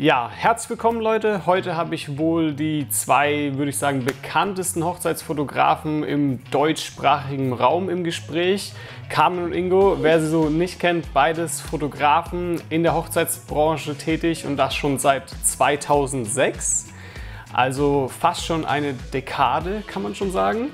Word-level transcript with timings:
Ja, 0.00 0.30
herzlich 0.32 0.70
willkommen 0.70 1.00
Leute. 1.00 1.44
Heute 1.44 1.74
habe 1.74 1.96
ich 1.96 2.18
wohl 2.18 2.52
die 2.52 2.88
zwei, 2.88 3.50
würde 3.56 3.70
ich 3.70 3.78
sagen, 3.78 4.04
bekanntesten 4.04 4.84
Hochzeitsfotografen 4.84 6.04
im 6.04 6.38
deutschsprachigen 6.52 7.52
Raum 7.52 7.90
im 7.90 8.04
Gespräch. 8.04 8.74
Carmen 9.08 9.42
und 9.42 9.52
Ingo, 9.52 9.96
wer 10.00 10.20
sie 10.20 10.28
so 10.28 10.50
nicht 10.50 10.78
kennt, 10.78 11.12
beides 11.12 11.60
Fotografen 11.60 12.62
in 12.70 12.84
der 12.84 12.94
Hochzeitsbranche 12.94 13.98
tätig 13.98 14.46
und 14.46 14.56
das 14.56 14.76
schon 14.76 15.00
seit 15.00 15.30
2006. 15.30 16.86
Also 17.52 18.08
fast 18.20 18.46
schon 18.46 18.64
eine 18.64 18.92
Dekade, 19.12 19.82
kann 19.84 20.04
man 20.04 20.14
schon 20.14 20.30
sagen. 20.30 20.68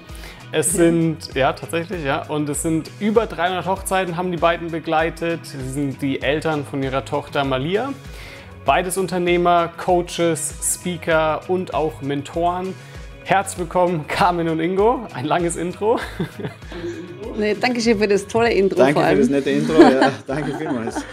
Es 0.53 0.75
sind, 0.75 1.35
ja, 1.35 1.55
tatsächlich, 1.55 2.05
ja. 2.05 2.27
Und 2.29 2.47
es 2.51 2.61
sind 2.61 2.91
über 3.01 3.25
300 3.27 3.65
Hochzeiten, 3.65 4.19
haben 4.19 4.31
die 4.31 4.37
beiden 4.37 4.71
begleitet. 4.71 5.47
Sie 5.47 5.71
sind 5.71 6.03
die 6.03 6.21
Eltern 6.21 6.67
von 6.67 6.83
ihrer 6.83 7.07
Tochter 7.07 7.43
Malia. 7.45 7.95
Beides 8.65 8.96
Unternehmer, 8.96 9.71
Coaches, 9.77 10.55
Speaker 10.62 11.43
und 11.49 11.75
auch 11.75 12.00
Mentoren. 12.00 12.75
Herzlich 13.23 13.59
willkommen, 13.59 14.07
Carmen 14.09 14.49
und 14.49 14.59
Ingo. 14.59 15.07
Ein 15.13 15.27
langes 15.27 15.57
Intro. 15.57 15.99
Nee, 17.37 17.57
danke 17.61 17.81
schön 17.81 17.99
für 17.99 18.07
das 18.07 18.29
tolle 18.29 18.53
Intro. 18.53 18.77
Danke 18.77 19.00
für 19.00 19.17
das 19.17 19.29
nette 19.29 19.50
Intro. 19.50 19.73
Ja, 19.82 20.13
danke 20.29 20.57
vielmals. 20.57 21.04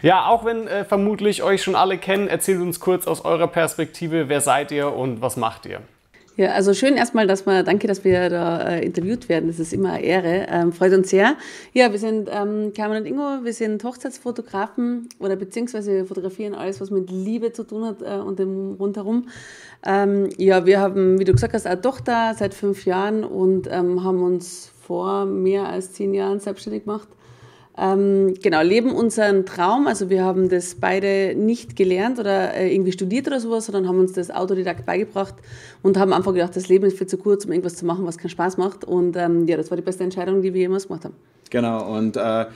Ja, 0.00 0.26
auch 0.28 0.46
wenn 0.46 0.66
äh, 0.66 0.86
vermutlich 0.86 1.42
euch 1.42 1.62
schon 1.62 1.74
alle 1.74 1.98
kennen, 1.98 2.26
erzählt 2.26 2.62
uns 2.62 2.80
kurz 2.80 3.06
aus 3.06 3.22
eurer 3.22 3.48
Perspektive, 3.48 4.30
wer 4.30 4.40
seid 4.40 4.72
ihr 4.72 4.90
und 4.90 5.20
was 5.20 5.36
macht 5.36 5.66
ihr? 5.66 5.82
Ja, 6.36 6.52
also 6.52 6.72
schön 6.72 6.96
erstmal, 6.96 7.26
dass 7.26 7.44
wir, 7.44 7.62
danke, 7.62 7.86
dass 7.86 8.04
wir 8.04 8.30
da 8.30 8.62
äh, 8.62 8.86
interviewt 8.86 9.28
werden. 9.28 9.48
Das 9.48 9.58
ist 9.58 9.74
immer 9.74 9.92
eine 9.92 10.04
Ehre. 10.04 10.46
Ähm, 10.48 10.72
freut 10.72 10.94
uns 10.94 11.10
sehr. 11.10 11.36
Ja, 11.74 11.92
wir 11.92 11.98
sind 11.98 12.30
ähm, 12.32 12.72
Carmen 12.74 13.02
und 13.02 13.06
Ingo, 13.06 13.44
wir 13.44 13.52
sind 13.52 13.84
Hochzeitsfotografen 13.84 15.10
oder 15.18 15.36
beziehungsweise 15.36 15.92
wir 15.92 16.06
fotografieren 16.06 16.54
alles, 16.54 16.80
was 16.80 16.90
mit 16.90 17.10
Liebe 17.10 17.52
zu 17.52 17.64
tun 17.64 17.84
hat 17.84 18.00
äh, 18.00 18.18
und 18.18 18.38
dem 18.38 18.76
rundherum. 18.78 19.28
Ähm, 19.84 20.30
ja, 20.38 20.64
wir 20.64 20.80
haben, 20.80 21.18
wie 21.18 21.24
du 21.24 21.32
gesagt 21.32 21.52
hast, 21.52 21.66
eine 21.66 21.82
Tochter 21.82 22.34
seit 22.38 22.54
fünf 22.54 22.86
Jahren 22.86 23.24
und 23.24 23.68
ähm, 23.70 24.02
haben 24.02 24.22
uns 24.22 24.72
vor 24.80 25.26
mehr 25.26 25.68
als 25.68 25.92
zehn 25.92 26.14
Jahren 26.14 26.40
selbstständig 26.40 26.84
gemacht 26.84 27.08
ähm, 27.78 28.34
genau, 28.42 28.62
leben 28.62 28.92
unseren 28.92 29.46
Traum. 29.46 29.86
Also 29.86 30.10
wir 30.10 30.24
haben 30.24 30.48
das 30.48 30.74
beide 30.74 31.34
nicht 31.34 31.74
gelernt 31.74 32.18
oder 32.18 32.54
äh, 32.54 32.74
irgendwie 32.74 32.92
studiert 32.92 33.26
oder 33.26 33.40
sowas, 33.40 33.66
sondern 33.66 33.88
haben 33.88 33.98
uns 33.98 34.12
das 34.12 34.30
Autodidakt 34.30 34.84
beigebracht 34.84 35.34
und 35.82 35.96
haben 35.96 36.12
einfach 36.12 36.34
gedacht, 36.34 36.54
das 36.54 36.68
Leben 36.68 36.84
ist 36.84 36.98
viel 36.98 37.06
zu 37.06 37.16
kurz, 37.16 37.46
um 37.46 37.52
irgendwas 37.52 37.76
zu 37.76 37.86
machen, 37.86 38.04
was 38.04 38.18
keinen 38.18 38.30
Spaß 38.30 38.58
macht. 38.58 38.84
Und 38.84 39.16
ähm, 39.16 39.46
ja, 39.46 39.56
das 39.56 39.70
war 39.70 39.76
die 39.76 39.82
beste 39.82 40.04
Entscheidung, 40.04 40.42
die 40.42 40.52
wir 40.52 40.60
jemals 40.60 40.86
gemacht 40.86 41.06
haben. 41.06 41.14
Genau, 41.52 41.94
und 41.98 42.16
äh, 42.16 42.46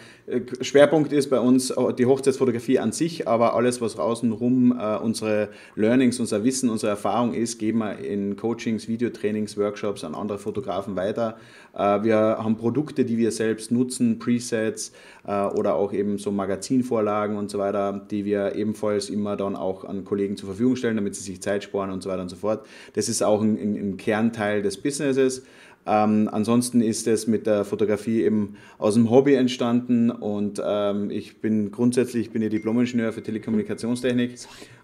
Schwerpunkt 0.62 1.12
ist 1.12 1.28
bei 1.28 1.38
uns 1.38 1.70
die 1.98 2.06
Hochzeitsfotografie 2.06 2.78
an 2.78 2.92
sich, 2.92 3.28
aber 3.28 3.54
alles, 3.54 3.82
was 3.82 3.98
außenrum 3.98 4.72
äh, 4.72 4.96
unsere 4.96 5.50
Learnings, 5.74 6.18
unser 6.18 6.44
Wissen, 6.44 6.70
unsere 6.70 6.92
Erfahrung 6.92 7.34
ist, 7.34 7.58
geben 7.58 7.80
wir 7.80 7.98
in 7.98 8.36
Coachings, 8.36 8.88
Videotrainings, 8.88 9.58
Workshops 9.58 10.02
an 10.02 10.14
andere 10.14 10.38
Fotografen 10.38 10.96
weiter. 10.96 11.36
Äh, 11.74 12.04
wir 12.04 12.16
haben 12.16 12.56
Produkte, 12.56 13.04
die 13.04 13.18
wir 13.18 13.32
selbst 13.32 13.70
nutzen, 13.70 14.18
Presets 14.18 14.92
äh, 15.26 15.42
oder 15.44 15.74
auch 15.74 15.92
eben 15.92 16.16
so 16.16 16.30
Magazinvorlagen 16.30 17.36
und 17.36 17.50
so 17.50 17.58
weiter, 17.58 18.06
die 18.10 18.24
wir 18.24 18.54
ebenfalls 18.54 19.10
immer 19.10 19.36
dann 19.36 19.56
auch 19.56 19.84
an 19.84 20.06
Kollegen 20.06 20.38
zur 20.38 20.48
Verfügung 20.48 20.76
stellen, 20.76 20.96
damit 20.96 21.16
sie 21.16 21.22
sich 21.22 21.42
Zeit 21.42 21.64
sparen 21.64 21.90
und 21.90 22.02
so 22.02 22.08
weiter 22.08 22.22
und 22.22 22.30
so 22.30 22.36
fort. 22.36 22.66
Das 22.94 23.10
ist 23.10 23.22
auch 23.22 23.42
ein, 23.42 23.58
ein 23.58 23.96
Kernteil 23.98 24.62
des 24.62 24.78
Businesses. 24.78 25.42
Ähm, 25.86 26.28
ansonsten 26.32 26.80
ist 26.80 27.06
es 27.06 27.28
mit 27.28 27.46
der 27.46 27.64
Fotografie 27.64 28.22
eben 28.22 28.56
aus 28.78 28.94
dem 28.94 29.08
Hobby 29.08 29.34
entstanden 29.34 30.10
und 30.10 30.60
ähm, 30.64 31.10
ich 31.10 31.40
bin 31.40 31.70
grundsätzlich 31.70 32.30
bin 32.30 32.42
ich 32.42 32.50
Diplomingenieur 32.50 33.12
für 33.12 33.22
Telekommunikationstechnik 33.22 34.36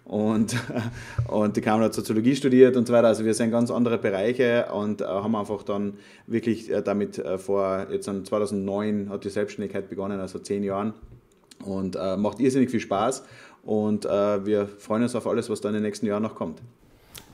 und, 0.05 0.55
und 1.27 1.57
die 1.57 1.61
Kamera 1.61 1.85
hat 1.85 1.93
Soziologie 1.93 2.35
studiert 2.35 2.77
und 2.77 2.87
so 2.87 2.93
weiter. 2.93 3.07
Also 3.07 3.25
wir 3.25 3.33
sind 3.33 3.51
ganz 3.51 3.69
andere 3.69 3.97
Bereiche 3.97 4.67
und 4.73 5.01
äh, 5.01 5.05
haben 5.05 5.35
einfach 5.35 5.63
dann 5.63 5.95
wirklich 6.25 6.71
äh, 6.71 6.81
damit 6.81 7.19
äh, 7.19 7.37
vor, 7.37 7.87
jetzt 7.91 8.05
2009 8.05 9.09
hat 9.09 9.25
die 9.25 9.29
Selbstständigkeit 9.29 9.89
begonnen, 9.89 10.21
also 10.21 10.39
zehn 10.39 10.63
Jahren 10.63 10.93
und 11.65 11.97
äh, 11.97 12.15
macht 12.15 12.39
irrsinnig 12.39 12.69
viel 12.69 12.79
Spaß 12.79 13.23
und 13.63 14.05
äh, 14.05 14.45
wir 14.45 14.67
freuen 14.67 15.03
uns 15.03 15.15
auf 15.15 15.27
alles, 15.27 15.49
was 15.49 15.59
da 15.59 15.67
in 15.67 15.75
den 15.75 15.83
nächsten 15.83 16.05
Jahren 16.05 16.23
noch 16.23 16.35
kommt. 16.35 16.61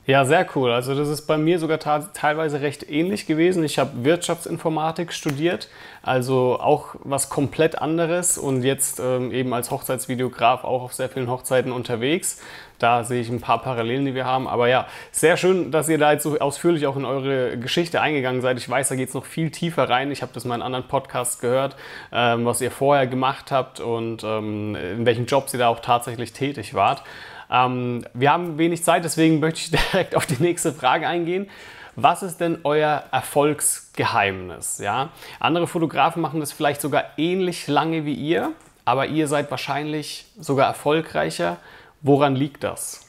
Ja, 0.06 0.24
sehr 0.24 0.46
cool. 0.56 0.72
Also 0.72 0.94
das 0.94 1.08
ist 1.08 1.26
bei 1.26 1.36
mir 1.36 1.58
sogar 1.58 1.78
teilweise 1.78 2.62
recht 2.62 2.90
ähnlich 2.90 3.26
gewesen. 3.26 3.62
Ich 3.64 3.78
habe 3.78 4.02
Wirtschaftsinformatik 4.02 5.12
studiert, 5.12 5.68
also 6.02 6.58
auch 6.58 6.94
was 7.04 7.28
komplett 7.28 7.80
anderes 7.80 8.38
und 8.38 8.62
jetzt 8.62 8.98
ähm, 8.98 9.30
eben 9.30 9.52
als 9.52 9.70
Hochzeitsvideograf 9.70 10.64
auch 10.64 10.82
auf 10.82 10.94
sehr 10.94 11.10
vielen 11.10 11.30
Hochzeiten 11.30 11.70
unterwegs. 11.70 12.40
Da 12.78 13.04
sehe 13.04 13.20
ich 13.20 13.28
ein 13.28 13.42
paar 13.42 13.60
Parallelen, 13.60 14.06
die 14.06 14.14
wir 14.14 14.24
haben. 14.24 14.48
Aber 14.48 14.66
ja, 14.66 14.86
sehr 15.12 15.36
schön, 15.36 15.70
dass 15.70 15.86
ihr 15.90 15.98
da 15.98 16.12
jetzt 16.12 16.22
so 16.22 16.38
ausführlich 16.38 16.86
auch 16.86 16.96
in 16.96 17.04
eure 17.04 17.58
Geschichte 17.58 18.00
eingegangen 18.00 18.40
seid. 18.40 18.56
Ich 18.56 18.68
weiß, 18.68 18.88
da 18.88 18.96
geht 18.96 19.10
es 19.10 19.14
noch 19.14 19.26
viel 19.26 19.50
tiefer 19.50 19.90
rein. 19.90 20.10
Ich 20.10 20.22
habe 20.22 20.32
das 20.32 20.46
mal 20.46 20.54
in 20.54 20.62
anderen 20.62 20.88
Podcasts 20.88 21.40
gehört, 21.40 21.76
ähm, 22.10 22.46
was 22.46 22.62
ihr 22.62 22.70
vorher 22.70 23.06
gemacht 23.06 23.52
habt 23.52 23.80
und 23.80 24.24
ähm, 24.24 24.74
in 24.76 25.04
welchen 25.04 25.26
Jobs 25.26 25.52
ihr 25.52 25.58
da 25.58 25.68
auch 25.68 25.80
tatsächlich 25.80 26.32
tätig 26.32 26.72
wart. 26.72 27.02
Ähm, 27.50 28.04
wir 28.14 28.32
haben 28.32 28.58
wenig 28.58 28.84
Zeit, 28.84 29.04
deswegen 29.04 29.40
möchte 29.40 29.60
ich 29.60 29.70
direkt 29.92 30.14
auf 30.14 30.26
die 30.26 30.40
nächste 30.40 30.72
Frage 30.72 31.06
eingehen. 31.06 31.48
Was 31.96 32.22
ist 32.22 32.38
denn 32.38 32.58
euer 32.62 33.04
Erfolgsgeheimnis? 33.10 34.78
Ja? 34.78 35.10
Andere 35.40 35.66
Fotografen 35.66 36.22
machen 36.22 36.40
das 36.40 36.52
vielleicht 36.52 36.80
sogar 36.80 37.04
ähnlich 37.16 37.66
lange 37.66 38.04
wie 38.04 38.14
ihr, 38.14 38.52
aber 38.84 39.06
ihr 39.06 39.26
seid 39.26 39.50
wahrscheinlich 39.50 40.26
sogar 40.38 40.66
erfolgreicher. 40.66 41.58
Woran 42.02 42.36
liegt 42.36 42.64
das? 42.64 43.06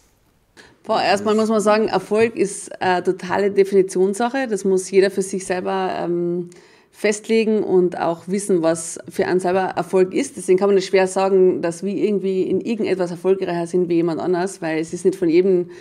Boah, 0.83 1.01
erstmal 1.01 1.35
muss 1.35 1.49
man 1.49 1.61
sagen, 1.61 1.87
Erfolg 1.87 2.35
ist 2.35 2.81
eine 2.81 3.03
totale 3.03 3.51
Definitionssache. 3.51 4.47
Das 4.47 4.65
muss 4.65 4.89
jeder 4.89 5.11
für 5.11 5.21
sich 5.21 5.45
selber 5.45 5.91
ähm, 5.97 6.49
festlegen 6.91 7.63
und 7.63 7.97
auch 7.99 8.27
wissen, 8.27 8.61
was 8.61 8.99
für 9.09 9.25
einen 9.25 9.39
selber 9.39 9.61
Erfolg 9.61 10.13
ist. 10.13 10.37
Deswegen 10.37 10.59
kann 10.59 10.69
man 10.69 10.75
nicht 10.75 10.87
schwer 10.87 11.07
sagen, 11.07 11.61
dass 11.61 11.83
wir 11.83 11.93
irgendwie 11.93 12.43
in 12.43 12.61
irgendetwas 12.61 13.11
erfolgreicher 13.11 13.65
sind 13.65 13.89
wie 13.89 13.95
jemand 13.95 14.19
anders, 14.19 14.61
weil 14.61 14.79
es 14.79 14.93
ist 14.93 15.05
nicht 15.05 15.17
von 15.17 15.29
jedem, 15.29 15.71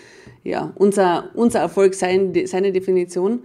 ja, 0.44 0.72
unser, 0.76 1.31
unser 1.34 1.59
Erfolg 1.59 1.94
sein, 1.94 2.32
seine 2.47 2.72
Definition. 2.72 3.41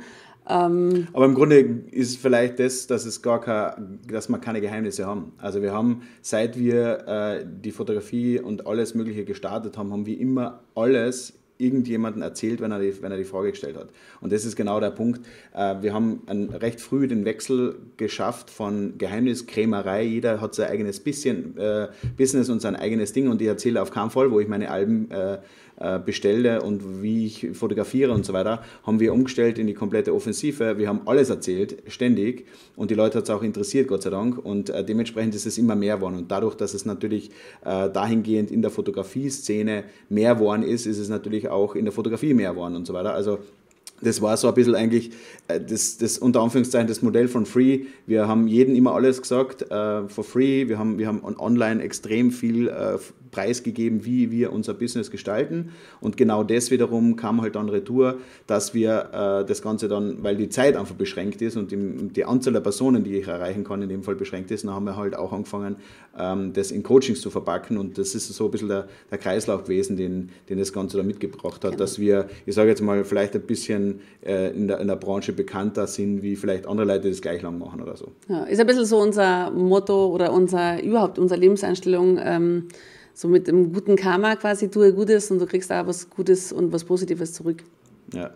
Ähm 0.48 1.08
Aber 1.12 1.26
im 1.26 1.34
Grunde 1.34 1.58
ist 1.92 2.18
vielleicht 2.18 2.60
das, 2.60 2.88
dass 2.88 3.06
es 3.06 3.22
gar 3.22 3.42
kein, 3.42 4.00
dass 4.08 4.30
wir 4.30 4.38
keine 4.38 4.62
Geheimnisse 4.62 5.06
haben. 5.06 5.34
Also 5.38 5.62
wir 5.62 5.74
haben, 5.74 6.04
seit 6.22 6.58
wir 6.58 7.08
äh, 7.08 7.46
die 7.46 7.72
Fotografie 7.72 8.40
und 8.40 8.68
alles 8.68 8.94
Mögliche 8.94 9.26
gestartet 9.26 9.78
haben, 9.78 9.92
haben 9.92 10.06
wir 10.06 10.20
immer 10.20 10.64
alles 10.76 11.34
irgendjemanden 11.58 12.22
erzählt, 12.22 12.62
wenn 12.62 12.72
er, 12.72 12.80
die, 12.80 13.02
wenn 13.02 13.12
er 13.12 13.18
die 13.18 13.24
Frage 13.24 13.52
gestellt 13.52 13.78
hat. 13.78 13.90
Und 14.22 14.34
das 14.34 14.46
ist 14.46 14.56
genau 14.56 14.80
der 14.80 14.92
Punkt. 14.92 15.26
Äh, 15.54 15.76
wir 15.82 15.94
haben 15.94 16.22
recht 16.28 16.82
früh 16.82 17.08
den 17.08 17.26
Wechsel 17.26 17.78
geschafft 17.98 18.50
von 18.50 18.98
Geheimniskrämerei. 18.98 20.04
Jeder 20.04 20.42
hat 20.42 20.56
sein 20.56 20.70
eigenes 20.70 21.00
bisschen, 21.00 21.58
äh, 21.58 21.88
Business 22.18 22.50
und 22.50 22.62
sein 22.62 22.76
eigenes 22.76 23.14
Ding 23.14 23.30
und 23.30 23.42
ich 23.42 23.48
erzähle 23.48 23.82
auf 23.82 23.92
keinen 23.92 24.10
Fall, 24.10 24.32
wo 24.32 24.40
ich 24.40 24.48
meine 24.48 24.70
Alben 24.70 25.10
äh, 25.12 25.38
bestelle 26.06 26.62
und 26.62 27.02
wie 27.02 27.26
ich 27.26 27.50
fotografiere 27.54 28.14
und 28.14 28.26
so 28.26 28.32
weiter, 28.32 28.64
haben 28.84 29.00
wir 29.00 29.14
umgestellt 29.14 29.60
in 29.60 29.68
die 29.68 29.74
komplette 29.74 30.14
Offensive. 30.14 30.78
Wir 30.78 30.88
haben 30.88 31.02
alles 31.06 31.30
erzählt, 31.30 31.84
ständig. 31.88 32.46
Und 32.76 32.92
die 32.92 32.96
Leute 32.96 33.18
hat 33.18 33.26
es 33.26 33.30
auch 33.30 33.44
interessiert, 33.44 33.88
Gott 33.88 34.04
sei 34.04 34.10
Dank. 34.10 34.38
Und 34.38 34.70
äh, 34.70 34.86
dementsprechend 34.86 35.36
ist 35.36 35.46
es 35.46 35.58
immer 35.58 35.76
mehr 35.76 35.98
geworden. 35.98 36.16
Und 36.16 36.32
dadurch, 36.32 36.56
dass 36.56 36.74
es 36.74 36.86
natürlich 36.86 37.30
äh, 37.66 37.90
dahingehend 37.90 38.52
in 38.52 38.62
der 38.62 38.72
Fotografie-Szene 38.72 39.84
mehr 40.10 40.36
geworden 40.36 40.64
ist, 40.64 40.86
ist 40.86 40.98
es 40.98 41.10
natürlich 41.10 41.50
auch 41.50 41.76
in 41.76 41.86
der 41.86 41.92
Fotografie 41.92 42.34
mehr 42.34 42.52
geworden 42.52 42.76
und 42.76 42.88
so 42.88 42.94
weiter. 42.94 43.14
Also 43.14 43.40
das 44.02 44.22
war 44.22 44.36
so 44.36 44.48
ein 44.48 44.54
bisschen 44.54 44.76
eigentlich 44.76 45.12
äh, 45.48 45.60
das, 45.60 45.98
das 45.98 46.18
unter 46.18 46.42
Anführungszeichen 46.42 46.88
das 46.88 47.02
Modell 47.02 47.28
von 47.28 47.46
Free. 47.46 47.86
Wir 48.06 48.28
haben 48.28 48.48
jedem 48.48 48.76
immer 48.76 48.94
alles 48.94 49.22
gesagt, 49.22 49.64
äh, 49.64 50.08
for 50.08 50.24
free. 50.24 50.68
Wir 50.68 50.78
haben, 50.78 50.98
wir 50.98 51.08
haben 51.08 51.22
online 51.24 51.82
extrem 51.82 52.32
viel 52.32 52.68
äh, 52.68 52.98
preisgegeben, 53.36 54.06
wie 54.06 54.32
wir 54.32 54.54
unser 54.54 54.74
Business 54.74 55.12
gestalten. 55.12 55.72
Und 56.00 56.16
genau 56.16 56.44
das 56.44 56.72
wiederum 56.72 57.18
kam 57.18 57.42
halt 57.42 57.56
dann 57.56 57.68
retour, 57.68 58.20
dass 58.48 58.74
wir 58.74 59.10
äh, 59.12 59.46
das 59.46 59.62
Ganze 59.62 59.90
dann, 59.90 60.24
weil 60.24 60.38
die 60.38 60.48
Zeit 60.48 60.78
einfach 60.78 60.96
beschränkt 60.96 61.42
ist 61.42 61.58
und 61.58 61.72
die, 61.72 62.08
die, 62.14 62.24
Anzahl 62.24 62.54
der 62.54 62.62
Personen, 62.62 63.04
die 63.04 63.18
ich 63.18 63.28
erreichen 63.28 63.66
kann, 63.66 63.82
in 63.82 63.90
dem 63.90 64.04
Fall 64.04 64.16
beschränkt 64.16 64.52
ist, 64.52 64.64
dann 64.64 64.74
haben 64.74 64.86
wir 64.86 64.96
halt 64.96 65.18
auch 65.18 65.34
angefangen, 65.34 65.76
ähm, 66.18 66.54
das 66.54 66.72
in 66.72 66.82
Coachings 66.82 67.20
zu 67.20 67.30
verpacken. 67.30 67.78
Und 67.78 67.98
das 67.98 68.16
ist 68.16 68.34
so 68.34 68.46
ein 68.46 68.52
bisschen 68.52 68.70
der, 68.70 68.88
der 69.12 69.18
Kreislauf 69.18 69.64
gewesen, 69.64 69.98
den, 69.98 70.30
den 70.50 70.58
das 70.58 70.72
Ganze 70.72 70.96
da 70.96 71.04
mitgebracht 71.04 71.66
hat, 71.66 71.72
genau. 71.72 71.78
dass 71.78 72.00
wir, 72.00 72.30
ich 72.46 72.56
sage 72.56 72.70
jetzt 72.70 72.82
mal, 72.82 73.04
vielleicht 73.04 73.36
ein 73.36 73.42
bisschen 73.42 74.00
äh, 74.26 74.56
in, 74.56 74.70
der, 74.70 74.80
in 74.80 74.88
der 74.88 74.96
Branche 74.96 75.34
bekannter 75.34 75.88
sind, 75.88 76.24
wie 76.24 76.38
vielleicht 76.38 76.68
andere 76.68 76.88
Leute 76.88 77.10
das 77.10 77.22
gleich 77.22 77.42
lang 77.42 77.60
machen 77.60 77.82
oder 77.82 77.98
so. 77.98 78.14
Ja, 78.30 78.46
ist 78.46 78.62
ein 78.62 78.68
bisschen 78.68 78.86
so 78.86 78.98
unser 78.98 79.52
Motto 79.52 80.08
oder 80.08 80.32
unser 80.32 80.82
überhaupt 80.82 81.20
unsere 81.20 81.38
Lebenseinstellung. 81.38 82.18
Ähm, 82.24 82.68
so 83.16 83.30
mit 83.30 83.48
dem 83.48 83.74
guten 83.74 83.96
Karma 83.96 84.36
quasi, 84.36 84.70
tue 84.70 84.94
Gutes 84.94 85.32
und 85.32 85.40
du 85.40 85.46
kriegst 85.46 85.72
auch 85.72 85.88
was 85.88 86.10
Gutes 86.10 86.52
und 86.52 86.72
was 86.72 86.84
Positives 86.84 87.34
zurück. 87.34 87.64
Ja. 88.14 88.32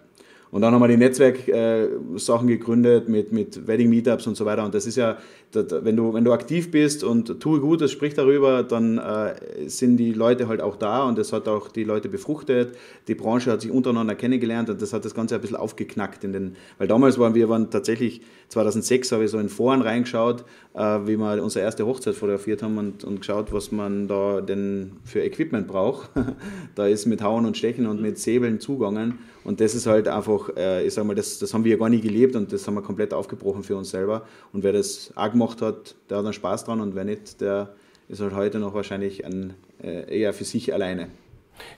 Und 0.51 0.61
dann 0.61 0.73
haben 0.73 0.81
wir 0.81 0.87
die 0.87 0.97
Netzwerk-Sachen 0.97 2.49
äh, 2.49 2.57
gegründet 2.57 3.07
mit, 3.07 3.31
mit 3.31 3.67
Wedding-Meetups 3.67 4.25
und 4.25 4.35
so 4.35 4.45
weiter. 4.45 4.65
Und 4.65 4.73
das 4.73 4.87
ist 4.87 4.95
ja, 4.95 5.17
wenn 5.53 5.95
du, 5.95 6.13
wenn 6.13 6.23
du 6.23 6.31
aktiv 6.31 6.69
bist 6.69 7.03
und 7.03 7.39
tue 7.39 7.59
Gutes, 7.59 7.91
sprich 7.91 8.13
darüber, 8.13 8.61
dann 8.61 8.99
äh, 8.99 9.33
sind 9.67 9.97
die 9.97 10.13
Leute 10.13 10.47
halt 10.47 10.61
auch 10.61 10.75
da 10.75 11.03
und 11.03 11.17
das 11.17 11.33
hat 11.33 11.47
auch 11.47 11.69
die 11.69 11.83
Leute 11.83 12.07
befruchtet. 12.07 12.75
Die 13.07 13.15
Branche 13.15 13.51
hat 13.51 13.61
sich 13.61 13.71
untereinander 13.71 14.15
kennengelernt 14.15 14.69
und 14.69 14.81
das 14.81 14.93
hat 14.93 15.05
das 15.05 15.15
Ganze 15.15 15.35
ein 15.35 15.41
bisschen 15.41 15.57
aufgeknackt. 15.57 16.23
In 16.23 16.33
den, 16.33 16.55
weil 16.77 16.87
damals 16.87 17.17
waren 17.17 17.33
wir 17.33 17.49
waren 17.49 17.71
tatsächlich, 17.71 18.21
2006 18.49 19.11
habe 19.11 19.25
ich 19.25 19.31
so 19.31 19.39
in 19.39 19.49
Foren 19.49 19.81
reingeschaut, 19.81 20.45
äh, 20.75 20.99
wie 21.05 21.17
wir 21.17 21.41
unsere 21.41 21.65
erste 21.65 21.85
Hochzeit 21.85 22.15
fotografiert 22.15 22.61
haben 22.61 22.77
und, 22.77 23.03
und 23.03 23.21
geschaut, 23.21 23.51
was 23.51 23.71
man 23.71 24.07
da 24.07 24.41
denn 24.41 24.97
für 25.03 25.21
Equipment 25.21 25.67
braucht. 25.67 26.11
da 26.75 26.85
ist 26.85 27.07
mit 27.07 27.23
Hauen 27.23 27.45
und 27.45 27.57
Stechen 27.57 27.87
und 27.87 28.01
mit 28.01 28.19
Säbeln 28.19 28.59
zugangen. 28.59 29.19
Und 29.43 29.61
das 29.61 29.73
ist 29.73 29.87
halt 29.87 30.07
einfach, 30.07 30.49
äh, 30.57 30.85
ich 30.85 30.93
sag 30.93 31.05
mal, 31.05 31.15
das, 31.15 31.39
das 31.39 31.53
haben 31.53 31.63
wir 31.63 31.71
ja 31.71 31.77
gar 31.77 31.89
nie 31.89 32.01
gelebt 32.01 32.35
und 32.35 32.51
das 32.53 32.67
haben 32.67 32.75
wir 32.75 32.81
komplett 32.81 33.13
aufgebrochen 33.13 33.63
für 33.63 33.75
uns 33.75 33.89
selber. 33.89 34.25
Und 34.53 34.63
wer 34.63 34.73
das 34.73 35.11
auch 35.15 35.38
gemacht 35.39 35.61
hat, 35.61 35.95
der 36.09 36.17
hat 36.17 36.25
dann 36.25 36.33
Spaß 36.33 36.65
dran 36.65 36.81
und 36.81 36.95
wer 36.95 37.05
nicht, 37.05 37.39
der 37.39 37.69
ist 38.09 38.21
halt 38.21 38.33
heute 38.33 38.59
noch 38.59 38.73
wahrscheinlich 38.73 39.25
ein, 39.25 39.53
äh, 39.81 40.19
eher 40.19 40.33
für 40.33 40.43
sich 40.43 40.73
alleine. 40.73 41.07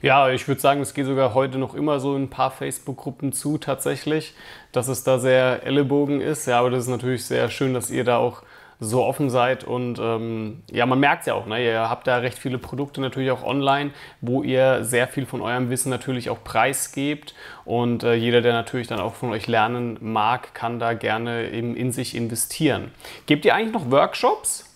Ja, 0.00 0.30
ich 0.30 0.46
würde 0.48 0.60
sagen, 0.60 0.80
es 0.80 0.94
geht 0.94 1.06
sogar 1.06 1.34
heute 1.34 1.58
noch 1.58 1.74
immer 1.74 2.00
so 2.00 2.16
in 2.16 2.24
ein 2.24 2.30
paar 2.30 2.50
Facebook-Gruppen 2.50 3.32
zu, 3.32 3.58
tatsächlich, 3.58 4.34
dass 4.72 4.88
es 4.88 5.04
da 5.04 5.18
sehr 5.18 5.64
Ellenbogen 5.64 6.20
ist. 6.20 6.46
Ja, 6.46 6.60
aber 6.60 6.70
das 6.70 6.84
ist 6.84 6.90
natürlich 6.90 7.24
sehr 7.24 7.48
schön, 7.50 7.74
dass 7.74 7.90
ihr 7.90 8.04
da 8.04 8.18
auch 8.18 8.42
so 8.82 9.04
offen 9.04 9.30
seid 9.30 9.64
und 9.64 9.98
ähm, 10.00 10.62
ja, 10.70 10.86
man 10.86 10.98
merkt 10.98 11.20
es 11.20 11.26
ja 11.26 11.34
auch, 11.34 11.46
ne? 11.46 11.64
ihr 11.64 11.88
habt 11.88 12.06
da 12.06 12.18
recht 12.18 12.36
viele 12.36 12.58
Produkte 12.58 13.00
natürlich 13.00 13.30
auch 13.30 13.44
online, 13.44 13.92
wo 14.20 14.42
ihr 14.42 14.82
sehr 14.82 15.06
viel 15.06 15.24
von 15.24 15.40
eurem 15.40 15.70
Wissen 15.70 15.88
natürlich 15.88 16.30
auch 16.30 16.42
preisgebt 16.42 17.34
und 17.64 18.02
äh, 18.02 18.14
jeder, 18.14 18.40
der 18.40 18.52
natürlich 18.52 18.88
dann 18.88 18.98
auch 18.98 19.14
von 19.14 19.30
euch 19.30 19.46
lernen 19.46 19.98
mag, 20.00 20.52
kann 20.54 20.80
da 20.80 20.94
gerne 20.94 21.50
eben 21.52 21.76
in 21.76 21.92
sich 21.92 22.16
investieren. 22.16 22.90
Gebt 23.26 23.44
ihr 23.44 23.54
eigentlich 23.54 23.72
noch 23.72 23.90
Workshops? 23.90 24.68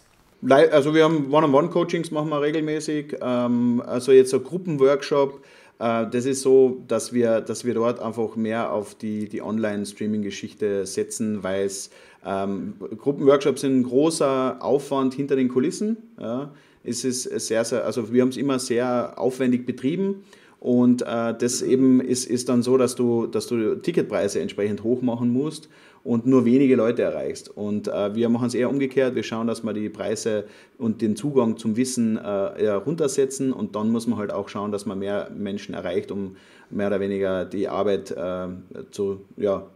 Also 0.48 0.94
wir 0.94 1.02
haben 1.02 1.32
One-on-One-Coachings 1.32 2.12
machen 2.12 2.28
wir 2.28 2.40
regelmäßig, 2.40 3.16
ähm, 3.20 3.82
also 3.84 4.12
jetzt 4.12 4.30
so 4.30 4.38
Gruppenworkshop, 4.38 5.42
äh, 5.78 6.06
das 6.10 6.24
ist 6.26 6.42
so, 6.42 6.82
dass 6.86 7.12
wir, 7.12 7.40
dass 7.40 7.64
wir 7.64 7.74
dort 7.74 8.00
einfach 8.00 8.36
mehr 8.36 8.72
auf 8.72 8.94
die, 8.94 9.28
die 9.28 9.42
Online-Streaming-Geschichte 9.42 10.86
setzen, 10.86 11.42
weil 11.42 11.64
es 11.64 11.90
ähm, 12.26 12.74
Gruppenworkshops 12.98 13.60
sind 13.60 13.78
ein 13.78 13.82
großer 13.84 14.58
Aufwand 14.60 15.14
hinter 15.14 15.36
den 15.36 15.48
Kulissen. 15.48 15.96
Ja. 16.20 16.52
Es 16.82 17.04
ist 17.04 17.22
sehr, 17.22 17.64
sehr, 17.64 17.84
also 17.84 18.12
wir 18.12 18.22
haben 18.22 18.28
es 18.28 18.36
immer 18.36 18.58
sehr 18.58 19.14
aufwendig 19.16 19.64
betrieben. 19.64 20.24
Und 20.58 21.02
äh, 21.02 21.34
das 21.38 21.62
eben 21.62 22.00
ist, 22.00 22.24
ist 22.28 22.48
dann 22.48 22.62
so, 22.62 22.76
dass 22.76 22.96
du, 22.96 23.26
dass 23.26 23.46
du 23.46 23.76
Ticketpreise 23.76 24.40
entsprechend 24.40 24.82
hoch 24.82 25.02
machen 25.02 25.32
musst 25.32 25.68
und 26.02 26.26
nur 26.26 26.44
wenige 26.44 26.76
Leute 26.76 27.02
erreichst. 27.02 27.48
Und 27.48 27.88
äh, 27.88 28.14
wir 28.14 28.28
machen 28.28 28.46
es 28.46 28.54
eher 28.54 28.70
umgekehrt. 28.70 29.14
Wir 29.14 29.22
schauen, 29.22 29.46
dass 29.46 29.62
wir 29.64 29.72
die 29.72 29.88
Preise 29.88 30.44
und 30.78 31.02
den 31.02 31.14
Zugang 31.16 31.56
zum 31.56 31.76
Wissen 31.76 32.16
äh, 32.16 32.68
runtersetzen 32.68 33.52
und 33.52 33.76
dann 33.76 33.90
muss 33.90 34.06
man 34.06 34.18
halt 34.18 34.32
auch 34.32 34.48
schauen, 34.48 34.72
dass 34.72 34.86
man 34.86 34.98
mehr 34.98 35.30
Menschen 35.36 35.74
erreicht, 35.74 36.10
um 36.10 36.36
mehr 36.70 36.88
oder 36.88 37.00
weniger 37.00 37.44
die 37.44 37.68
Arbeit 37.68 38.10
äh, 38.10 38.48
zu, 38.90 39.24
ja, 39.36 39.66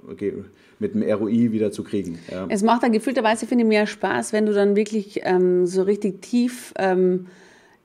mit 0.78 0.94
dem 0.94 1.02
ROI 1.02 1.52
wieder 1.52 1.70
zu 1.70 1.84
kriegen. 1.84 2.18
Ja. 2.30 2.46
Es 2.48 2.62
macht 2.62 2.82
dann 2.82 2.92
gefühlterweise, 2.92 3.46
finde 3.46 3.64
ich, 3.64 3.68
mehr 3.68 3.86
Spaß, 3.86 4.32
wenn 4.32 4.46
du 4.46 4.52
dann 4.52 4.76
wirklich 4.76 5.20
ähm, 5.24 5.66
so 5.66 5.82
richtig 5.82 6.22
tief 6.22 6.72
ähm, 6.78 7.26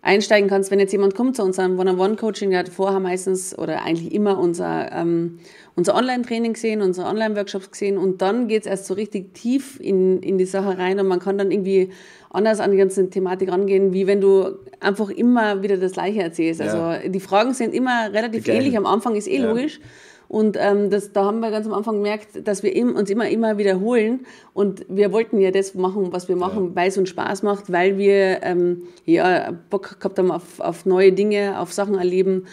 einsteigen 0.05 0.49
kannst, 0.49 0.69
wenn 0.71 0.79
jetzt 0.79 0.91
jemand 0.91 1.15
kommt 1.15 1.35
zu 1.35 1.43
unserem 1.43 1.79
One-on-One-Coaching, 1.79 2.51
der 2.51 2.59
hat 2.59 2.69
vorher 2.69 2.99
meistens 2.99 3.57
oder 3.57 3.81
eigentlich 3.81 4.13
immer 4.13 4.37
unser, 4.37 4.91
ähm, 4.91 5.39
unser 5.75 5.95
Online-Training 5.95 6.53
gesehen, 6.53 6.81
unsere 6.81 7.07
Online-Workshops 7.07 7.71
gesehen 7.71 7.97
und 7.97 8.21
dann 8.21 8.47
geht 8.47 8.61
es 8.61 8.67
erst 8.67 8.85
so 8.85 8.93
richtig 8.93 9.33
tief 9.33 9.79
in, 9.79 10.21
in 10.21 10.37
die 10.37 10.45
Sache 10.45 10.77
rein 10.77 10.99
und 10.99 11.07
man 11.07 11.19
kann 11.19 11.37
dann 11.37 11.51
irgendwie 11.51 11.91
anders 12.29 12.59
an 12.59 12.71
die 12.71 12.77
ganze 12.77 13.09
Thematik 13.09 13.51
rangehen, 13.51 13.93
wie 13.93 14.07
wenn 14.07 14.21
du 14.21 14.57
einfach 14.79 15.09
immer 15.09 15.61
wieder 15.63 15.77
das 15.77 15.93
Gleiche 15.93 16.21
erzählst. 16.21 16.61
Ja. 16.61 16.67
Also 16.71 17.09
die 17.09 17.19
Fragen 17.19 17.53
sind 17.53 17.73
immer 17.73 18.11
relativ 18.13 18.47
ähnlich, 18.47 18.77
am 18.77 18.85
Anfang 18.85 19.15
ist 19.15 19.27
eh 19.27 19.39
ja. 19.39 19.47
logisch. 19.47 19.79
Und 20.27 20.57
ähm, 20.59 20.89
das, 20.89 21.11
da 21.11 21.25
haben 21.25 21.39
wir 21.39 21.51
ganz 21.51 21.67
am 21.67 21.73
Anfang 21.73 21.97
gemerkt, 21.97 22.47
dass 22.47 22.63
wir 22.63 22.75
uns 22.95 23.09
immer, 23.09 23.29
immer 23.29 23.57
wiederholen. 23.57 24.25
Und 24.53 24.85
wir 24.89 25.11
wollten 25.11 25.39
ja 25.39 25.51
das 25.51 25.75
machen, 25.75 26.11
was 26.11 26.27
wir 26.27 26.35
machen, 26.35 26.69
ja. 26.69 26.75
weil 26.75 26.89
es 26.89 26.97
uns 26.97 27.09
Spaß 27.09 27.43
macht, 27.43 27.71
weil 27.71 27.97
wir 27.97 28.41
ähm, 28.41 28.83
ja, 29.05 29.51
Bock 29.69 29.99
gehabt 29.99 30.17
haben 30.17 30.31
auf, 30.31 30.59
auf 30.59 30.85
neue 30.85 31.11
Dinge, 31.11 31.59
auf 31.59 31.73
Sachen 31.73 31.95
erleben. 31.95 32.45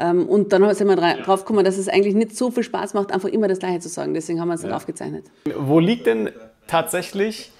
Ähm, 0.00 0.26
und 0.26 0.52
dann 0.52 0.74
sind 0.74 0.88
wir 0.88 0.96
drauf 0.96 1.44
gekommen, 1.44 1.64
dass 1.64 1.76
es 1.76 1.88
eigentlich 1.88 2.14
nicht 2.14 2.36
so 2.36 2.50
viel 2.50 2.62
Spaß 2.62 2.94
macht, 2.94 3.12
einfach 3.12 3.28
immer 3.28 3.48
das 3.48 3.58
Gleiche 3.58 3.80
zu 3.80 3.88
sagen. 3.90 4.14
Deswegen 4.14 4.40
haben 4.40 4.48
wir 4.48 4.54
es 4.54 4.62
dann 4.62 4.72
aufgezeichnet. 4.72 5.26
Wo 5.56 5.78
liegt 5.78 6.06
denn 6.06 6.30
tatsächlich 6.66 7.52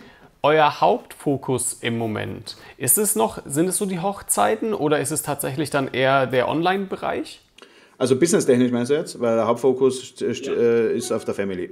euer 0.42 0.80
Hauptfokus 0.80 1.78
im 1.82 1.98
Moment? 1.98 2.56
Ist 2.78 2.96
es 2.96 3.14
noch, 3.14 3.42
sind 3.44 3.68
es 3.68 3.76
so 3.76 3.84
die 3.84 4.00
Hochzeiten 4.00 4.72
oder 4.72 5.00
ist 5.00 5.10
es 5.10 5.22
tatsächlich 5.22 5.68
dann 5.68 5.88
eher 5.88 6.26
der 6.26 6.48
Online-Bereich? 6.48 7.42
Also 8.00 8.18
businesstechnisch 8.18 8.72
meinst 8.72 8.90
du 8.90 8.94
jetzt? 8.94 9.20
Weil 9.20 9.36
der 9.36 9.46
Hauptfokus 9.46 10.14
ja. 10.20 10.28
Äh, 10.28 10.96
ist 10.96 11.12
auf 11.12 11.26
der 11.26 11.34
Family. 11.34 11.68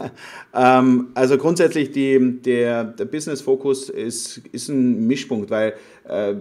ähm, 0.54 1.08
also 1.14 1.38
grundsätzlich 1.38 1.90
die, 1.92 2.42
der, 2.42 2.84
der 2.84 3.06
Business-Fokus 3.06 3.88
ist, 3.88 4.42
ist 4.52 4.68
ein 4.68 5.06
Mischpunkt, 5.06 5.48
weil 5.48 5.72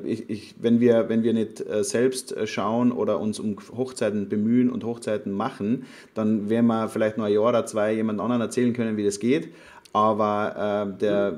ich, 0.03 0.29
ich, 0.29 0.55
wenn, 0.59 0.79
wir, 0.79 1.09
wenn 1.09 1.23
wir 1.23 1.33
nicht 1.33 1.61
äh, 1.61 1.83
selbst 1.83 2.35
äh, 2.35 2.47
schauen 2.47 2.91
oder 2.91 3.19
uns 3.19 3.39
um 3.39 3.57
Hochzeiten 3.75 4.27
bemühen 4.27 4.69
und 4.69 4.83
Hochzeiten 4.83 5.31
machen, 5.31 5.85
dann 6.13 6.49
werden 6.49 6.67
wir 6.67 6.89
vielleicht 6.89 7.17
noch 7.17 7.25
ein 7.25 7.33
Jahr 7.33 7.49
oder 7.49 7.65
zwei 7.65 7.93
jemand 7.93 8.19
anderen 8.19 8.41
erzählen 8.41 8.73
können, 8.73 8.97
wie 8.97 9.05
das 9.05 9.19
geht 9.19 9.49
aber 9.91 10.91
äh, 10.95 10.99
der, 10.99 11.37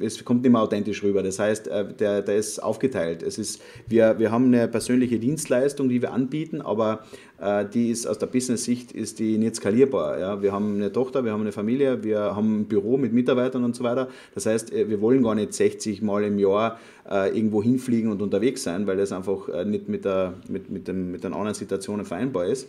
es 0.00 0.22
kommt 0.24 0.42
nicht 0.42 0.52
mehr 0.52 0.60
authentisch 0.60 1.02
rüber. 1.02 1.22
Das 1.22 1.38
heißt, 1.38 1.68
äh, 1.68 1.94
der, 1.94 2.22
der 2.22 2.36
ist 2.36 2.62
aufgeteilt. 2.62 3.22
Es 3.22 3.38
ist, 3.38 3.62
wir, 3.86 4.18
wir 4.18 4.30
haben 4.30 4.46
eine 4.46 4.68
persönliche 4.68 5.18
Dienstleistung, 5.18 5.88
die 5.88 6.02
wir 6.02 6.12
anbieten, 6.12 6.60
aber 6.60 7.04
äh, 7.40 7.64
die 7.64 7.90
ist 7.90 8.06
aus 8.06 8.18
der 8.18 8.26
Business-Sicht 8.26 8.92
ist 8.92 9.18
die 9.18 9.38
nicht 9.38 9.56
skalierbar. 9.56 10.18
Ja? 10.18 10.42
Wir 10.42 10.52
haben 10.52 10.74
eine 10.74 10.92
Tochter, 10.92 11.24
wir 11.24 11.32
haben 11.32 11.40
eine 11.40 11.52
Familie, 11.52 12.04
wir 12.04 12.36
haben 12.36 12.60
ein 12.60 12.64
Büro 12.66 12.98
mit 12.98 13.14
Mitarbeitern 13.14 13.64
und 13.64 13.74
so 13.74 13.82
weiter. 13.82 14.08
Das 14.34 14.44
heißt, 14.44 14.72
äh, 14.72 14.88
wir 14.90 15.00
wollen 15.00 15.22
gar 15.22 15.34
nicht 15.34 15.54
60 15.54 16.02
Mal 16.02 16.24
im 16.24 16.38
Jahr 16.38 16.78
äh, 17.10 17.34
irgendwo 17.34 17.62
hinfliegen 17.62 18.10
und 18.10 18.20
unterwegs 18.20 18.62
sein, 18.62 18.86
weil 18.86 18.98
das 18.98 19.12
einfach 19.12 19.48
äh, 19.48 19.64
nicht 19.64 19.88
mit, 19.88 20.04
der, 20.04 20.34
mit, 20.48 20.70
mit, 20.70 20.86
dem, 20.86 21.12
mit 21.12 21.24
den 21.24 21.32
anderen 21.32 21.54
Situationen 21.54 22.04
vereinbar 22.04 22.46
ist. 22.46 22.68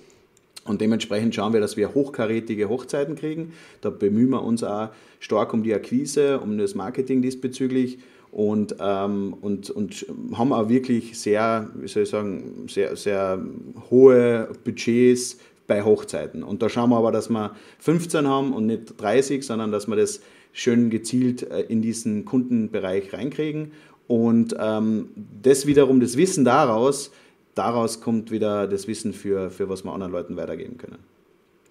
Und 0.67 0.81
dementsprechend 0.81 1.33
schauen 1.33 1.53
wir, 1.53 1.59
dass 1.59 1.77
wir 1.77 1.93
hochkarätige 1.93 2.69
Hochzeiten 2.69 3.15
kriegen. 3.15 3.53
Da 3.81 3.89
bemühen 3.89 4.29
wir 4.29 4.43
uns 4.43 4.63
auch 4.63 4.89
stark 5.19 5.53
um 5.53 5.63
die 5.63 5.73
Akquise, 5.73 6.39
um 6.39 6.57
das 6.57 6.75
Marketing 6.75 7.21
diesbezüglich 7.21 7.99
und, 8.31 8.75
ähm, 8.79 9.35
und, 9.41 9.69
und 9.69 10.05
haben 10.33 10.53
auch 10.53 10.69
wirklich 10.69 11.17
sehr, 11.17 11.69
wie 11.75 11.87
soll 11.87 12.03
ich 12.03 12.09
sagen, 12.09 12.65
sehr, 12.67 12.95
sehr 12.95 13.41
hohe 13.89 14.49
Budgets 14.63 15.37
bei 15.65 15.83
Hochzeiten. 15.83 16.43
Und 16.43 16.61
da 16.61 16.69
schauen 16.69 16.89
wir 16.89 16.97
aber, 16.97 17.11
dass 17.11 17.29
wir 17.29 17.55
15 17.79 18.27
haben 18.27 18.53
und 18.53 18.67
nicht 18.67 19.01
30, 19.01 19.43
sondern 19.43 19.71
dass 19.71 19.87
wir 19.87 19.95
das 19.95 20.21
schön 20.53 20.89
gezielt 20.89 21.43
äh, 21.49 21.61
in 21.61 21.81
diesen 21.81 22.25
Kundenbereich 22.25 23.13
reinkriegen. 23.13 23.71
Und 24.07 24.55
ähm, 24.59 25.09
das 25.41 25.67
wiederum, 25.67 25.99
das 25.99 26.15
Wissen 26.15 26.45
daraus, 26.45 27.11
daraus 27.57 28.01
kommt 28.01 28.31
wieder 28.31 28.67
das 28.67 28.87
Wissen 28.87 29.13
für, 29.13 29.49
für 29.49 29.69
was 29.69 29.83
wir 29.83 29.93
anderen 29.93 30.11
Leuten 30.11 30.37
weitergeben 30.37 30.77
können. 30.77 30.99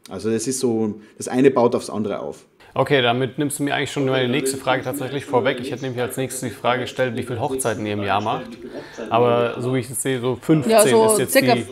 Also 0.09 0.31
das 0.31 0.47
ist 0.47 0.61
so, 0.61 1.01
das 1.19 1.29
eine 1.29 1.51
baut 1.51 1.75
aufs 1.75 1.91
andere 1.91 2.21
auf. 2.21 2.47
Okay, 2.75 3.01
damit 3.01 3.39
nimmst 3.39 3.59
du 3.59 3.63
mir 3.63 3.75
eigentlich 3.75 3.91
schon 3.91 4.05
meine 4.05 4.29
nächste 4.29 4.59
Frage 4.59 4.83
tatsächlich 4.83 5.25
vorweg. 5.25 5.59
Ich 5.61 5.71
hätte 5.71 5.83
nämlich 5.83 6.03
als 6.03 6.17
nächstes 6.17 6.49
die 6.49 6.55
Frage 6.55 6.83
gestellt, 6.83 7.17
wie 7.17 7.23
viele 7.23 7.41
Hochzeiten 7.41 7.87
ihr 7.87 7.95
im 7.95 8.03
Jahr 8.03 8.21
macht. 8.21 8.51
Aber 9.09 9.61
so 9.61 9.75
wie 9.75 9.79
ich 9.79 9.91
es 9.91 10.03
sehe, 10.03 10.21
so 10.21 10.37
15 10.37 10.71
ja, 10.71 10.87
so 10.87 11.07
ist 11.07 11.19
jetzt 11.19 11.33
circa 11.33 11.55
die... 11.55 11.67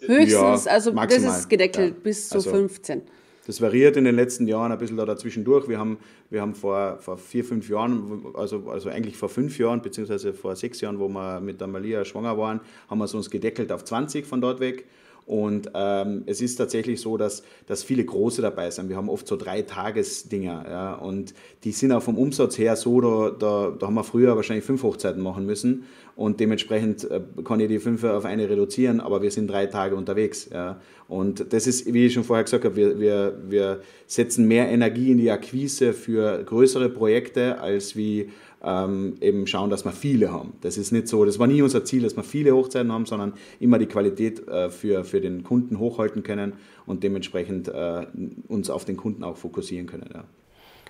Höchstens, 0.00 0.64
ja, 0.64 0.72
also 0.72 0.92
maximal. 0.92 1.26
das 1.26 1.40
ist 1.40 1.48
gedeckelt 1.48 1.94
ja. 1.94 2.00
bis 2.02 2.28
zu 2.28 2.36
also, 2.36 2.50
15. 2.50 3.02
Das 3.46 3.60
variiert 3.60 3.96
in 3.96 4.04
den 4.04 4.16
letzten 4.16 4.48
Jahren 4.48 4.72
ein 4.72 4.78
bisschen 4.78 4.96
da 4.96 5.04
dazwischen 5.04 5.44
durch. 5.44 5.68
Wir 5.68 5.78
haben, 5.78 5.98
wir 6.30 6.40
haben 6.40 6.54
vor, 6.54 6.98
vor 6.98 7.16
vier, 7.16 7.44
fünf 7.44 7.68
Jahren, 7.68 8.24
also, 8.34 8.68
also 8.68 8.88
eigentlich 8.88 9.16
vor 9.16 9.28
fünf 9.28 9.56
Jahren, 9.58 9.82
beziehungsweise 9.82 10.34
vor 10.34 10.56
sechs 10.56 10.80
Jahren, 10.80 10.98
wo 10.98 11.08
wir 11.08 11.40
mit 11.40 11.60
der 11.60 11.68
Malia 11.68 12.04
schwanger 12.04 12.36
waren, 12.36 12.60
haben 12.90 12.98
wir 12.98 13.04
es 13.04 13.14
uns 13.14 13.30
gedeckelt 13.30 13.70
auf 13.70 13.84
20 13.84 14.26
von 14.26 14.40
dort 14.40 14.58
weg. 14.58 14.86
Und 15.26 15.72
ähm, 15.74 16.22
es 16.26 16.40
ist 16.40 16.54
tatsächlich 16.54 17.00
so, 17.00 17.16
dass, 17.16 17.42
dass 17.66 17.82
viele 17.82 18.04
große 18.04 18.42
dabei 18.42 18.70
sind. 18.70 18.88
Wir 18.88 18.96
haben 18.96 19.08
oft 19.08 19.26
so 19.26 19.36
drei 19.36 19.62
Tagesdinger. 19.62 20.64
Ja, 20.68 20.94
und 20.94 21.34
die 21.64 21.72
sind 21.72 21.90
auch 21.90 22.02
vom 22.02 22.16
Umsatz 22.16 22.56
her 22.58 22.76
so, 22.76 23.00
da, 23.00 23.30
da, 23.36 23.76
da 23.76 23.86
haben 23.88 23.94
wir 23.94 24.04
früher 24.04 24.36
wahrscheinlich 24.36 24.64
fünf 24.64 24.84
Hochzeiten 24.84 25.20
machen 25.20 25.44
müssen. 25.44 25.84
Und 26.14 26.38
dementsprechend 26.38 27.10
äh, 27.10 27.20
kann 27.44 27.58
ich 27.58 27.66
die 27.66 27.80
fünf 27.80 28.04
auf 28.04 28.24
eine 28.24 28.48
reduzieren, 28.48 29.00
aber 29.00 29.20
wir 29.20 29.32
sind 29.32 29.48
drei 29.48 29.66
Tage 29.66 29.96
unterwegs. 29.96 30.48
Ja. 30.52 30.80
Und 31.08 31.52
das 31.52 31.66
ist, 31.66 31.92
wie 31.92 32.06
ich 32.06 32.14
schon 32.14 32.24
vorher 32.24 32.44
gesagt 32.44 32.64
habe, 32.64 32.76
wir, 32.76 32.98
wir, 32.98 33.38
wir 33.48 33.80
setzen 34.06 34.48
mehr 34.48 34.68
Energie 34.68 35.12
in 35.12 35.18
die 35.18 35.30
Akquise 35.30 35.92
für 35.92 36.42
größere 36.42 36.88
Projekte 36.88 37.60
als 37.60 37.94
wie 37.94 38.30
ähm, 38.62 39.14
eben 39.20 39.46
schauen, 39.46 39.70
dass 39.70 39.84
wir 39.84 39.92
viele 39.92 40.32
haben. 40.32 40.54
Das 40.62 40.76
ist 40.76 40.90
nicht 40.90 41.06
so, 41.06 41.24
das 41.24 41.38
war 41.38 41.46
nie 41.46 41.62
unser 41.62 41.84
Ziel, 41.84 42.02
dass 42.02 42.16
wir 42.16 42.24
viele 42.24 42.52
Hochzeiten 42.52 42.90
haben, 42.90 43.06
sondern 43.06 43.34
immer 43.60 43.78
die 43.78 43.86
Qualität 43.86 44.46
äh, 44.48 44.70
für, 44.70 45.04
für 45.04 45.20
den 45.20 45.44
Kunden 45.44 45.78
hochhalten 45.78 46.22
können 46.24 46.54
und 46.86 47.04
dementsprechend 47.04 47.68
äh, 47.68 48.06
uns 48.48 48.70
auf 48.70 48.84
den 48.84 48.96
Kunden 48.96 49.22
auch 49.22 49.36
fokussieren 49.36 49.86
können. 49.86 50.10
Ja. 50.12 50.24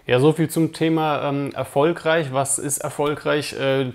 Ja, 0.08 0.20
so 0.20 0.32
viel 0.32 0.48
zum 0.48 0.72
Thema 0.72 1.28
ähm, 1.28 1.50
erfolgreich. 1.52 2.28
Was 2.30 2.60
ist 2.60 2.78
erfolgreich? 2.78 3.54
Äh, 3.54 3.90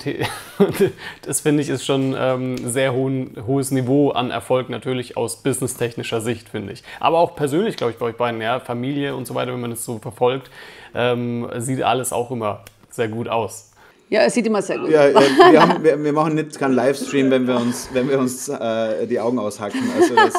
das 1.21 1.39
finde 1.39 1.63
ich 1.63 1.69
ist 1.69 1.85
schon 1.85 2.13
ähm, 2.19 2.57
sehr 2.57 2.91
hohen, 2.91 3.37
hohes 3.47 3.71
Niveau 3.71 4.09
an 4.09 4.29
Erfolg 4.29 4.67
natürlich 4.67 5.15
aus 5.15 5.37
businesstechnischer 5.37 6.19
Sicht, 6.19 6.49
finde 6.49 6.73
ich. 6.73 6.83
Aber 6.99 7.19
auch 7.19 7.37
persönlich, 7.37 7.77
glaube 7.77 7.93
ich, 7.93 7.97
bei 7.97 8.07
euch 8.07 8.17
beiden, 8.17 8.41
ja, 8.41 8.59
Familie 8.59 9.15
und 9.15 9.25
so 9.25 9.35
weiter, 9.35 9.53
wenn 9.53 9.61
man 9.61 9.71
es 9.71 9.85
so 9.85 9.99
verfolgt, 9.99 10.51
ähm, 10.93 11.47
sieht 11.59 11.81
alles 11.81 12.11
auch 12.11 12.29
immer 12.29 12.65
sehr 12.89 13.07
gut 13.07 13.29
aus. 13.29 13.70
Ja, 14.11 14.23
es 14.23 14.33
sieht 14.33 14.45
immer 14.45 14.61
sehr 14.61 14.77
gut 14.77 14.89
ja, 14.89 15.05
aus. 15.05 15.13
Ja, 15.13 15.51
wir, 15.53 15.61
haben, 15.61 15.83
wir, 15.85 16.03
wir, 16.03 16.11
machen 16.11 16.35
nicht 16.35 16.59
keinen 16.59 16.73
Livestream, 16.73 17.31
wenn 17.31 17.47
wir 17.47 17.55
uns, 17.55 17.87
wenn 17.93 18.09
wir 18.09 18.19
uns 18.19 18.49
äh, 18.49 19.07
die 19.07 19.17
Augen 19.17 19.39
aushacken. 19.39 19.79
Also 19.97 20.13
das 20.15 20.33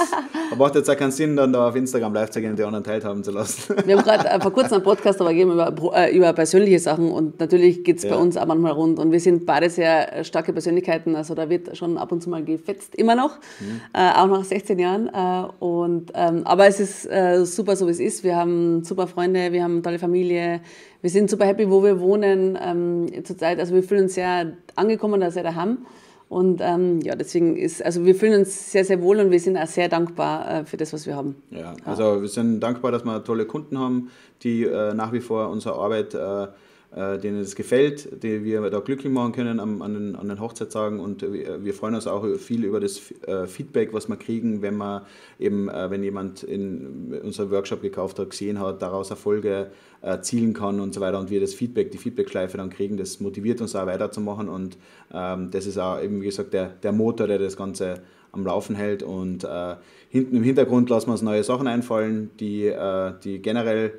macht 0.58 0.74
jetzt 0.74 0.90
auch 0.90 0.96
keinen 0.96 1.10
Sinn, 1.10 1.36
dann 1.36 1.54
da 1.54 1.70
auf 1.70 1.74
Instagram 1.74 2.12
live 2.12 2.28
zu 2.28 2.42
gehen 2.42 2.50
und 2.50 2.58
die 2.58 2.64
anderen 2.64 2.84
teilhaben 2.84 3.24
zu 3.24 3.30
lassen. 3.30 3.74
Wir 3.86 3.96
haben 3.96 4.04
gerade 4.04 4.28
äh, 4.28 4.38
vor 4.42 4.52
kurzem 4.52 4.74
einen 4.74 4.82
Podcast 4.82 5.20
gegeben 5.20 5.52
über, 5.52 5.74
äh, 5.94 6.14
über 6.14 6.34
persönliche 6.34 6.78
Sachen 6.80 7.10
und 7.10 7.40
natürlich 7.40 7.82
geht 7.82 7.96
es 7.96 8.02
ja. 8.02 8.10
bei 8.10 8.16
uns 8.16 8.36
auch 8.36 8.44
manchmal 8.44 8.72
rund 8.72 8.98
und 8.98 9.10
wir 9.10 9.20
sind 9.20 9.46
beide 9.46 9.70
sehr 9.70 10.22
starke 10.22 10.52
Persönlichkeiten, 10.52 11.16
also 11.16 11.34
da 11.34 11.48
wird 11.48 11.74
schon 11.74 11.96
ab 11.96 12.12
und 12.12 12.22
zu 12.22 12.28
mal 12.28 12.44
gefetzt, 12.44 12.94
immer 12.96 13.14
noch, 13.14 13.38
mhm. 13.60 13.80
äh, 13.94 14.10
auch 14.20 14.26
nach 14.26 14.44
16 14.44 14.78
Jahren. 14.78 15.08
Äh, 15.08 15.64
und, 15.64 16.12
ähm, 16.14 16.42
aber 16.44 16.66
es 16.66 16.78
ist 16.78 17.10
äh, 17.10 17.46
super, 17.46 17.74
so 17.74 17.86
wie 17.86 17.92
es 17.92 18.00
ist. 18.00 18.22
Wir 18.22 18.36
haben 18.36 18.84
super 18.84 19.06
Freunde, 19.06 19.50
wir 19.50 19.64
haben 19.64 19.72
eine 19.72 19.82
tolle 19.82 19.98
Familie, 19.98 20.60
wir 21.02 21.10
sind 21.10 21.28
super 21.28 21.44
happy, 21.44 21.68
wo 21.68 21.82
wir 21.82 22.00
wohnen 22.00 22.58
ähm, 22.60 23.24
zurzeit. 23.24 23.58
Also 23.58 23.74
wir 23.74 23.82
fühlen 23.82 24.04
uns 24.04 24.14
sehr 24.14 24.56
angekommen, 24.76 25.20
dass 25.20 25.34
wir 25.34 25.42
da 25.42 25.54
haben. 25.54 25.84
Und 26.28 26.62
ähm, 26.62 27.00
ja, 27.02 27.14
deswegen 27.14 27.58
ist, 27.58 27.84
also 27.84 28.06
wir 28.06 28.14
fühlen 28.14 28.40
uns 28.40 28.72
sehr, 28.72 28.86
sehr 28.86 29.02
wohl 29.02 29.18
und 29.18 29.30
wir 29.30 29.38
sind 29.38 29.58
auch 29.58 29.66
sehr 29.66 29.90
dankbar 29.90 30.60
äh, 30.60 30.64
für 30.64 30.78
das, 30.78 30.94
was 30.94 31.06
wir 31.06 31.14
haben. 31.14 31.36
Ja, 31.50 31.74
also 31.84 32.22
wir 32.22 32.28
sind 32.28 32.60
dankbar, 32.60 32.90
dass 32.90 33.04
wir 33.04 33.22
tolle 33.22 33.44
Kunden 33.44 33.78
haben, 33.78 34.10
die 34.42 34.64
äh, 34.64 34.94
nach 34.94 35.12
wie 35.12 35.20
vor 35.20 35.50
unsere 35.50 35.74
Arbeit 35.74 36.14
äh, 36.14 36.46
äh, 36.94 37.18
denen 37.18 37.40
es 37.40 37.56
gefällt, 37.56 38.22
die 38.22 38.44
wir 38.44 38.68
da 38.68 38.80
glücklich 38.80 39.10
machen 39.10 39.32
können 39.32 39.60
an, 39.60 39.80
an, 39.80 39.94
den, 39.94 40.16
an 40.16 40.28
den 40.28 40.40
Hochzeitstagen. 40.40 41.00
Und 41.00 41.22
wir, 41.22 41.64
wir, 41.64 41.74
freuen 41.74 41.94
uns 41.94 42.06
auch 42.06 42.26
viel 42.36 42.64
über 42.64 42.80
das 42.80 43.00
äh, 43.26 43.46
Feedback, 43.46 43.94
was 43.94 44.08
wir 44.08 44.16
kriegen, 44.16 44.60
wenn 44.60 44.76
man 44.76 45.02
eben, 45.38 45.70
äh, 45.70 45.90
wenn 45.90 46.02
jemand 46.02 46.42
in 46.42 47.18
unserem 47.22 47.50
Workshop 47.50 47.80
gekauft 47.80 48.18
hat, 48.18 48.30
gesehen 48.30 48.60
hat, 48.60 48.82
daraus 48.82 49.10
Erfolge 49.10 49.70
erzielen 50.02 50.52
kann 50.52 50.80
und 50.80 50.92
so 50.92 51.00
weiter. 51.00 51.18
Und 51.18 51.30
wir 51.30 51.40
das 51.40 51.54
Feedback, 51.54 51.92
die 51.92 51.98
Feedbackschleife 51.98 52.58
dann 52.58 52.68
kriegen, 52.68 52.96
das 52.98 53.20
motiviert 53.20 53.62
uns 53.62 53.74
auch 53.74 53.86
weiterzumachen. 53.86 54.48
Und 54.50 54.76
ähm, 55.14 55.50
das 55.50 55.66
ist 55.66 55.78
auch 55.78 55.98
eben, 56.02 56.20
wie 56.20 56.26
gesagt, 56.26 56.52
der, 56.52 56.68
der 56.82 56.92
Motor, 56.92 57.26
der 57.26 57.38
das 57.38 57.56
Ganze 57.56 58.02
am 58.32 58.44
Laufen 58.44 58.74
hält. 58.74 59.02
Und 59.02 59.44
äh, 59.44 59.76
hinten 60.08 60.36
im 60.36 60.42
Hintergrund 60.42 60.90
lassen 60.90 61.08
wir 61.08 61.12
uns 61.12 61.22
neue 61.22 61.44
Sachen 61.44 61.66
einfallen, 61.66 62.30
die, 62.40 62.66
äh, 62.66 63.12
die 63.22 63.40
generell 63.40 63.86
äh, 63.86 63.92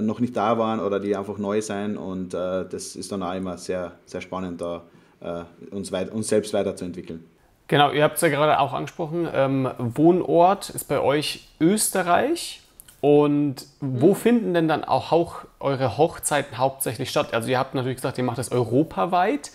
noch 0.00 0.20
nicht 0.20 0.36
da 0.36 0.58
waren 0.58 0.80
oder 0.80 1.00
die 1.00 1.16
einfach 1.16 1.38
neu 1.38 1.60
sein. 1.62 1.96
Und 1.96 2.34
äh, 2.34 2.66
das 2.68 2.96
ist 2.96 3.10
dann 3.12 3.22
auch 3.22 3.34
immer 3.34 3.58
sehr, 3.58 3.92
sehr 4.06 4.20
spannend, 4.20 4.60
da 4.60 4.82
äh, 5.20 5.44
uns, 5.74 5.92
weit, 5.92 6.10
uns 6.10 6.28
selbst 6.28 6.52
weiterzuentwickeln. 6.52 7.24
Genau, 7.68 7.92
ihr 7.92 8.02
habt 8.02 8.16
es 8.16 8.22
ja 8.22 8.28
gerade 8.28 8.58
auch 8.58 8.72
angesprochen. 8.72 9.28
Ähm, 9.32 9.70
Wohnort 9.78 10.70
ist 10.70 10.88
bei 10.88 11.00
euch 11.00 11.48
Österreich. 11.60 12.62
Und 13.00 13.66
wo 13.80 14.08
mhm. 14.08 14.16
finden 14.16 14.54
denn 14.54 14.68
dann 14.68 14.84
auch 14.84 15.12
eure 15.58 15.96
Hochzeiten 15.96 16.58
hauptsächlich 16.58 17.10
statt? 17.10 17.32
Also 17.32 17.48
ihr 17.48 17.58
habt 17.58 17.74
natürlich 17.74 17.96
gesagt, 17.96 18.18
ihr 18.18 18.24
macht 18.24 18.38
das 18.38 18.52
europaweit, 18.52 19.52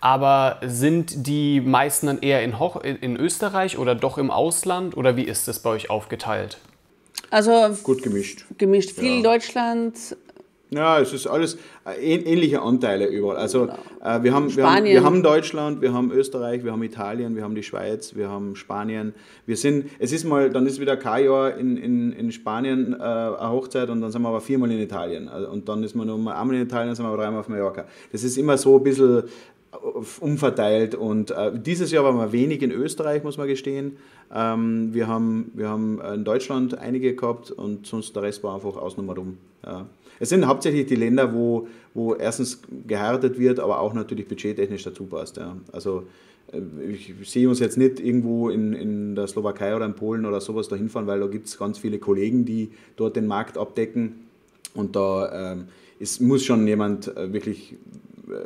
aber 0.00 0.60
sind 0.62 1.26
die 1.26 1.60
meisten 1.60 2.06
dann 2.06 2.20
eher 2.20 2.42
in, 2.42 2.58
Hoch 2.58 2.76
in 2.82 3.16
Österreich 3.16 3.76
oder 3.76 3.94
doch 3.94 4.16
im 4.16 4.30
Ausland 4.30 4.96
oder 4.96 5.16
wie 5.16 5.24
ist 5.24 5.46
das 5.46 5.58
bei 5.58 5.70
euch 5.70 5.90
aufgeteilt? 5.90 6.58
Also 7.30 7.76
gut 7.82 8.02
gemischt. 8.02 8.44
Gemischt. 8.58 8.92
Viel 8.92 9.16
ja. 9.16 9.22
Deutschland. 9.22 10.16
Ja, 10.70 10.98
es 11.00 11.12
ist 11.12 11.28
alles 11.28 11.58
äh, 11.84 12.14
ähnliche 12.14 12.60
Anteile 12.60 13.06
überall. 13.06 13.36
Also 13.36 13.66
genau. 13.66 13.74
äh, 14.02 14.22
wir, 14.24 14.34
haben, 14.34 14.54
wir, 14.54 14.68
haben, 14.68 14.84
wir 14.84 15.04
haben 15.04 15.22
Deutschland, 15.22 15.80
wir 15.80 15.92
haben 15.92 16.10
Österreich, 16.10 16.64
wir 16.64 16.72
haben 16.72 16.82
Italien, 16.82 17.36
wir 17.36 17.44
haben 17.44 17.54
die 17.54 17.62
Schweiz, 17.62 18.16
wir 18.16 18.28
haben 18.28 18.56
Spanien. 18.56 19.14
Wir 19.46 19.56
sind, 19.56 19.90
es 20.00 20.10
ist 20.10 20.24
mal, 20.24 20.50
dann 20.50 20.66
ist 20.66 20.80
wieder 20.80 20.96
kein 20.96 21.26
Jahr 21.26 21.56
in, 21.56 21.76
in, 21.76 22.12
in 22.12 22.32
Spanien 22.32 22.94
äh, 22.94 22.96
eine 22.96 23.50
Hochzeit 23.50 23.90
und 23.90 24.00
dann 24.00 24.10
sind 24.10 24.22
wir 24.22 24.28
aber 24.28 24.40
viermal 24.40 24.70
in 24.72 24.80
Italien. 24.80 25.28
Also, 25.28 25.48
und 25.48 25.68
dann 25.68 25.84
ist 25.84 25.94
man 25.94 26.08
nur 26.08 26.16
einmal 26.16 26.56
in 26.56 26.62
Italien, 26.62 26.88
dann 26.88 26.96
sind 26.96 27.04
wir 27.04 27.10
aber 27.10 27.22
dreimal 27.22 27.40
auf 27.40 27.48
Mallorca. 27.48 27.84
Das 28.10 28.24
ist 28.24 28.36
immer 28.36 28.58
so 28.58 28.78
ein 28.78 28.82
bisschen 28.82 29.22
umverteilt. 30.20 30.94
Und 30.94 31.30
äh, 31.30 31.58
dieses 31.58 31.90
Jahr 31.90 32.04
waren 32.04 32.16
wir 32.16 32.32
wenig 32.32 32.62
in 32.62 32.70
Österreich, 32.70 33.22
muss 33.22 33.38
man 33.38 33.48
gestehen. 33.48 33.96
Ähm, 34.34 34.92
wir, 34.92 35.06
haben, 35.06 35.50
wir 35.54 35.68
haben 35.68 36.00
in 36.00 36.24
Deutschland 36.24 36.76
einige 36.78 37.14
gehabt 37.14 37.50
und 37.50 37.86
sonst 37.86 38.14
der 38.16 38.22
Rest 38.22 38.42
war 38.42 38.54
einfach 38.54 38.76
außen 38.76 39.08
rum. 39.08 39.38
Ja. 39.64 39.86
Es 40.18 40.30
sind 40.30 40.46
hauptsächlich 40.46 40.86
die 40.86 40.96
Länder, 40.96 41.34
wo, 41.34 41.68
wo 41.94 42.14
erstens 42.14 42.62
geheiratet 42.86 43.38
wird, 43.38 43.60
aber 43.60 43.80
auch 43.80 43.92
natürlich 43.92 44.26
budgettechnisch 44.26 44.84
dazu 44.84 45.04
passt. 45.04 45.36
Ja. 45.36 45.56
Also 45.72 46.04
äh, 46.52 46.60
ich 46.90 47.14
sehe 47.24 47.48
uns 47.48 47.60
jetzt 47.60 47.76
nicht 47.76 48.00
irgendwo 48.00 48.48
in, 48.48 48.72
in 48.72 49.14
der 49.14 49.26
Slowakei 49.26 49.76
oder 49.76 49.84
in 49.84 49.94
Polen 49.94 50.24
oder 50.24 50.40
sowas 50.40 50.68
da 50.68 50.76
hinfahren, 50.76 51.06
weil 51.06 51.20
da 51.20 51.26
gibt 51.26 51.46
es 51.46 51.58
ganz 51.58 51.78
viele 51.78 51.98
Kollegen, 51.98 52.44
die 52.44 52.70
dort 52.96 53.16
den 53.16 53.26
Markt 53.26 53.58
abdecken. 53.58 54.26
Und 54.74 54.96
da 54.96 55.52
ähm, 55.52 55.68
es 55.98 56.20
muss 56.20 56.44
schon 56.44 56.66
jemand 56.66 57.14
äh, 57.16 57.32
wirklich 57.32 57.76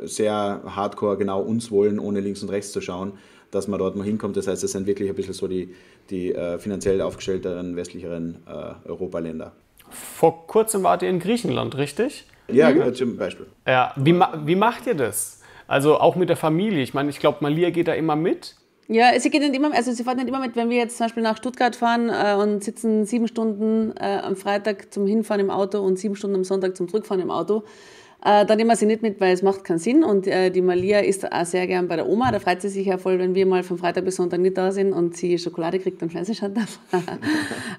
sehr 0.03 0.61
hardcore 0.65 1.17
genau 1.17 1.41
uns 1.41 1.71
wollen, 1.71 1.99
ohne 1.99 2.19
links 2.19 2.41
und 2.43 2.49
rechts 2.49 2.71
zu 2.71 2.81
schauen, 2.81 3.13
dass 3.51 3.67
man 3.67 3.79
dort 3.79 3.95
mal 3.95 4.03
hinkommt. 4.03 4.37
Das 4.37 4.47
heißt, 4.47 4.63
das 4.63 4.71
sind 4.71 4.87
wirklich 4.87 5.09
ein 5.09 5.15
bisschen 5.15 5.33
so 5.33 5.47
die, 5.47 5.73
die 6.09 6.33
äh, 6.33 6.59
finanziell 6.59 7.01
aufgestellteren 7.01 7.75
westlicheren 7.75 8.37
äh, 8.47 8.87
Europaländer. 8.87 9.53
Vor 9.89 10.47
kurzem 10.47 10.83
wart 10.83 11.03
ihr 11.03 11.09
in 11.09 11.19
Griechenland, 11.19 11.77
richtig? 11.77 12.25
Ja, 12.47 12.69
mhm. 12.71 12.93
zum 12.93 13.17
Beispiel. 13.17 13.45
Ja, 13.67 13.93
wie, 13.97 14.13
wie 14.45 14.55
macht 14.55 14.87
ihr 14.87 14.95
das? 14.95 15.41
Also 15.67 15.99
auch 15.99 16.15
mit 16.15 16.29
der 16.29 16.37
Familie. 16.37 16.81
Ich 16.81 16.93
meine, 16.93 17.09
ich 17.09 17.19
glaube, 17.19 17.37
Malia 17.41 17.69
geht 17.69 17.87
da 17.87 17.93
immer 17.93 18.15
mit. 18.15 18.55
Ja, 18.87 19.17
sie 19.17 19.29
geht 19.29 19.41
nicht 19.41 19.55
immer, 19.55 19.73
also 19.73 19.93
sie 19.93 20.03
fährt 20.03 20.17
nicht 20.17 20.27
immer 20.27 20.41
mit, 20.41 20.57
wenn 20.57 20.69
wir 20.69 20.75
jetzt 20.75 20.97
zum 20.97 21.05
Beispiel 21.05 21.23
nach 21.23 21.37
Stuttgart 21.37 21.77
fahren 21.77 22.09
äh, 22.09 22.35
und 22.35 22.61
sitzen 22.61 23.05
sieben 23.05 23.27
Stunden 23.27 23.93
äh, 23.95 24.19
am 24.21 24.35
Freitag 24.35 24.93
zum 24.93 25.07
Hinfahren 25.07 25.39
im 25.39 25.49
Auto 25.49 25.79
und 25.79 25.97
sieben 25.97 26.17
Stunden 26.17 26.35
am 26.35 26.43
Sonntag 26.43 26.75
zum 26.75 26.89
Zurückfahren 26.89 27.21
im 27.21 27.31
Auto 27.31 27.63
äh, 28.23 28.45
da 28.45 28.55
nehmen 28.55 28.69
wir 28.69 28.75
sie 28.75 28.85
nicht 28.85 29.01
mit, 29.01 29.19
weil 29.19 29.33
es 29.33 29.41
macht 29.41 29.63
keinen 29.63 29.79
Sinn. 29.79 30.03
Und 30.03 30.27
äh, 30.27 30.51
die 30.51 30.61
Malia 30.61 30.99
ist 30.99 31.31
auch 31.31 31.45
sehr 31.45 31.65
gern 31.65 31.87
bei 31.87 31.95
der 31.95 32.07
Oma. 32.07 32.31
Da 32.31 32.39
freut 32.39 32.61
sie 32.61 32.69
sich 32.69 32.85
ja 32.85 32.97
voll, 32.97 33.17
wenn 33.17 33.33
wir 33.33 33.45
mal 33.47 33.63
von 33.63 33.77
Freitag 33.77 34.05
bis 34.05 34.17
Sonntag 34.17 34.39
nicht 34.39 34.57
da 34.57 34.71
sind 34.71 34.93
und 34.93 35.17
sie 35.17 35.39
Schokolade 35.39 35.79
kriegt 35.79 36.01
und 36.03 36.11
schauen 36.11 36.53
darf. 36.53 36.79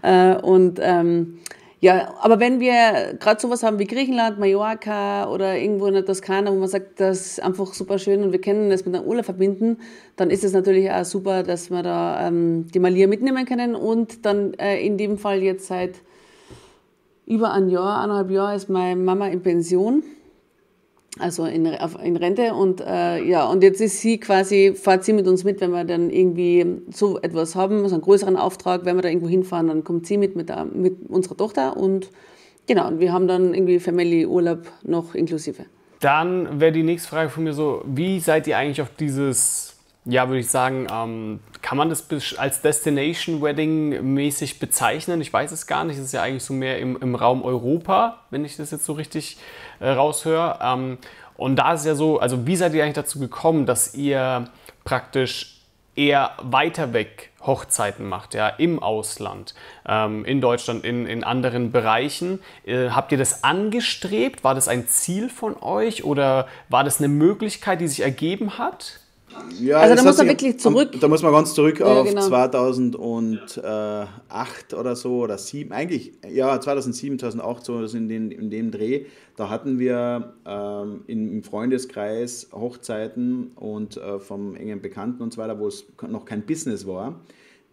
äh, 0.03 0.35
und 0.43 0.81
ähm, 0.83 1.39
ja, 1.79 2.15
aber 2.21 2.39
wenn 2.39 2.61
wir 2.61 3.15
gerade 3.19 3.41
sowas 3.41 3.63
haben 3.63 3.79
wie 3.79 3.87
Griechenland, 3.87 4.39
Mallorca 4.39 5.29
oder 5.29 5.59
irgendwo 5.59 5.87
in 5.87 5.95
der 5.95 6.05
Toskana, 6.05 6.53
wo 6.53 6.57
man 6.57 6.69
sagt, 6.69 7.01
das 7.01 7.27
ist 7.27 7.43
einfach 7.43 7.75
super 7.75 7.99
schön 7.99 8.23
und 8.23 8.31
wir 8.31 8.41
können 8.41 8.71
das 8.71 8.85
mit 8.85 8.95
einer 8.95 9.05
Urlaub 9.05 9.25
verbinden, 9.25 9.79
dann 10.15 10.31
ist 10.31 10.45
es 10.45 10.53
natürlich 10.53 10.91
auch 10.91 11.05
super, 11.05 11.43
dass 11.43 11.71
wir 11.71 11.83
da 11.83 12.29
ähm, 12.29 12.69
die 12.73 12.79
Malia 12.79 13.09
mitnehmen 13.09 13.45
können 13.47 13.75
und 13.75 14.25
dann 14.25 14.55
äh, 14.55 14.85
in 14.85 14.97
dem 14.97 15.19
Fall 15.19 15.43
jetzt 15.43 15.67
seit 15.67 15.95
über 17.27 17.53
ein 17.53 17.69
Jahr, 17.69 18.01
eineinhalb 18.01 18.31
Jahr 18.31 18.55
ist 18.55 18.69
meine 18.69 19.01
Mama 19.01 19.27
in 19.27 19.43
Pension 19.43 20.05
also 21.19 21.45
in, 21.45 21.66
in 21.66 22.16
Rente. 22.16 22.54
Und 22.54 22.81
äh, 22.81 23.23
ja, 23.23 23.45
und 23.47 23.62
jetzt 23.62 23.81
ist 23.81 24.00
sie 24.00 24.19
quasi, 24.19 24.75
fahrt 24.75 25.04
sie 25.04 25.12
mit 25.12 25.26
uns 25.26 25.45
mit, 25.45 25.61
wenn 25.61 25.71
wir 25.71 25.85
dann 25.85 26.11
irgendwie 26.11 26.64
so 26.90 27.21
etwas 27.21 27.54
haben, 27.54 27.87
so 27.88 27.95
einen 27.95 28.02
größeren 28.02 28.37
Auftrag, 28.37 28.85
wenn 28.85 28.97
wir 28.97 29.02
da 29.02 29.09
irgendwo 29.09 29.28
hinfahren, 29.28 29.69
dann 29.69 29.85
kommt 29.85 30.07
sie 30.07 30.16
mit 30.16 30.37
mit, 30.37 30.49
der, 30.49 30.64
mit 30.64 30.97
unserer 31.09 31.37
Tochter 31.37 31.76
und 31.76 32.11
genau, 32.66 32.88
und 32.88 33.00
wir 33.00 33.12
haben 33.12 33.28
dann 33.28 33.54
irgendwie 33.54 33.78
Family-Urlaub 33.78 34.66
noch 34.85 35.14
inklusive. 35.14 35.66
Dann 36.00 36.61
wäre 36.61 36.73
die 36.73 36.83
nächste 36.83 37.09
Frage 37.09 37.31
von 37.31 37.45
mir 37.45 37.52
so, 37.52 37.83
wie 37.87 38.19
seid 38.19 38.47
ihr 38.47 38.57
eigentlich 38.57 38.83
auf 38.83 38.90
dieses 38.99 39.72
ja, 40.04 40.28
würde 40.28 40.40
ich 40.40 40.50
sagen, 40.50 40.88
ähm, 40.90 41.40
kann 41.61 41.78
man 41.78 41.88
das 41.88 42.09
als 42.37 42.61
Destination 42.61 43.40
Wedding 43.40 44.14
mäßig 44.14 44.59
bezeichnen? 44.59 45.21
Ich 45.21 45.32
weiß 45.32 45.52
es 45.52 45.66
gar 45.66 45.85
nicht. 45.85 45.97
Es 45.97 46.06
ist 46.06 46.12
ja 46.12 46.23
eigentlich 46.23 46.42
so 46.42 46.52
mehr 46.54 46.78
im, 46.80 46.97
im 47.00 47.14
Raum 47.14 47.42
Europa, 47.42 48.18
wenn 48.30 48.44
ich 48.44 48.56
das 48.56 48.73
jetzt 48.73 48.85
so 48.85 48.94
richtig 48.94 49.37
äh, 49.78 49.90
raushöre. 49.90 50.59
Ähm, 50.61 50.99
und 51.37 51.56
da 51.56 51.75
ist 51.75 51.87
ja 51.87 51.94
so, 51.94 52.18
also 52.18 52.47
wie 52.47 52.56
seid 52.56 52.75
ihr 52.75 52.82
eigentlich 52.82 52.94
dazu 52.94 53.21
gekommen, 53.21 53.64
dass 53.64 53.94
ihr 53.94 54.49
praktisch 54.85 55.61
eher 55.94 56.32
weiter 56.42 56.92
weg 56.92 57.30
Hochzeiten 57.44 58.09
macht, 58.09 58.35
ja, 58.35 58.49
im 58.49 58.82
Ausland, 58.82 59.54
ähm, 59.87 60.25
in 60.25 60.40
Deutschland, 60.40 60.85
in, 60.85 61.06
in 61.06 61.23
anderen 61.23 61.71
Bereichen. 61.71 62.40
Äh, 62.64 62.90
habt 62.90 63.12
ihr 63.12 63.18
das 63.18 63.44
angestrebt? 63.44 64.42
War 64.42 64.54
das 64.54 64.68
ein 64.68 64.88
Ziel 64.88 65.28
von 65.28 65.56
euch 65.61 66.04
oder 66.04 66.49
war 66.68 66.82
das 66.82 66.99
eine 66.99 67.09
Möglichkeit, 67.09 67.80
die 67.80 67.88
sich 67.88 68.00
ergeben 68.00 68.59
hat? 68.59 69.01
Ja, 69.61 69.79
Also 69.79 69.95
da 69.97 70.03
muss 70.03 70.19
man 70.19 70.29
wirklich 70.29 70.59
zurück. 70.59 70.91
Da 71.01 71.09
muss 71.09 71.23
man 71.23 71.33
ganz 71.33 71.55
zurück 71.55 71.81
Ja, 71.81 71.87
auf 71.87 72.09
genau. 72.09 72.21
2008 72.23 74.75
oder 74.75 74.97
so 74.97 75.21
oder 75.21 75.39
7, 75.39 75.73
eigentlich 75.73 76.12
ja 76.29 76.61
2007, 76.61 77.19
2008 77.19 77.65
so 77.65 77.81
das 77.81 77.95
in, 77.95 78.09
den, 78.09 78.31
in 78.31 78.51
dem 78.51 78.71
Dreh. 78.71 79.07
Da 79.37 79.49
hatten 79.51 79.79
wir 79.79 80.35
ähm, 80.47 81.03
im 81.07 81.43
Freundeskreis 81.43 82.49
Hochzeiten 82.53 83.53
und 83.57 83.97
äh, 83.97 84.19
vom 84.19 84.55
engen 84.57 84.81
Bekannten 84.83 85.23
und 85.23 85.33
so 85.33 85.41
weiter, 85.41 85.59
wo 85.59 85.69
es 85.69 85.85
noch 86.09 86.25
kein 86.25 86.43
Business 86.43 86.87
war. 86.87 87.21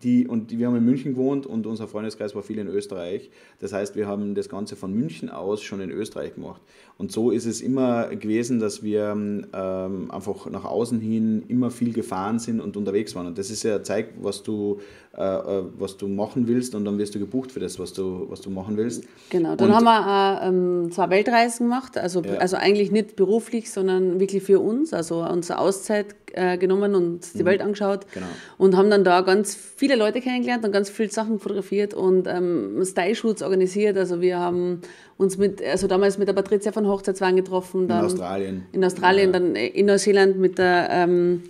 Die, 0.03 0.27
und 0.27 0.57
wir 0.57 0.67
haben 0.67 0.75
in 0.77 0.85
München 0.85 1.13
gewohnt 1.13 1.45
und 1.45 1.67
unser 1.67 1.87
Freundeskreis 1.87 2.33
war 2.33 2.41
viel 2.41 2.57
in 2.57 2.67
Österreich. 2.67 3.29
Das 3.59 3.73
heißt, 3.73 3.95
wir 3.95 4.07
haben 4.07 4.33
das 4.33 4.47
Ganze 4.47 4.75
von 4.75 4.93
München 4.93 5.29
aus 5.29 5.61
schon 5.61 5.81
in 5.81 5.91
Österreich 5.91 6.35
gemacht. 6.35 6.61
Und 6.97 7.11
so 7.11 7.31
ist 7.31 7.45
es 7.45 7.59
immer 7.61 8.07
gewesen, 8.15 8.59
dass 8.59 8.81
wir 8.81 9.11
ähm, 9.11 10.11
einfach 10.11 10.49
nach 10.49 10.65
außen 10.65 10.99
hin 10.99 11.43
immer 11.47 11.69
viel 11.69 11.93
gefahren 11.93 12.39
sind 12.39 12.61
und 12.61 12.77
unterwegs 12.77 13.13
waren. 13.15 13.27
Und 13.27 13.37
das 13.37 13.49
ist 13.49 13.63
ja 13.63 13.83
zeigt, 13.83 14.23
was 14.23 14.43
du, 14.43 14.79
was 15.11 15.97
du 15.97 16.07
machen 16.07 16.47
willst 16.47 16.75
und 16.75 16.85
dann 16.85 16.97
wirst 16.99 17.15
du 17.15 17.19
gebucht 17.19 17.51
für 17.51 17.59
das, 17.59 17.79
was 17.79 17.93
du, 17.93 18.27
was 18.29 18.41
du 18.41 18.49
machen 18.51 18.77
willst. 18.77 19.03
Genau, 19.31 19.55
dann 19.55 19.69
Und- 19.69 19.75
haben 19.75 19.83
wir 19.85 19.99
auch, 20.43 20.47
ähm, 20.47 20.91
zwei 20.91 21.09
Weltreisen 21.09 21.65
gemacht, 21.67 21.97
also, 21.97 22.21
Ja. 22.21 22.35
also 22.35 22.57
eigentlich 22.57 22.91
nicht 22.91 23.15
beruflich, 23.15 23.71
sondern 23.71 24.19
wirklich 24.19 24.43
für 24.43 24.59
uns, 24.59 24.93
also 24.93 25.23
unsere 25.23 25.59
Auszeit 25.59 26.15
äh, 26.33 26.59
genommen 26.59 26.93
und 26.93 27.33
die 27.33 27.43
Welt 27.43 27.59
angeschaut 27.59 28.05
Genau. 28.13 28.27
und 28.59 28.77
haben 28.77 28.91
dann 28.91 29.03
da 29.03 29.21
ganz 29.21 29.55
viele 29.55 29.95
Leute 29.95 30.21
kennengelernt 30.21 30.63
und 30.63 30.71
ganz 30.71 30.87
viele 30.91 31.09
Sachen 31.09 31.39
fotografiert 31.39 31.95
und 31.95 32.27
ähm, 32.27 32.79
Style-Shoots 32.85 33.41
organisiert, 33.41 33.97
also 33.97 34.21
wir 34.21 34.37
haben 34.37 34.81
uns 35.17 35.39
mit, 35.39 35.59
also 35.65 35.87
damals 35.87 36.19
mit 36.19 36.27
der 36.27 36.33
Patricia 36.33 36.71
von 36.71 36.87
Hochzeitswagen 36.87 37.35
getroffen, 37.37 37.85
In 37.85 37.91
Australien. 37.91 38.63
in 38.73 38.85
Australien, 38.85 39.33
dann 39.33 39.55
in 39.55 39.87
Neuseeland 39.87 40.37
mit 40.37 40.59
der 40.59 40.87
ähm, 40.91 41.41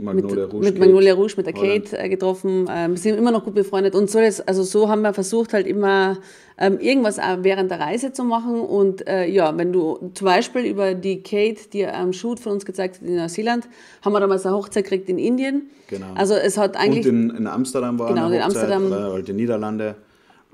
Magnolia 0.00 0.44
mit, 0.44 0.52
Rouge. 0.52 0.64
mit 0.64 0.78
Magnolia 0.78 1.14
Rouge, 1.14 1.34
mit 1.38 1.46
der 1.46 1.54
Holland. 1.54 1.84
Kate 1.90 1.98
äh, 1.98 2.08
getroffen. 2.08 2.68
Ähm, 2.70 2.96
sind 2.96 3.16
immer 3.18 3.32
noch 3.32 3.44
gut 3.44 3.54
befreundet. 3.54 3.94
Und 3.96 4.08
so, 4.08 4.20
das, 4.20 4.40
also 4.40 4.62
so 4.62 4.88
haben 4.88 5.02
wir 5.02 5.12
versucht, 5.12 5.52
halt 5.52 5.66
immer 5.66 6.18
ähm, 6.56 6.78
irgendwas 6.78 7.18
auch 7.18 7.38
während 7.42 7.70
der 7.70 7.80
Reise 7.80 8.12
zu 8.12 8.22
machen. 8.24 8.60
Und 8.60 9.06
äh, 9.08 9.26
ja, 9.26 9.56
wenn 9.58 9.72
du 9.72 10.10
zum 10.14 10.24
Beispiel 10.24 10.62
über 10.66 10.94
die 10.94 11.22
Kate, 11.22 11.68
die 11.72 11.84
am 11.86 12.12
Shoot 12.12 12.38
von 12.38 12.52
uns 12.52 12.64
gezeigt 12.64 12.96
hat 13.00 13.02
in 13.08 13.16
Neuseeland, 13.16 13.68
haben 14.04 14.12
wir 14.12 14.20
damals 14.20 14.46
eine 14.46 14.54
Hochzeit 14.56 14.84
gekriegt 14.84 15.08
in 15.08 15.18
Indien. 15.18 15.70
Genau. 15.88 16.06
Also 16.14 16.34
es 16.34 16.56
hat 16.56 16.76
Und 16.76 16.80
eigentlich. 16.82 17.06
in, 17.06 17.30
in 17.30 17.46
Amsterdam 17.48 17.98
war 17.98 18.08
Genau, 18.08 18.26
eine 18.26 18.36
in 18.36 18.44
Hochzeit, 18.44 18.70
Amsterdam. 18.70 18.86
oder 18.86 19.12
halt 19.14 19.26
die 19.28 19.32
Niederlande. 19.32 19.96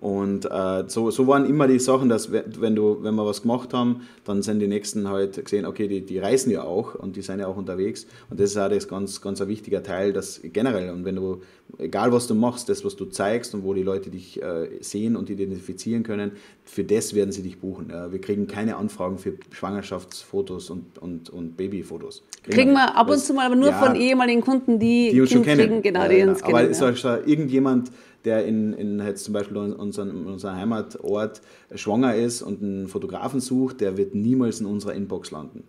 Und 0.04 0.44
äh, 0.44 0.84
so, 0.86 1.10
so 1.10 1.26
waren 1.28 1.46
immer 1.48 1.66
die 1.66 1.78
Sachen, 1.78 2.10
dass 2.10 2.30
we- 2.30 2.44
wenn, 2.60 2.76
du, 2.76 2.98
wenn 3.00 3.14
wir 3.14 3.24
was 3.24 3.40
gemacht 3.40 3.72
haben, 3.72 4.02
dann 4.26 4.42
sind 4.42 4.58
die 4.60 4.66
Nächsten 4.66 5.08
halt 5.08 5.42
gesehen, 5.42 5.64
okay, 5.64 5.88
die, 5.88 6.02
die 6.02 6.18
reisen 6.18 6.50
ja 6.52 6.62
auch 6.62 6.94
und 6.94 7.16
die 7.16 7.22
sind 7.22 7.40
ja 7.40 7.46
auch 7.46 7.56
unterwegs. 7.56 8.06
Und 8.28 8.38
das 8.38 8.50
ist 8.50 8.58
auch 8.58 8.68
das 8.68 8.86
ganz, 8.86 9.22
ganz 9.22 9.40
ein 9.40 9.48
wichtiger 9.48 9.82
Teil, 9.82 10.12
dass 10.12 10.42
generell, 10.42 10.90
und 10.90 11.06
wenn 11.06 11.16
du, 11.16 11.40
egal 11.78 12.12
was 12.12 12.26
du 12.26 12.34
machst, 12.34 12.68
das, 12.68 12.84
was 12.84 12.96
du 12.96 13.06
zeigst 13.06 13.54
und 13.54 13.64
wo 13.64 13.72
die 13.72 13.82
Leute 13.82 14.10
dich 14.10 14.42
äh, 14.42 14.68
sehen 14.80 15.16
und 15.16 15.30
identifizieren 15.30 16.02
können, 16.02 16.32
für 16.66 16.84
das 16.84 17.14
werden 17.14 17.32
sie 17.32 17.40
dich 17.40 17.58
buchen. 17.58 17.88
Ja. 17.90 18.12
Wir 18.12 18.20
kriegen 18.20 18.46
keine 18.46 18.76
Anfragen 18.76 19.16
für 19.16 19.32
Schwangerschaftsfotos 19.52 20.68
und, 20.68 20.98
und, 21.00 21.30
und 21.30 21.56
Babyfotos. 21.56 22.22
kriegen 22.42 22.72
wir 22.74 22.94
ab 22.94 23.08
und 23.08 23.18
zu 23.20 23.32
mal, 23.32 23.46
aber 23.46 23.56
nur 23.56 23.70
ja, 23.70 23.78
von 23.82 23.96
ehemaligen 23.96 24.42
Kunden, 24.42 24.78
die, 24.78 25.12
die 25.12 25.20
uns 25.22 25.30
schon 25.30 25.44
Kind 25.44 25.60
kennen. 25.60 25.80
kriegen. 25.80 25.94
Genau, 25.94 26.08
die 26.08 26.22
uns 26.28 26.42
Aber 26.42 26.58
kennen. 26.58 26.70
ist 26.72 26.82
ja. 26.82 26.90
auch 26.90 26.96
schon 26.96 27.26
irgendjemand, 27.26 27.90
der 28.24 28.44
in, 28.46 28.72
in 28.74 28.98
jetzt 29.00 29.24
zum 29.24 29.34
Beispiel 29.34 29.56
in 29.56 29.72
unserem, 29.72 30.10
in 30.10 30.26
unserem 30.26 30.56
Heimatort 30.56 31.40
schwanger 31.74 32.14
ist 32.14 32.42
und 32.42 32.62
einen 32.62 32.88
Fotografen 32.88 33.40
sucht, 33.40 33.80
der 33.80 33.96
wird 33.96 34.14
niemals 34.14 34.60
in 34.60 34.66
unserer 34.66 34.94
Inbox 34.94 35.30
landen. 35.30 35.64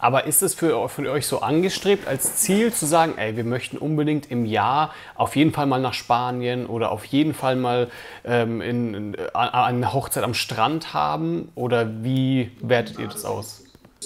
Aber 0.00 0.26
ist 0.26 0.42
es 0.42 0.54
für, 0.54 0.88
für 0.88 1.10
euch 1.10 1.24
so 1.26 1.40
angestrebt, 1.40 2.06
als 2.08 2.36
Ziel 2.36 2.72
zu 2.72 2.84
sagen, 2.84 3.14
ey, 3.16 3.36
wir 3.36 3.44
möchten 3.44 3.78
unbedingt 3.78 4.30
im 4.30 4.44
Jahr 4.44 4.92
auf 5.14 5.36
jeden 5.36 5.52
Fall 5.52 5.66
mal 5.66 5.80
nach 5.80 5.94
Spanien 5.94 6.66
oder 6.66 6.90
auf 6.90 7.04
jeden 7.06 7.32
Fall 7.32 7.54
mal 7.56 7.88
ähm, 8.24 8.60
in, 8.60 8.94
in, 8.94 9.16
a- 9.32 9.64
eine 9.64 9.94
Hochzeit 9.94 10.24
am 10.24 10.34
Strand 10.34 10.92
haben? 10.92 11.48
Oder 11.54 12.02
wie 12.02 12.50
wertet 12.60 12.98
ihr 12.98 13.06
das 13.06 13.24
aus? 13.24 13.62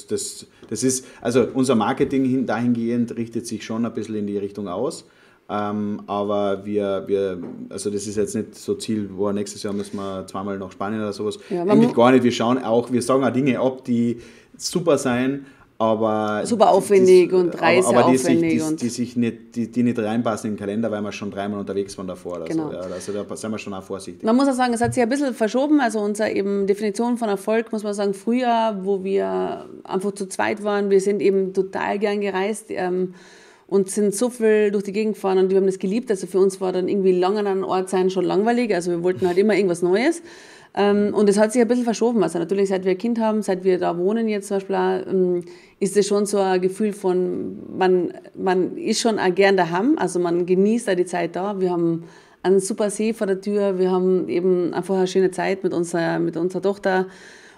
Das, 0.09 0.47
das 0.69 0.83
ist, 0.85 1.07
also 1.23 1.49
unser 1.55 1.75
Marketing 1.75 2.27
hin, 2.27 2.47
dahingehend 2.47 3.17
richtet 3.17 3.47
sich 3.47 3.65
schon 3.65 3.87
ein 3.87 3.95
bisschen 3.95 4.17
in 4.17 4.27
die 4.27 4.39
Richtung 4.39 4.69
aus. 4.69 5.07
Ähm, 5.49 6.01
aber 6.07 6.65
wir, 6.65 7.05
wir, 7.07 7.39
also 7.69 7.91
das 7.91 8.07
ist 8.07 8.17
jetzt 8.17 8.35
nicht 8.35 8.55
so 8.55 8.75
Ziel, 8.77 9.11
wo 9.13 9.31
nächstes 9.31 9.63
Jahr 9.63 9.75
müssen 9.75 9.97
wir 9.99 10.27
zweimal 10.27 10.59
nach 10.59 10.73
Spanien 10.73 11.01
oder 11.03 11.13
sowas. 11.13 11.39
Ja, 11.51 11.63
Eigentlich 11.65 11.93
gar 11.95 12.13
nicht. 12.13 12.23
Wir 12.25 12.33
schauen 12.33 12.63
auch, 12.65 12.91
wir 12.91 13.03
sagen 13.03 13.25
auch 13.25 13.31
Dinge 13.31 13.61
ab, 13.61 13.85
die 13.85 14.19
super 14.57 14.97
sein, 14.97 15.45
aber 15.77 16.43
Super 16.47 16.71
aufwendig 16.71 17.29
die- 17.29 17.35
und 17.35 17.55
aber- 17.57 17.63
aber 17.65 18.11
die 18.11 18.17
sich, 18.17 18.29
reiseaufwendig 18.29 18.63
die, 18.71 18.77
die 18.77 18.89
sich 18.89 19.17
nicht, 19.17 19.57
die, 19.57 19.71
die 19.71 19.83
nicht 19.83 19.99
reinpassen 19.99 20.49
in 20.51 20.55
den 20.55 20.59
Kalender, 20.61 20.91
weil 20.91 21.03
wir 21.03 21.13
schon 21.13 21.31
dreimal 21.31 21.61
unterwegs 21.61 21.99
waren 21.99 22.07
davor. 22.07 22.37
Oder 22.37 22.45
Genau. 22.47 22.71
so. 22.71 22.79
Also 22.79 23.13
da 23.25 23.37
sind 23.37 23.51
wir 23.51 23.59
schon 23.59 23.75
auch 23.75 23.83
vorsichtig. 23.83 24.23
Man 24.23 24.37
muss 24.37 24.49
auch 24.49 24.55
sagen, 24.55 24.73
es 24.73 24.81
hat 24.81 24.95
sich 24.95 25.03
ein 25.03 25.09
bisschen 25.09 25.35
verschoben. 25.35 25.81
Also 25.81 25.99
unsere 26.01 26.31
eben 26.31 26.67
Definition 26.67 27.19
von 27.19 27.29
Erfolg, 27.29 27.71
muss 27.73 27.83
man 27.83 27.93
sagen, 27.93 28.15
früher, 28.15 28.79
wo 28.83 29.03
wir 29.05 29.67
einfach 29.83 30.13
zu 30.13 30.27
zweit 30.29 30.63
waren, 30.65 30.89
wir 30.91 31.01
sind 31.01 31.21
eben 31.21 31.53
total 31.53 31.99
gern 31.99 32.21
gereist 32.21 32.67
ähm, 32.71 33.13
und 33.67 33.91
sind 33.91 34.15
so 34.15 34.31
viel 34.31 34.71
durch 34.71 34.85
die 34.85 34.93
Gegend 34.93 35.15
gefahren 35.15 35.39
und 35.39 35.51
wir 35.51 35.57
haben 35.57 35.67
das 35.67 35.79
geliebt. 35.79 36.11
Also 36.11 36.27
für 36.27 36.39
uns 36.39 36.61
war 36.61 36.73
dann 36.73 36.89
irgendwie 36.89 37.13
lang 37.13 37.39
an 37.39 37.47
einem 37.47 37.65
Ort 37.65 37.89
sein 37.89 38.11
schon 38.11 38.25
langweilig. 38.25 38.75
Also 38.75 38.91
wir 38.91 39.03
wollten 39.03 39.27
halt 39.27 39.39
immer 39.39 39.55
irgendwas 39.55 39.83
Neues. 39.83 40.23
Ähm, 40.77 41.15
und 41.15 41.29
es 41.29 41.39
hat 41.39 41.53
sich 41.53 41.63
ein 41.63 41.69
bisschen 41.69 41.85
verschoben. 41.85 42.23
Also 42.23 42.39
natürlich, 42.39 42.69
seit 42.69 42.85
wir 42.85 42.93
ein 42.93 42.99
Kind 42.99 43.21
haben, 43.21 43.43
seit 43.43 43.63
wir 43.63 43.79
da 43.79 43.97
wohnen 43.97 44.29
jetzt 44.29 44.49
zum 44.49 44.57
Beispiel, 44.57 44.77
auch, 44.77 45.07
ähm, 45.07 45.45
ist 45.79 45.97
es 45.97 46.07
schon 46.07 46.27
so 46.27 46.39
ein 46.39 46.61
Gefühl 46.61 46.93
von, 46.93 47.79
man, 47.79 48.13
man 48.35 48.77
ist 48.77 49.01
schon 49.01 49.19
auch 49.19 49.35
gern 49.35 49.57
daheim. 49.57 49.97
Also 49.99 50.19
man 50.19 50.47
genießt 50.47 50.89
da 50.89 50.95
die 50.95 51.07
Zeit 51.07 51.37
da. 51.37 51.61
Wir 51.61 51.71
haben 51.71 52.05
einen 52.43 52.61
super 52.61 52.91
See 52.91 53.15
vor 53.15 53.27
der 53.27 53.41
Tür. 53.41 53.79
Wir 53.79 53.91
haben 53.91 54.29
eben 54.29 54.75
einfach 54.75 54.97
eine 54.97 55.07
schöne 55.07 55.31
Zeit 55.31 55.63
mit 55.63 55.73
unserer, 55.73 56.19
mit 56.19 56.37
unserer 56.37 56.63
Tochter. 56.63 57.07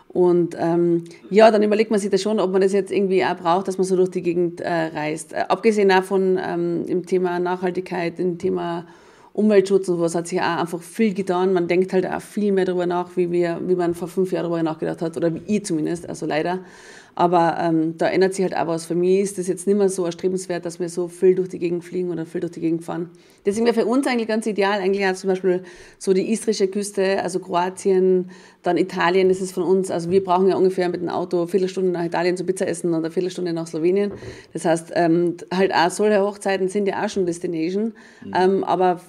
Und 0.09 0.57
ähm, 0.59 1.05
ja, 1.31 1.51
dann 1.51 1.63
überlegt 1.63 1.91
man 1.91 2.01
sich 2.01 2.11
das 2.11 2.23
schon, 2.23 2.41
ob 2.41 2.51
man 2.51 2.63
das 2.63 2.73
jetzt 2.73 2.91
irgendwie 2.91 3.25
auch 3.25 3.37
braucht, 3.37 3.69
dass 3.69 3.77
man 3.77 3.87
so 3.87 3.97
durch 3.97 4.11
die 4.11 4.23
Gegend 4.23 4.61
äh, 4.61 4.71
reist. 4.71 5.33
Äh, 5.33 5.45
abgesehen 5.49 5.89
davon 5.89 6.39
ähm, 6.43 6.85
im 6.87 7.05
Thema 7.05 7.39
Nachhaltigkeit, 7.39 8.19
im 8.19 8.39
Thema 8.39 8.87
Umweltschutz 9.35 9.89
und 9.89 9.97
sowas 9.99 10.15
hat 10.15 10.29
sich 10.29 10.41
auch 10.41 10.59
einfach 10.61 10.81
viel 10.81 11.13
getan. 11.13 11.53
Man 11.53 11.69
denkt 11.69 11.93
halt 11.93 12.07
auch 12.07 12.23
viel 12.23 12.53
mehr 12.53 12.65
darüber 12.65 12.87
nach, 12.87 13.17
wie, 13.17 13.31
wir, 13.31 13.61
wie 13.67 13.75
man 13.75 13.95
vor 13.95 14.09
fünf 14.09 14.33
Jahren 14.33 14.45
darüber 14.45 14.63
nachgedacht 14.63 15.03
hat, 15.03 15.17
oder 15.19 15.35
wie 15.35 15.43
ich 15.47 15.65
zumindest, 15.67 16.09
also 16.09 16.25
leider. 16.25 16.61
Aber 17.19 17.57
ähm, 17.59 17.97
da 17.97 18.09
ändert 18.09 18.35
sich 18.35 18.45
halt 18.45 18.55
auch 18.55 18.67
was. 18.67 18.85
Für 18.85 18.95
mich 18.95 19.21
ist 19.21 19.39
das 19.39 19.49
jetzt 19.49 19.67
nicht 19.67 19.77
mehr 19.77 19.89
so 19.89 20.05
erstrebenswert, 20.05 20.67
dass 20.67 20.79
wir 20.79 20.91
so 20.91 21.09
viel 21.09 21.35
durch 21.35 21.49
die 21.49 21.59
Gegend 21.59 21.83
fliegen 21.83 22.11
oder 22.11 22.27
viel 22.27 22.43
durch 22.43 22.53
die 22.53 22.61
Gegend 22.61 22.85
fahren. 22.85 23.09
Deswegen 23.47 23.65
wäre 23.65 23.75
für 23.75 23.87
uns 23.87 24.07
eigentlich 24.07 24.29
ganz 24.29 24.45
ideal, 24.45 24.81
eigentlich 24.81 25.07
auch 25.07 25.15
zum 25.15 25.29
Beispiel 25.29 25.63
so 25.99 26.13
die 26.13 26.31
istrische 26.31 26.69
Küste, 26.69 27.23
also 27.23 27.39
Kroatien, 27.39 28.31
dann 28.63 28.77
Italien, 28.77 29.31
das 29.31 29.41
ist 29.41 29.53
von 29.53 29.63
uns, 29.63 29.91
also 29.91 30.11
wir 30.11 30.23
brauchen 30.23 30.49
ja 30.49 30.57
ungefähr 30.57 30.91
mit 30.91 31.01
dem 31.01 31.09
Auto 31.09 31.39
eine 31.39 31.49
Viertelstunde 31.49 31.91
nach 31.91 32.05
Italien 32.05 32.37
zu 32.37 32.45
Pizza 32.45 32.69
essen 32.69 32.89
und 32.89 32.97
eine 32.97 33.11
Viertelstunde 33.11 33.55
nach 33.55 33.67
Slowenien. 33.67 34.13
Das 34.53 34.67
heißt, 34.67 34.93
ähm, 34.95 35.39
halt 35.51 35.73
auch 35.75 35.91
solche 35.91 36.21
Hochzeiten 36.21 36.69
sind 36.69 36.87
ja 36.87 37.03
auch 37.03 37.09
schon 37.09 37.25
Destination, 37.25 37.95
ähm, 38.35 38.63
aber 38.63 39.01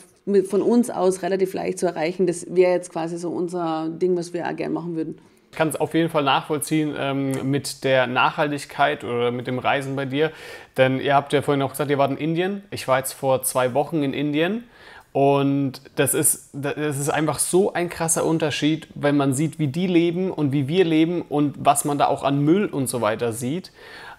von 0.45 0.61
uns 0.61 0.89
aus 0.89 1.23
relativ 1.23 1.53
leicht 1.53 1.79
zu 1.79 1.87
erreichen. 1.87 2.25
Das 2.25 2.45
wäre 2.49 2.71
jetzt 2.71 2.89
quasi 2.89 3.17
so 3.17 3.29
unser 3.31 3.89
Ding, 3.89 4.15
was 4.15 4.33
wir 4.33 4.47
auch 4.47 4.55
gerne 4.55 4.73
machen 4.73 4.95
würden. 4.95 5.17
Ich 5.57 5.59
kann 5.59 5.69
es 5.69 5.75
auf 5.75 5.95
jeden 5.95 6.11
Fall 6.11 6.21
nachvollziehen 6.21 6.93
ähm, 6.95 7.49
mit 7.49 7.83
der 7.83 8.05
Nachhaltigkeit 8.05 9.03
oder 9.03 9.31
mit 9.31 9.47
dem 9.47 9.57
Reisen 9.57 9.95
bei 9.95 10.05
dir. 10.05 10.31
Denn 10.77 10.99
ihr 11.01 11.15
habt 11.15 11.33
ja 11.33 11.41
vorhin 11.41 11.63
auch 11.63 11.71
gesagt, 11.71 11.89
ihr 11.89 11.97
wart 11.97 12.11
in 12.11 12.17
Indien. 12.17 12.61
Ich 12.69 12.87
war 12.87 12.99
jetzt 12.99 13.13
vor 13.13 13.41
zwei 13.41 13.73
Wochen 13.73 14.03
in 14.03 14.13
Indien. 14.13 14.65
Und 15.13 15.81
das 15.95 16.13
ist, 16.13 16.51
das 16.53 16.99
ist 16.99 17.09
einfach 17.09 17.39
so 17.39 17.73
ein 17.73 17.89
krasser 17.89 18.23
Unterschied, 18.23 18.87
wenn 18.93 19.17
man 19.17 19.33
sieht, 19.33 19.57
wie 19.57 19.65
die 19.65 19.87
leben 19.87 20.29
und 20.29 20.51
wie 20.51 20.67
wir 20.67 20.85
leben 20.85 21.23
und 21.23 21.55
was 21.57 21.85
man 21.85 21.97
da 21.97 22.05
auch 22.05 22.23
an 22.23 22.39
Müll 22.39 22.67
und 22.67 22.87
so 22.87 23.01
weiter 23.01 23.33
sieht. 23.33 23.71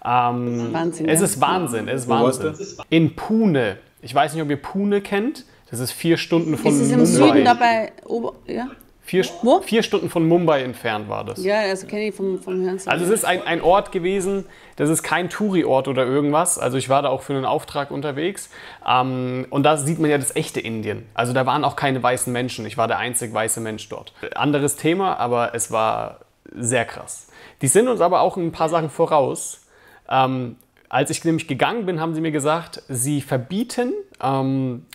Ähm, 0.03 0.73
Wahnsinn, 0.73 1.07
Es 1.07 1.21
ist 1.21 1.39
Wahnsinn, 1.39 1.87
es 1.87 2.01
ist 2.01 2.09
Wahnsinn. 2.09 2.53
In 2.89 3.15
Pune. 3.15 3.77
Ich 4.01 4.13
weiß 4.13 4.33
nicht, 4.33 4.43
ob 4.43 4.49
ihr 4.49 4.61
Pune 4.61 4.99
kennt. 4.99 5.45
Das 5.71 5.79
ist 5.79 5.93
vier 5.93 6.17
Stunden 6.17 6.57
von 6.57 6.69
Ist 6.69 6.81
es 6.81 6.91
im 6.91 6.99
Mumbai. 6.99 7.05
Süden 7.05 7.45
dabei? 7.45 7.93
Ober 8.03 8.33
ja? 8.45 8.67
Vier, 9.09 9.25
Wo? 9.41 9.59
vier 9.61 9.81
Stunden 9.81 10.07
von 10.07 10.27
Mumbai 10.27 10.61
entfernt 10.61 11.09
war 11.09 11.23
das. 11.23 11.43
ja, 11.43 11.61
also 11.61 11.87
kenne 11.87 12.09
ich 12.09 12.13
vom, 12.13 12.37
vom 12.37 12.61
Hören. 12.61 12.79
Also 12.85 13.05
es 13.05 13.09
ist 13.09 13.25
ein, 13.25 13.41
ein 13.41 13.59
Ort 13.59 13.91
gewesen, 13.91 14.45
das 14.75 14.87
ist 14.91 15.01
kein 15.01 15.31
Touri-Ort 15.31 15.87
oder 15.87 16.05
irgendwas. 16.05 16.59
Also 16.59 16.77
ich 16.77 16.89
war 16.89 17.01
da 17.01 17.09
auch 17.09 17.23
für 17.23 17.33
einen 17.33 17.43
Auftrag 17.43 17.89
unterwegs. 17.89 18.51
Ähm, 18.87 19.47
und 19.49 19.63
da 19.63 19.77
sieht 19.77 19.97
man 19.97 20.11
ja 20.11 20.19
das 20.19 20.35
echte 20.35 20.59
Indien. 20.59 21.07
Also 21.15 21.33
da 21.33 21.47
waren 21.47 21.63
auch 21.63 21.75
keine 21.75 22.03
weißen 22.03 22.31
Menschen. 22.31 22.67
Ich 22.67 22.77
war 22.77 22.87
der 22.87 22.99
einzig 22.99 23.33
weiße 23.33 23.61
Mensch 23.61 23.89
dort. 23.89 24.13
Anderes 24.35 24.75
Thema, 24.75 25.17
aber 25.17 25.55
es 25.55 25.71
war 25.71 26.19
sehr 26.55 26.85
krass. 26.85 27.29
Die 27.63 27.67
sind 27.67 27.87
uns 27.87 28.01
aber 28.01 28.21
auch 28.21 28.37
ein 28.37 28.51
paar 28.51 28.69
Sachen 28.69 28.91
voraus. 28.91 29.65
Ähm, 30.07 30.55
als 30.87 31.09
ich 31.09 31.25
nämlich 31.25 31.47
gegangen 31.47 31.87
bin, 31.87 31.99
haben 31.99 32.13
sie 32.13 32.21
mir 32.21 32.31
gesagt, 32.31 32.83
sie 32.89 33.21
verbieten 33.21 33.91
ähm, 34.21 34.85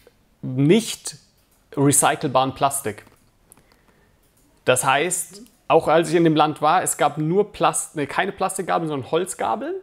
nicht 0.40 1.16
recycelbaren 1.76 2.54
Plastik. 2.54 3.04
Das 4.64 4.84
heißt, 4.84 5.42
auch 5.68 5.88
als 5.88 6.10
ich 6.10 6.14
in 6.14 6.24
dem 6.24 6.36
Land 6.36 6.62
war, 6.62 6.82
es 6.82 6.96
gab 6.96 7.18
nur 7.18 7.52
Plast 7.52 7.96
nee, 7.96 8.06
keine 8.06 8.32
Plastikgabeln, 8.32 8.88
sondern 8.88 9.10
Holzgabeln 9.10 9.74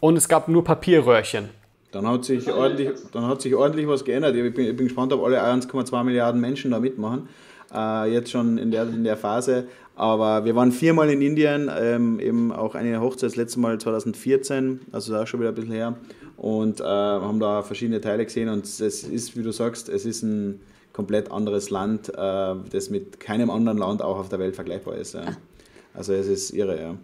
und 0.00 0.16
es 0.16 0.28
gab 0.28 0.48
nur 0.48 0.64
Papierröhrchen. 0.64 1.50
Dann 1.90 2.06
hat 2.06 2.24
sich 2.24 2.50
ordentlich, 2.52 2.90
dann 3.12 3.26
hat 3.26 3.40
sich 3.40 3.54
ordentlich 3.54 3.88
was 3.88 4.04
geändert. 4.04 4.36
Ich 4.36 4.54
bin, 4.54 4.66
ich 4.66 4.76
bin 4.76 4.86
gespannt, 4.86 5.12
ob 5.12 5.24
alle 5.24 5.42
1,2 5.42 6.04
Milliarden 6.04 6.40
Menschen 6.40 6.70
da 6.70 6.80
mitmachen. 6.80 7.28
Äh, 7.74 8.12
jetzt 8.12 8.30
schon 8.30 8.58
in 8.58 8.70
der, 8.70 8.82
in 8.82 9.04
der 9.04 9.16
Phase. 9.16 9.66
Aber 9.96 10.44
wir 10.44 10.54
waren 10.54 10.70
viermal 10.70 11.10
in 11.10 11.22
Indien, 11.22 11.70
ähm, 11.76 12.20
eben 12.20 12.52
auch 12.52 12.74
eine 12.74 13.00
Hochzeit, 13.00 13.30
das 13.30 13.36
letzte 13.36 13.58
Mal 13.58 13.78
2014, 13.78 14.80
also 14.92 15.12
da 15.12 15.26
schon 15.26 15.40
wieder 15.40 15.48
ein 15.48 15.54
bisschen 15.54 15.72
her. 15.72 15.96
Und 16.36 16.80
äh, 16.80 16.84
haben 16.84 17.40
da 17.40 17.62
verschiedene 17.62 18.00
Teile 18.00 18.24
gesehen. 18.24 18.48
Und 18.48 18.64
es 18.64 18.80
ist, 18.80 19.36
wie 19.36 19.42
du 19.42 19.50
sagst, 19.50 19.88
es 19.88 20.04
ist 20.04 20.22
ein 20.22 20.60
komplett 20.98 21.30
anderes 21.30 21.70
Land, 21.70 22.08
äh, 22.08 22.54
das 22.72 22.90
mit 22.90 23.20
keinem 23.20 23.50
anderen 23.50 23.78
Land 23.78 24.02
auch 24.02 24.18
auf 24.18 24.28
der 24.28 24.40
Welt 24.40 24.56
vergleichbar 24.56 24.96
ist. 24.96 25.14
Ja. 25.14 25.26
Also 25.94 26.12
es 26.12 26.26
ist 26.26 26.50
irre, 26.50 26.76
ja. 26.76 26.96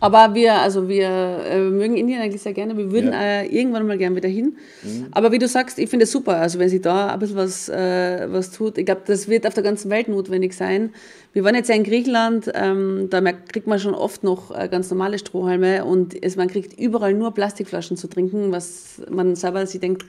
Aber 0.00 0.34
wir, 0.34 0.54
also 0.54 0.88
wir 0.88 1.06
äh, 1.08 1.60
mögen 1.60 1.96
Indien 1.96 2.20
eigentlich 2.20 2.42
sehr 2.42 2.52
gerne. 2.52 2.76
Wir 2.76 2.90
würden 2.90 3.12
ja. 3.12 3.42
äh, 3.42 3.46
irgendwann 3.46 3.86
mal 3.86 3.96
gerne 3.96 4.16
wieder 4.16 4.28
hin. 4.28 4.56
Mhm. 4.82 5.06
Aber 5.12 5.30
wie 5.30 5.38
du 5.38 5.46
sagst, 5.46 5.78
ich 5.78 5.88
finde 5.88 6.02
es 6.02 6.10
super. 6.10 6.38
Also 6.38 6.58
wenn 6.58 6.68
sich 6.68 6.80
da 6.80 7.12
ein 7.12 7.18
bisschen 7.20 7.36
was, 7.36 7.68
äh, 7.68 8.26
was 8.28 8.50
tut, 8.50 8.76
ich 8.76 8.86
glaube, 8.86 9.02
das 9.06 9.28
wird 9.28 9.46
auf 9.46 9.54
der 9.54 9.62
ganzen 9.62 9.88
Welt 9.92 10.08
notwendig 10.08 10.54
sein. 10.54 10.92
Wir 11.32 11.44
waren 11.44 11.54
jetzt 11.54 11.68
ja 11.68 11.76
in 11.76 11.84
Griechenland, 11.84 12.50
ähm, 12.54 13.06
da 13.08 13.20
kriegt 13.20 13.68
man 13.68 13.78
schon 13.78 13.94
oft 13.94 14.24
noch 14.24 14.50
äh, 14.50 14.68
ganz 14.68 14.90
normale 14.90 15.16
Strohhalme 15.20 15.84
und 15.84 16.20
es, 16.24 16.34
man 16.34 16.48
kriegt 16.48 16.76
überall 16.76 17.14
nur 17.14 17.32
Plastikflaschen 17.32 17.96
zu 17.96 18.08
trinken, 18.08 18.50
was 18.50 19.00
man 19.08 19.36
selber 19.36 19.64
sich 19.64 19.80
denkt. 19.80 20.04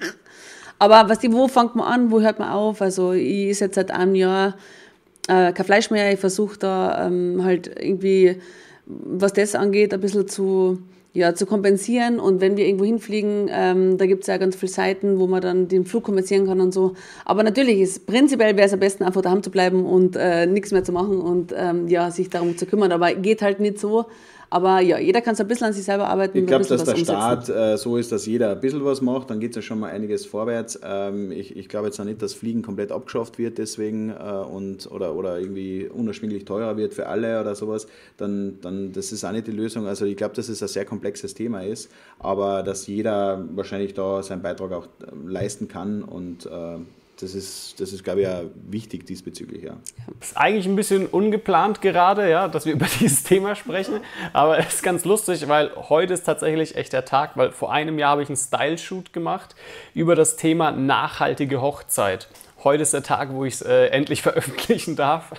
Aber 0.80 1.10
was 1.10 1.20
die, 1.20 1.32
wo 1.32 1.48
fängt 1.48 1.76
man 1.76 1.88
an, 1.88 2.12
wo 2.12 2.22
hört 2.22 2.40
man 2.40 2.50
auf? 2.50 2.82
Also 2.82 3.14
ich 3.14 3.50
esse 3.50 3.66
jetzt 3.66 3.76
seit 3.76 3.92
einem 3.92 4.16
Jahr 4.16 4.56
äh, 5.28 5.54
kein 5.54 5.66
Fleisch 5.66 5.90
mehr. 5.90 6.12
Ich 6.12 6.20
versuche 6.20 6.58
da 6.60 7.08
ähm, 7.08 7.44
halt 7.44 7.68
irgendwie 7.80 8.40
was 8.86 9.34
das 9.34 9.56
angeht, 9.56 9.94
ein 9.94 10.00
bisschen 10.00 10.28
zu, 10.28 10.80
ja, 11.14 11.34
zu 11.34 11.46
kompensieren. 11.46 12.20
Und 12.20 12.42
wenn 12.42 12.58
wir 12.58 12.66
irgendwo 12.66 12.86
hinfliegen, 12.86 13.50
ähm, 13.52 13.98
da 13.98 14.06
gibt 14.06 14.22
es 14.22 14.28
ja 14.28 14.38
ganz 14.38 14.56
viele 14.56 14.72
Seiten, 14.72 15.20
wo 15.20 15.28
man 15.28 15.42
dann 15.42 15.68
den 15.68 15.86
Flug 15.86 16.04
kompensieren 16.04 16.46
kann 16.46 16.62
und 16.62 16.74
so. 16.74 16.94
Aber 17.26 17.44
natürlich 17.44 17.80
ist 17.80 18.06
prinzipiell 18.06 18.56
wäre 18.56 18.68
es 18.68 18.74
am 18.74 18.80
besten, 18.80 19.04
einfach 19.04 19.22
daheim 19.22 19.44
zu 19.44 19.50
bleiben 19.50 19.86
und 19.86 20.16
äh, 20.16 20.46
nichts 20.46 20.72
mehr 20.72 20.84
zu 20.84 20.92
machen 20.92 21.20
und 21.20 21.54
ähm, 21.58 21.88
ja, 21.88 22.12
sich 22.12 22.30
darum 22.30 22.58
zu 22.58 22.66
kümmern. 22.66 22.92
Aber 22.92 23.14
geht 23.14 23.42
halt 23.42 23.60
nicht 23.60 23.80
so. 23.80 24.06
Aber 24.56 24.80
ja, 24.80 24.98
jeder 24.98 25.20
kann 25.20 25.36
so 25.36 25.44
ein 25.44 25.50
bisschen 25.50 25.68
an 25.68 25.74
sich 25.74 25.84
selber 25.84 26.08
arbeiten. 26.08 26.38
Ich 26.38 26.46
glaube, 26.46 26.64
dass 26.64 26.82
der 26.86 26.94
umsetzen. 26.94 27.04
Staat 27.04 27.50
äh, 27.50 27.78
so 27.78 27.98
ist, 27.98 28.14
dass 28.14 28.26
jeder 28.26 28.52
ein 28.52 28.62
bisschen 28.62 28.86
was 28.86 29.02
macht, 29.02 29.30
dann 29.30 29.42
geht 29.42 29.50
es 29.50 29.58
ja 29.58 29.62
schon 29.62 29.82
mal 29.82 29.92
einiges 29.92 30.26
vorwärts. 30.26 30.80
Ähm, 30.82 31.34
ich 31.34 31.58
ich 31.58 31.68
glaube 31.68 31.88
jetzt 31.88 32.00
auch 32.00 32.06
nicht, 32.06 32.22
dass 32.22 32.34
Fliegen 32.34 32.62
komplett 32.62 32.94
abgeschafft 32.94 33.38
wird 33.38 33.58
deswegen 33.58 34.12
äh, 34.12 34.14
und, 34.14 34.90
oder, 34.90 35.14
oder 35.14 35.42
irgendwie 35.42 35.90
unerschwinglich 35.94 36.46
teurer 36.46 36.78
wird 36.78 36.94
für 36.94 37.08
alle 37.08 37.42
oder 37.42 37.54
sowas. 37.54 37.88
Dann, 38.16 38.60
dann 38.62 38.94
das 38.94 39.12
ist 39.12 39.26
auch 39.26 39.34
nicht 39.34 39.48
die 39.48 39.52
Lösung. 39.52 39.88
Also 39.88 40.06
ich 40.06 40.16
glaube, 40.16 40.36
dass 40.36 40.48
es 40.48 40.62
ein 40.64 40.70
sehr 40.70 40.86
komplexes 40.86 41.34
Thema 41.34 41.60
ist, 41.60 41.92
aber 42.20 42.64
dass 42.64 42.88
jeder 42.88 43.44
wahrscheinlich 43.56 43.94
da 43.94 44.24
seinen 44.24 44.42
Beitrag 44.42 44.72
auch 44.72 44.86
äh, 44.86 45.28
leisten 45.28 45.68
kann 45.68 46.02
und 46.02 46.46
äh, 46.46 46.78
das 47.22 47.34
ist, 47.34 47.80
das 47.80 47.94
ist, 47.94 48.04
glaube 48.04 48.22
ich, 48.22 48.28
ja 48.28 48.42
wichtig 48.68 49.06
diesbezüglich. 49.06 49.64
Ja. 49.64 49.78
Ist 50.20 50.36
eigentlich 50.36 50.66
ein 50.66 50.76
bisschen 50.76 51.08
ungeplant 51.08 51.82
gerade, 51.82 52.30
ja, 52.30 52.48
dass 52.48 52.66
wir 52.66 52.74
über 52.76 52.88
dieses 53.00 53.24
Thema 53.24 53.56
sprechen. 53.56 54.02
Aber 54.34 54.58
es 54.58 54.76
ist 54.76 54.84
ganz 54.84 55.06
lustig, 55.06 55.48
weil 55.48 55.72
heute 55.76 56.14
ist 56.14 56.24
tatsächlich 56.24 56.76
echt 56.76 56.94
der 56.94 57.06
Tag, 57.06 57.38
weil 57.38 57.52
vor 57.52 57.72
einem 57.72 58.00
Jahr 58.00 58.12
habe 58.12 58.24
ich 58.24 58.30
einen 58.30 58.38
Style-Shoot 58.38 59.14
gemacht 59.14 59.56
über 59.94 60.16
das 60.16 60.36
Thema 60.36 60.72
nachhaltige 60.72 61.62
Hochzeit 61.62 62.28
heute 62.66 62.82
ist 62.82 62.94
der 62.94 63.04
Tag, 63.04 63.32
wo 63.32 63.46
ich 63.46 63.54
es 63.56 63.62
äh, 63.62 63.86
endlich 63.88 64.22
veröffentlichen 64.24 64.96
darf. 64.96 65.32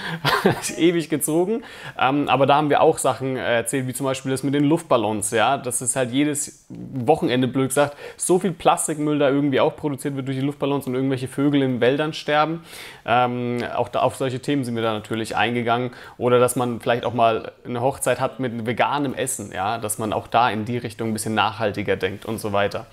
ewig 0.76 1.08
gezogen. 1.08 1.62
Ähm, 1.98 2.28
aber 2.28 2.46
da 2.46 2.56
haben 2.56 2.70
wir 2.70 2.80
auch 2.80 2.98
Sachen 2.98 3.36
äh, 3.36 3.56
erzählt, 3.56 3.86
wie 3.86 3.94
zum 3.94 4.06
Beispiel 4.06 4.32
das 4.32 4.42
mit 4.42 4.54
den 4.54 4.64
Luftballons. 4.64 5.30
Ja? 5.30 5.58
Das 5.58 5.82
ist 5.82 5.94
halt 5.94 6.10
jedes 6.10 6.64
Wochenende, 6.68 7.46
blöd 7.46 7.68
gesagt, 7.68 7.96
so 8.16 8.38
viel 8.38 8.52
Plastikmüll 8.52 9.18
da 9.18 9.28
irgendwie 9.28 9.60
auch 9.60 9.76
produziert 9.76 10.16
wird 10.16 10.26
durch 10.26 10.38
die 10.38 10.44
Luftballons 10.44 10.86
und 10.86 10.94
irgendwelche 10.94 11.28
Vögel 11.28 11.62
in 11.62 11.80
Wäldern 11.80 12.12
sterben. 12.12 12.64
Ähm, 13.04 13.62
auch 13.76 13.88
da, 13.88 14.00
auf 14.00 14.16
solche 14.16 14.40
Themen 14.40 14.64
sind 14.64 14.74
wir 14.74 14.82
da 14.82 14.92
natürlich 14.92 15.36
eingegangen. 15.36 15.90
Oder 16.18 16.38
dass 16.38 16.56
man 16.56 16.80
vielleicht 16.80 17.04
auch 17.04 17.14
mal 17.14 17.52
eine 17.64 17.82
Hochzeit 17.82 18.18
hat 18.18 18.40
mit 18.40 18.66
veganem 18.66 19.14
Essen. 19.14 19.52
Ja? 19.52 19.78
Dass 19.78 19.98
man 19.98 20.12
auch 20.12 20.26
da 20.26 20.50
in 20.50 20.64
die 20.64 20.78
Richtung 20.78 21.10
ein 21.10 21.12
bisschen 21.12 21.34
nachhaltiger 21.34 21.96
denkt 21.96 22.24
und 22.24 22.38
so 22.38 22.52
weiter. 22.52 22.86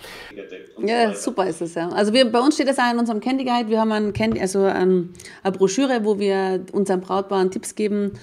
Ja, 0.81 1.13
super 1.13 1.47
ist 1.47 1.61
es 1.61 1.75
ja. 1.75 1.89
Also 1.89 2.13
wir, 2.13 2.29
bei 2.29 2.39
uns 2.39 2.55
steht 2.55 2.67
das 2.67 2.77
auch 2.77 2.91
in 2.91 2.99
unserem 2.99 3.21
Candy 3.21 3.45
Guide. 3.53 3.69
Wir 3.69 3.79
haben 3.79 3.91
ein 3.91 4.13
also 4.39 4.63
ein, 4.63 5.09
eine 5.43 5.51
Broschüre, 5.51 6.03
wo 6.03 6.19
wir 6.19 6.65
unseren 6.71 7.01
Brautpaaren 7.01 7.51
Tipps 7.51 7.75
geben, 7.75 8.13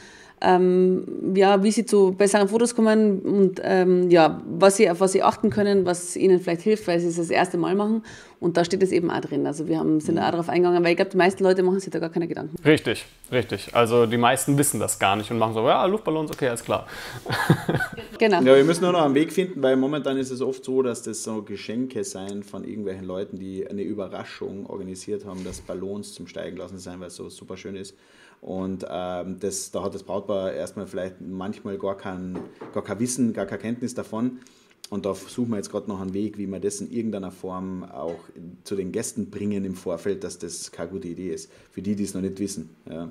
ähm, 0.40 1.35
ja, 1.35 1.62
wie 1.62 1.71
sie 1.71 1.85
zu 1.85 2.12
besseren 2.12 2.49
Fotos 2.49 2.75
kommen 2.75 3.21
und 3.21 3.61
ähm, 3.62 4.11
ja, 4.11 4.40
was 4.47 4.77
sie, 4.77 4.90
auf 4.90 5.01
was 5.01 5.12
sie 5.12 5.23
achten 5.23 5.51
können, 5.51 5.85
was 5.85 6.16
ihnen 6.16 6.40
vielleicht 6.40 6.62
hilft, 6.62 6.88
weil 6.88 6.99
sie 6.99 7.09
es 7.09 7.16
das 7.16 7.31
erste 7.31 7.59
Mal 7.59 7.75
machen. 7.75 8.03
Und 8.40 8.57
da 8.57 8.64
steht 8.64 8.83
es 8.83 8.90
eben 8.90 9.11
auch 9.11 9.20
drin. 9.20 9.46
Also 9.46 9.68
wir 9.68 9.79
haben, 9.79 10.00
sind 10.00 10.16
da 10.16 10.26
auch 10.26 10.31
darauf 10.31 10.48
eingegangen, 10.48 10.83
weil 10.83 10.92
ich 10.92 10.96
glaube, 10.96 11.11
die 11.11 11.18
meisten 11.18 11.44
Leute 11.44 11.62
machen 11.62 11.79
sich 11.79 11.90
da 11.90 11.98
gar 11.98 12.09
keine 12.09 12.26
Gedanken. 12.26 12.57
Richtig, 12.64 13.05
richtig. 13.31 13.74
Also 13.74 14.07
die 14.07 14.16
meisten 14.16 14.57
wissen 14.57 14.81
das 14.81 14.98
gar 14.98 15.14
nicht 15.14 15.31
und 15.31 15.38
machen 15.38 15.53
so, 15.53 15.61
ja, 15.68 15.85
Luftballons, 15.85 16.31
okay, 16.31 16.48
alles 16.48 16.64
klar. 16.64 16.87
genau. 18.18 18.38
Ja, 18.38 18.57
wir 18.57 18.64
müssen 18.64 18.83
nur 18.83 18.92
noch 18.92 19.05
einen 19.05 19.14
Weg 19.14 19.31
finden, 19.31 19.62
weil 19.62 19.76
momentan 19.76 20.16
ist 20.16 20.31
es 20.31 20.40
oft 20.40 20.64
so, 20.64 20.81
dass 20.81 21.03
das 21.03 21.22
so 21.22 21.42
Geschenke 21.42 22.03
sein 22.03 22.42
von 22.42 22.64
irgendwelchen 22.64 23.05
Leuten, 23.05 23.38
die 23.38 23.68
eine 23.68 23.83
Überraschung 23.83 24.64
organisiert 24.64 25.26
haben, 25.26 25.44
dass 25.44 25.61
Ballons 25.61 26.14
zum 26.14 26.26
Steigen 26.26 26.57
lassen 26.57 26.79
sein, 26.79 26.98
weil 26.98 27.09
es 27.09 27.16
so 27.16 27.29
super 27.29 27.59
schön 27.59 27.76
ist. 27.76 27.94
Und 28.40 28.87
ähm, 28.88 29.37
das, 29.38 29.70
da 29.70 29.83
hat 29.85 29.94
das 29.94 30.03
Brautpaar 30.03 30.55
erstmal 30.55 30.87
vielleicht 30.87 31.20
manchmal 31.20 31.76
gar 31.76 31.98
kein, 31.98 32.38
gar 32.72 32.83
kein 32.83 32.98
Wissen, 32.98 33.35
gar 33.35 33.44
keine 33.44 33.61
Kenntnis 33.61 33.94
davon. 33.94 34.40
Und 34.88 35.07
da 35.07 35.14
suchen 35.14 35.51
wir 35.51 35.57
jetzt 35.57 35.71
gerade 35.71 35.88
noch 35.88 36.01
einen 36.01 36.14
Weg, 36.14 36.37
wie 36.37 36.47
wir 36.47 36.59
das 36.59 36.81
in 36.81 36.90
irgendeiner 36.90 37.31
Form 37.31 37.85
auch 37.85 38.19
zu 38.64 38.75
den 38.75 38.90
Gästen 38.90 39.31
bringen 39.31 39.64
im 39.64 39.77
Vorfeld, 39.77 40.25
dass 40.25 40.38
das 40.38 40.73
keine 40.73 40.90
gute 40.90 41.07
Idee 41.07 41.33
ist. 41.33 41.51
Für 41.71 41.81
die, 41.81 41.95
die 41.95 42.03
es 42.03 42.14
noch 42.14 42.23
nicht 42.23 42.38
wissen. 42.40 42.75
Ja. 42.90 43.09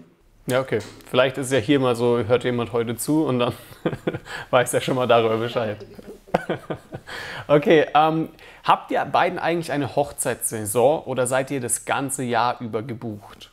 Ja, 0.48 0.62
okay. 0.62 0.80
Vielleicht 1.10 1.38
ist 1.38 1.52
ja 1.52 1.60
hier 1.60 1.80
mal 1.80 1.96
so, 1.96 2.18
hört 2.18 2.44
jemand 2.44 2.74
heute 2.74 2.98
zu 2.98 3.24
und 3.24 3.40
dann 3.40 3.54
weiß 4.50 4.74
er 4.74 4.82
schon 4.82 4.96
mal 4.96 5.08
darüber 5.08 5.38
Bescheid. 5.38 5.78
okay, 7.48 7.86
ähm, 7.94 8.30
habt 8.64 8.90
ihr 8.90 9.06
beiden 9.06 9.38
eigentlich 9.38 9.72
eine 9.72 9.96
Hochzeitssaison 9.96 11.04
oder 11.04 11.28
seid 11.28 11.52
ihr 11.52 11.62
das 11.62 11.86
ganze 11.86 12.24
Jahr 12.24 12.60
über 12.62 12.82
gebucht? 12.82 13.52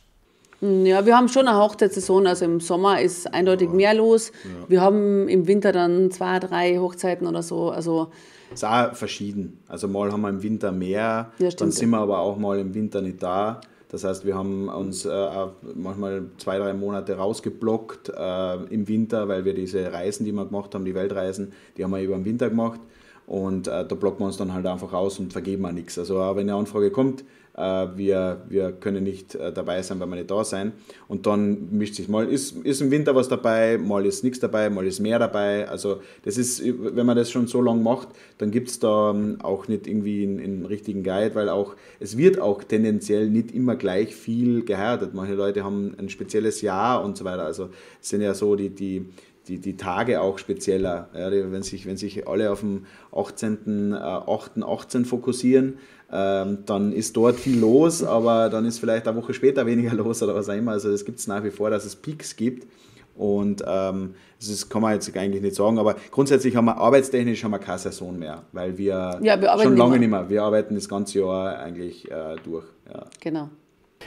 Ja, 0.61 1.05
wir 1.05 1.15
haben 1.15 1.27
schon 1.27 1.47
eine 1.47 1.57
Hochzeitssaison. 1.57 2.25
Also 2.25 2.45
im 2.45 2.59
Sommer 2.59 3.01
ist 3.01 3.31
eindeutig 3.33 3.69
mehr 3.69 3.93
los. 3.93 4.31
Ja. 4.43 4.69
Wir 4.69 4.81
haben 4.81 5.29
im 5.29 5.47
Winter 5.47 5.71
dann 5.71 6.09
zwei, 6.11 6.39
drei 6.39 6.77
Hochzeiten 6.77 7.27
oder 7.27 7.43
so. 7.43 7.69
Also 7.69 8.11
ist 8.51 8.63
auch 8.63 8.93
verschieden. 8.93 9.59
Also 9.67 9.87
mal 9.87 10.11
haben 10.11 10.21
wir 10.21 10.29
im 10.29 10.41
Winter 10.41 10.71
mehr, 10.71 11.31
ja, 11.37 11.49
dann 11.49 11.71
sind 11.71 11.89
wir 11.89 11.97
aber 11.97 12.19
auch 12.19 12.37
mal 12.37 12.59
im 12.59 12.73
Winter 12.73 13.01
nicht 13.01 13.21
da. 13.21 13.61
Das 13.89 14.03
heißt, 14.03 14.25
wir 14.25 14.35
haben 14.35 14.67
uns 14.67 15.05
äh, 15.05 15.29
manchmal 15.75 16.25
zwei, 16.37 16.57
drei 16.57 16.73
Monate 16.73 17.17
rausgeblockt 17.17 18.09
äh, 18.09 18.55
im 18.65 18.87
Winter, 18.87 19.27
weil 19.29 19.45
wir 19.45 19.53
diese 19.53 19.93
Reisen, 19.93 20.25
die 20.25 20.33
wir 20.33 20.45
gemacht 20.45 20.75
haben, 20.75 20.83
die 20.83 20.93
Weltreisen, 20.93 21.53
die 21.77 21.83
haben 21.83 21.91
wir 21.91 22.01
über 22.01 22.15
den 22.15 22.25
Winter 22.25 22.49
gemacht. 22.49 22.81
Und 23.27 23.67
äh, 23.67 23.85
da 23.85 23.95
blocken 23.95 24.19
wir 24.19 24.25
uns 24.27 24.37
dann 24.37 24.53
halt 24.53 24.65
einfach 24.65 24.93
aus 24.93 25.19
und 25.19 25.33
vergeben 25.33 25.65
auch 25.65 25.71
nichts. 25.71 25.97
Also 25.99 26.15
wenn 26.17 26.49
eine 26.49 26.55
Anfrage 26.55 26.91
kommt, 26.91 27.23
wir, 27.61 28.43
wir 28.47 28.71
können 28.71 29.03
nicht 29.03 29.33
äh, 29.33 29.51
dabei 29.51 29.81
sein, 29.81 29.99
weil 29.99 30.07
wir 30.07 30.15
nicht 30.17 30.29
da 30.29 30.43
sein. 30.43 30.73
Und 31.07 31.25
dann 31.25 31.69
mischt 31.71 31.95
sich 31.95 32.07
mal, 32.07 32.27
ist, 32.27 32.55
ist 32.63 32.81
im 32.81 32.91
Winter 32.91 33.15
was 33.15 33.29
dabei, 33.29 33.79
mal 33.79 34.05
ist 34.05 34.23
nichts 34.23 34.39
dabei, 34.39 34.69
mal 34.69 34.85
ist 34.85 34.99
mehr 34.99 35.17
dabei. 35.17 35.67
Also 35.67 36.01
das 36.23 36.37
ist, 36.37 36.61
wenn 36.63 37.05
man 37.05 37.17
das 37.17 37.31
schon 37.31 37.47
so 37.47 37.61
lange 37.61 37.81
macht, 37.81 38.09
dann 38.37 38.51
gibt 38.51 38.69
es 38.69 38.79
da 38.79 39.09
ähm, 39.09 39.37
auch 39.41 39.67
nicht 39.67 39.87
irgendwie 39.87 40.23
einen, 40.23 40.39
einen, 40.39 40.65
richtigen 40.67 41.01
Guide, 41.03 41.33
weil 41.33 41.49
auch, 41.49 41.75
es 41.99 42.15
wird 42.15 42.39
auch 42.39 42.63
tendenziell 42.63 43.29
nicht 43.29 43.51
immer 43.51 43.75
gleich 43.75 44.15
viel 44.15 44.63
geheiratet. 44.63 45.15
Manche 45.15 45.33
Leute 45.33 45.63
haben 45.63 45.95
ein 45.97 46.09
spezielles 46.09 46.61
Jahr 46.61 47.03
und 47.03 47.17
so 47.17 47.25
weiter. 47.25 47.43
Also 47.43 47.69
es 47.99 48.09
sind 48.09 48.21
ja 48.21 48.35
so 48.35 48.55
die, 48.55 48.69
die, 48.69 49.09
die, 49.47 49.59
die 49.59 49.77
Tage 49.77 50.21
auch 50.21 50.37
spezieller. 50.37 51.09
Ja, 51.15 51.31
wenn, 51.31 51.63
sich, 51.63 51.85
wenn 51.85 51.97
sich 51.97 52.27
alle 52.27 52.51
auf 52.51 52.61
den 52.61 52.85
18.8.18 53.11 54.63
18 54.63 55.05
fokussieren, 55.05 55.77
ähm, 56.11 56.59
dann 56.65 56.93
ist 56.93 57.17
dort 57.17 57.35
viel 57.35 57.59
los, 57.59 58.03
aber 58.03 58.49
dann 58.49 58.65
ist 58.65 58.79
vielleicht 58.79 59.07
eine 59.07 59.17
Woche 59.17 59.33
später 59.33 59.65
weniger 59.65 59.93
los 59.93 60.23
oder 60.23 60.35
was 60.35 60.49
auch 60.49 60.53
immer. 60.53 60.71
Also 60.71 60.89
es 60.89 61.03
gibt 61.03 61.19
es 61.19 61.27
nach 61.27 61.43
wie 61.43 61.51
vor, 61.51 61.69
dass 61.69 61.85
es 61.85 61.95
Peaks 61.95 62.35
gibt. 62.35 62.67
Und 63.15 63.63
ähm, 63.65 64.13
das 64.39 64.69
kann 64.69 64.83
man 64.83 64.93
jetzt 64.93 65.15
eigentlich 65.17 65.41
nicht 65.41 65.55
sagen, 65.55 65.79
aber 65.79 65.95
grundsätzlich 66.11 66.55
haben 66.55 66.65
wir 66.65 66.77
arbeitstechnisch 66.77 67.43
haben 67.43 67.51
wir 67.51 67.59
keine 67.59 67.79
Saison 67.79 68.17
mehr, 68.17 68.43
weil 68.51 68.77
wir, 68.77 69.19
ja, 69.23 69.41
wir 69.41 69.57
schon 69.63 69.75
lange 69.75 69.97
nicht 69.97 70.09
mehr. 70.09 70.29
Wir 70.29 70.43
arbeiten 70.43 70.75
das 70.75 70.87
ganze 70.87 71.19
Jahr 71.19 71.57
eigentlich 71.57 72.09
äh, 72.11 72.35
durch. 72.43 72.65
Ja. 72.93 73.05
Genau. 73.19 73.49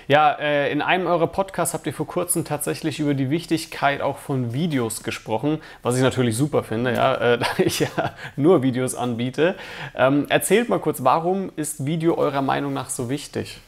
Ja, 0.09 0.33
äh, 0.33 0.73
in 0.73 0.83
einem 0.83 1.07
eurer 1.07 1.29
Podcasts 1.29 1.73
habt 1.73 1.87
ihr 1.87 1.95
vor 1.95 2.07
kurzem 2.07 2.45
tatsächlich 2.45 2.99
über 2.99 3.15
die 3.15 3.31
Wichtigkeit 3.31 4.01
auch 4.01 4.19
von 4.19 4.53
Videos 4.53 5.03
gesprochen, 5.03 5.61
was 5.83 5.97
ich 5.97 6.03
natürlich 6.03 6.37
super 6.37 6.65
finde, 6.65 6.95
ja, 6.95 7.15
äh, 7.15 7.39
da 7.39 7.47
ich 7.59 7.81
ja 7.81 7.89
nur 8.37 8.63
Videos 8.63 8.95
anbiete. 8.95 9.55
Ähm, 9.95 10.27
erzählt 10.29 10.69
mal 10.69 10.81
kurz, 10.81 11.05
warum 11.05 11.53
ist 11.57 11.87
Video 11.87 12.19
eurer 12.19 12.43
Meinung 12.43 12.73
nach 12.73 12.91
so 12.91 13.09
wichtig? 13.09 13.61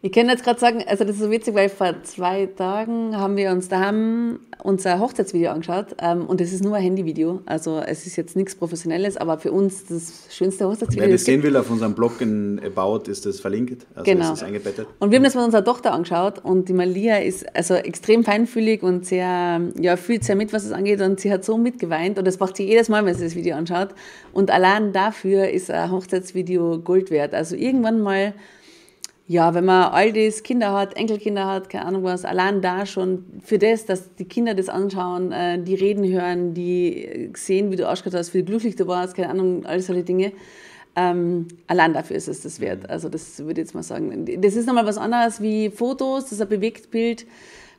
Ich 0.00 0.12
kann 0.12 0.28
jetzt 0.28 0.44
gerade 0.44 0.60
sagen, 0.60 0.84
also 0.86 1.02
das 1.02 1.16
ist 1.16 1.22
so 1.22 1.30
witzig, 1.30 1.56
weil 1.56 1.68
vor 1.68 1.92
zwei 2.04 2.46
Tagen 2.46 3.16
haben 3.16 3.36
wir 3.36 3.50
uns 3.50 3.68
daheim 3.68 4.38
unser 4.62 5.00
Hochzeitsvideo 5.00 5.50
angeschaut 5.50 5.96
ähm, 6.00 6.26
und 6.26 6.40
es 6.40 6.52
ist 6.52 6.62
nur 6.62 6.76
ein 6.76 6.82
Handyvideo. 6.84 7.42
Also 7.46 7.80
es 7.80 8.06
ist 8.06 8.14
jetzt 8.14 8.36
nichts 8.36 8.54
Professionelles, 8.54 9.16
aber 9.16 9.38
für 9.38 9.50
uns 9.50 9.86
das 9.86 10.26
schönste 10.30 10.68
Hochzeitsvideo. 10.68 11.04
Wer 11.04 11.12
das 11.12 11.24
sehen 11.24 11.42
will, 11.42 11.56
auf 11.56 11.68
unserem 11.68 11.94
Blog 11.94 12.20
in 12.20 12.60
About 12.64 13.10
ist 13.10 13.26
das 13.26 13.40
verlinkt. 13.40 13.86
Also 13.96 14.04
genau. 14.04 14.24
ist 14.26 14.40
das 14.40 14.42
eingebettet. 14.44 14.86
Und 15.00 15.10
wir 15.10 15.16
haben 15.16 15.24
das 15.24 15.34
mit 15.34 15.44
unserer 15.44 15.64
Tochter 15.64 15.92
angeschaut 15.92 16.44
und 16.44 16.68
die 16.68 16.74
Malia 16.74 17.18
ist 17.18 17.56
also 17.56 17.74
extrem 17.74 18.22
feinfühlig 18.22 18.84
und 18.84 19.04
sehr, 19.04 19.60
ja, 19.80 19.96
fühlt 19.96 20.22
sehr 20.22 20.36
mit, 20.36 20.52
was 20.52 20.64
es 20.64 20.70
angeht 20.70 21.00
und 21.00 21.18
sie 21.18 21.32
hat 21.32 21.44
so 21.44 21.58
mitgeweint 21.58 22.20
und 22.20 22.24
das 22.24 22.38
macht 22.38 22.56
sie 22.56 22.64
jedes 22.64 22.88
Mal, 22.88 23.04
wenn 23.04 23.16
sie 23.16 23.24
das 23.24 23.34
Video 23.34 23.56
anschaut. 23.56 23.88
Und 24.32 24.52
allein 24.52 24.92
dafür 24.92 25.48
ist 25.48 25.72
ein 25.72 25.90
Hochzeitsvideo 25.90 26.78
Gold 26.78 27.10
wert. 27.10 27.34
Also 27.34 27.56
irgendwann 27.56 28.00
mal 28.00 28.34
ja, 29.30 29.52
wenn 29.52 29.66
man 29.66 29.92
all 29.92 30.10
das 30.14 30.42
Kinder 30.42 30.72
hat, 30.72 30.96
Enkelkinder 30.96 31.46
hat, 31.46 31.68
keine 31.68 31.84
Ahnung 31.84 32.02
was, 32.02 32.24
allein 32.24 32.62
da 32.62 32.86
schon 32.86 33.26
für 33.44 33.58
das, 33.58 33.84
dass 33.84 34.14
die 34.14 34.24
Kinder 34.24 34.54
das 34.54 34.70
anschauen, 34.70 35.32
äh, 35.32 35.62
die 35.62 35.74
reden 35.74 36.10
hören, 36.10 36.54
die 36.54 37.30
sehen, 37.36 37.70
wie 37.70 37.76
du 37.76 37.86
ausgeschaut 37.86 38.18
hast, 38.18 38.32
wie 38.32 38.42
glücklich 38.42 38.74
du 38.74 38.86
warst, 38.86 39.14
keine 39.14 39.28
Ahnung, 39.28 39.66
all 39.66 39.80
solche 39.80 40.02
Dinge. 40.02 40.32
Ähm, 40.96 41.46
allein 41.66 41.92
dafür 41.92 42.16
ist 42.16 42.26
es 42.26 42.40
das 42.40 42.58
wert. 42.58 42.88
Also 42.88 43.10
das 43.10 43.38
würde 43.40 43.60
ich 43.60 43.66
jetzt 43.66 43.74
mal 43.74 43.82
sagen. 43.82 44.24
Das 44.40 44.56
ist 44.56 44.66
nochmal 44.66 44.86
was 44.86 44.96
anderes 44.96 45.42
wie 45.42 45.68
Fotos, 45.68 46.24
das 46.24 46.32
ist 46.32 46.40
ein 46.40 46.48
Bewegtbild, 46.48 47.26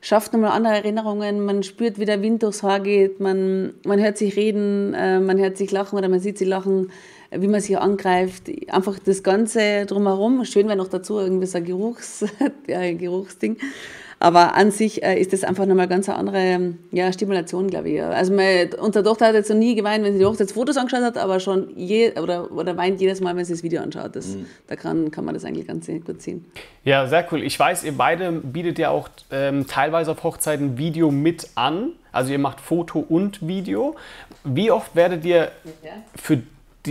schafft 0.00 0.32
nochmal 0.32 0.52
andere 0.52 0.74
Erinnerungen, 0.74 1.44
man 1.44 1.64
spürt, 1.64 1.98
wie 1.98 2.04
der 2.04 2.22
Wind 2.22 2.44
durchs 2.44 2.62
Haar 2.62 2.78
geht, 2.78 3.18
man, 3.18 3.74
man 3.84 3.98
hört 3.98 4.18
sich 4.18 4.36
reden, 4.36 4.94
äh, 4.94 5.18
man 5.18 5.36
hört 5.38 5.56
sich 5.56 5.72
lachen 5.72 5.98
oder 5.98 6.08
man 6.08 6.20
sieht 6.20 6.38
sie 6.38 6.44
lachen 6.44 6.92
wie 7.30 7.48
man 7.48 7.60
sich 7.60 7.78
angreift, 7.78 8.50
einfach 8.68 8.98
das 8.98 9.22
Ganze 9.22 9.86
drumherum. 9.86 10.44
Schön 10.44 10.66
wäre 10.66 10.76
noch 10.76 10.88
dazu 10.88 11.18
irgendwie 11.18 11.46
so 11.46 11.58
ein 11.58 11.64
Geruchs, 11.64 12.24
ja, 12.66 12.92
Geruchsding. 12.92 13.56
Aber 14.22 14.54
an 14.54 14.70
sich 14.70 15.02
äh, 15.02 15.18
ist 15.18 15.32
das 15.32 15.44
einfach 15.44 15.64
nochmal 15.64 15.88
ganz 15.88 16.06
eine 16.06 16.18
andere 16.18 16.74
ja, 16.92 17.10
Stimulation, 17.10 17.68
glaube 17.68 17.88
ich. 17.88 18.02
Also 18.02 18.34
meine, 18.34 18.68
unsere 18.76 19.02
Tochter 19.02 19.28
hat 19.28 19.34
jetzt 19.34 19.48
noch 19.48 19.56
nie 19.56 19.74
geweint, 19.74 20.04
wenn 20.04 20.12
sie 20.12 20.18
die 20.18 20.26
Hochzeitsfotos 20.26 20.76
angeschaut 20.76 21.02
hat, 21.02 21.16
aber 21.16 21.40
schon 21.40 21.68
je, 21.74 22.18
oder, 22.20 22.52
oder 22.52 22.76
weint 22.76 23.00
jedes 23.00 23.22
Mal, 23.22 23.34
wenn 23.34 23.46
sie 23.46 23.54
das 23.54 23.62
Video 23.62 23.80
anschaut. 23.80 24.14
Das, 24.14 24.28
mhm. 24.28 24.44
Da 24.66 24.76
kann, 24.76 25.10
kann 25.10 25.24
man 25.24 25.32
das 25.32 25.46
eigentlich 25.46 25.66
ganz 25.66 25.86
gut 25.86 26.20
sehen. 26.20 26.44
Ja, 26.84 27.06
sehr 27.06 27.26
cool. 27.32 27.42
Ich 27.42 27.58
weiß, 27.58 27.82
ihr 27.84 27.96
beide 27.96 28.30
bietet 28.30 28.78
ja 28.78 28.90
auch 28.90 29.08
ähm, 29.30 29.66
teilweise 29.66 30.10
auf 30.10 30.22
Hochzeiten 30.22 30.76
Video 30.76 31.10
mit 31.10 31.48
an. 31.54 31.92
Also 32.12 32.32
ihr 32.32 32.38
macht 32.38 32.60
Foto 32.60 32.98
und 32.98 33.46
Video. 33.46 33.96
Wie 34.44 34.70
oft 34.70 34.94
werdet 34.94 35.24
ihr 35.24 35.50
für 36.14 36.42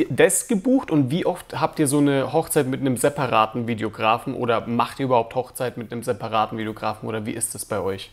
das 0.09 0.47
gebucht 0.47 0.91
und 0.91 1.09
wie 1.09 1.25
oft 1.25 1.59
habt 1.59 1.79
ihr 1.79 1.87
so 1.87 1.97
eine 1.97 2.31
Hochzeit 2.31 2.67
mit 2.67 2.81
einem 2.81 2.97
separaten 2.97 3.67
Videografen 3.67 4.35
oder 4.35 4.67
macht 4.67 4.99
ihr 4.99 5.05
überhaupt 5.05 5.33
Hochzeit 5.35 5.77
mit 5.77 5.91
einem 5.91 6.03
separaten 6.03 6.57
Videografen 6.57 7.09
oder 7.09 7.25
wie 7.25 7.31
ist 7.31 7.55
das 7.55 7.65
bei 7.65 7.79
euch? 7.79 8.11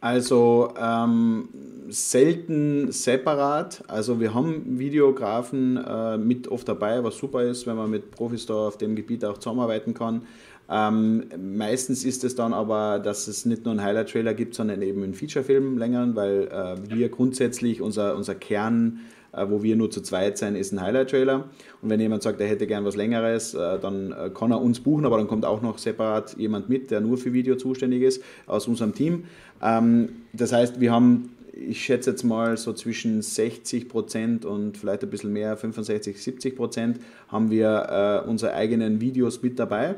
Also 0.00 0.72
ähm, 0.80 1.50
selten 1.90 2.90
separat. 2.90 3.84
Also 3.88 4.18
wir 4.18 4.32
haben 4.32 4.78
Videografen 4.78 5.76
äh, 5.76 6.16
mit 6.16 6.48
oft 6.48 6.66
dabei, 6.66 7.04
was 7.04 7.18
super 7.18 7.42
ist, 7.42 7.66
wenn 7.66 7.76
man 7.76 7.90
mit 7.90 8.10
Profis 8.10 8.46
da 8.46 8.68
auf 8.68 8.78
dem 8.78 8.96
Gebiet 8.96 9.24
auch 9.26 9.36
zusammenarbeiten 9.36 9.92
kann. 9.92 10.22
Ähm, 10.70 11.24
meistens 11.36 12.04
ist 12.04 12.24
es 12.24 12.34
dann 12.34 12.54
aber, 12.54 12.98
dass 13.00 13.28
es 13.28 13.44
nicht 13.44 13.64
nur 13.64 13.72
einen 13.72 13.82
Highlight-Trailer 13.82 14.32
gibt, 14.32 14.54
sondern 14.54 14.80
eben 14.80 15.02
einen 15.02 15.14
Feature-Film 15.14 15.76
längeren, 15.76 16.16
weil 16.16 16.48
äh, 16.48 16.76
wir 16.88 17.10
grundsätzlich 17.10 17.82
unser, 17.82 18.16
unser 18.16 18.36
Kern 18.36 19.00
wo 19.32 19.62
wir 19.62 19.76
nur 19.76 19.90
zu 19.90 20.00
zweit 20.00 20.38
sein, 20.38 20.56
ist 20.56 20.72
ein 20.72 20.80
Highlight-Trailer. 20.80 21.44
Und 21.82 21.90
wenn 21.90 22.00
jemand 22.00 22.22
sagt, 22.22 22.40
er 22.40 22.48
hätte 22.48 22.66
gern 22.66 22.84
was 22.84 22.96
Längeres, 22.96 23.54
äh, 23.54 23.78
dann 23.78 24.12
äh, 24.12 24.30
kann 24.30 24.50
er 24.50 24.60
uns 24.60 24.80
buchen, 24.80 25.04
aber 25.04 25.18
dann 25.18 25.28
kommt 25.28 25.44
auch 25.44 25.62
noch 25.62 25.78
separat 25.78 26.36
jemand 26.36 26.68
mit, 26.68 26.90
der 26.90 27.00
nur 27.00 27.18
für 27.18 27.32
Video 27.32 27.56
zuständig 27.56 28.02
ist, 28.02 28.22
aus 28.46 28.66
unserem 28.68 28.94
Team. 28.94 29.24
Ähm, 29.62 30.10
das 30.32 30.52
heißt, 30.52 30.80
wir 30.80 30.92
haben 30.92 31.30
ich 31.52 31.84
schätze 31.84 32.10
jetzt 32.10 32.22
mal 32.22 32.56
so 32.56 32.72
zwischen 32.72 33.20
60 33.20 33.88
Prozent 33.88 34.44
und 34.44 34.78
vielleicht 34.78 35.02
ein 35.02 35.10
bisschen 35.10 35.32
mehr, 35.32 35.56
65, 35.56 36.22
70 36.22 36.56
Prozent, 36.56 37.00
haben 37.28 37.50
wir 37.50 38.22
äh, 38.24 38.28
unsere 38.28 38.54
eigenen 38.54 39.00
Videos 39.00 39.42
mit 39.42 39.58
dabei. 39.58 39.96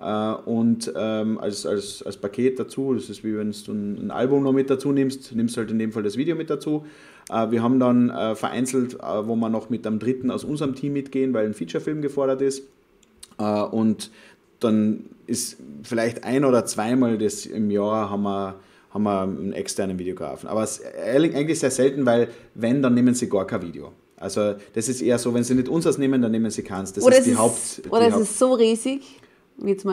Äh, 0.00 0.32
und 0.44 0.92
ähm, 0.96 1.38
als, 1.38 1.66
als, 1.66 2.02
als 2.02 2.16
Paket 2.16 2.58
dazu, 2.58 2.94
das 2.94 3.10
ist 3.10 3.22
wie 3.22 3.36
wenn 3.36 3.52
du 3.52 3.72
ein, 3.72 4.06
ein 4.06 4.10
Album 4.10 4.42
noch 4.42 4.52
mit 4.52 4.70
dazu 4.70 4.92
nimmst, 4.92 5.34
nimmst 5.34 5.56
halt 5.56 5.70
in 5.70 5.78
dem 5.78 5.92
Fall 5.92 6.02
das 6.02 6.16
Video 6.16 6.36
mit 6.36 6.50
dazu. 6.50 6.86
Äh, 7.30 7.50
wir 7.50 7.62
haben 7.62 7.78
dann 7.78 8.10
äh, 8.10 8.34
vereinzelt, 8.34 8.94
äh, 8.94 9.26
wo 9.26 9.36
wir 9.36 9.48
noch 9.48 9.70
mit 9.70 9.86
einem 9.86 9.98
Dritten 9.98 10.30
aus 10.30 10.44
unserem 10.44 10.74
Team 10.74 10.92
mitgehen, 10.92 11.32
weil 11.32 11.46
ein 11.46 11.54
Featurefilm 11.54 12.02
gefordert 12.02 12.42
ist. 12.42 12.64
Und 13.70 14.10
dann 14.58 15.06
ist 15.26 15.56
vielleicht 15.82 16.24
ein 16.24 16.44
oder 16.44 16.66
zweimal 16.66 17.16
das 17.16 17.46
im 17.46 17.70
Jahr 17.70 18.10
haben 18.10 18.24
wir, 18.24 18.56
haben 18.90 19.02
wir 19.02 19.22
einen 19.22 19.54
externen 19.54 19.98
Videografen. 19.98 20.46
Aber 20.46 20.68
eigentlich 21.02 21.58
sehr 21.58 21.70
selten, 21.70 22.04
weil 22.04 22.28
wenn, 22.54 22.82
dann 22.82 22.92
nehmen 22.92 23.14
sie 23.14 23.30
gar 23.30 23.46
kein 23.46 23.62
Video. 23.62 23.92
Also 24.18 24.56
das 24.74 24.88
ist 24.88 25.00
eher 25.00 25.18
so, 25.18 25.32
wenn 25.32 25.42
sie 25.42 25.54
nicht 25.54 25.70
unseres 25.70 25.96
nehmen, 25.96 26.20
dann 26.20 26.32
nehmen 26.32 26.50
sie 26.50 26.62
keins. 26.62 26.92
Das 26.92 27.02
oder 27.02 27.16
ist 27.16 27.26
die 27.26 27.30
ist, 27.30 27.38
Haupt. 27.38 27.82
Oder 27.88 28.00
die 28.00 28.06
es 28.08 28.12
Haupt 28.12 28.22
ist 28.24 28.38
so 28.38 28.52
riesig, 28.52 29.00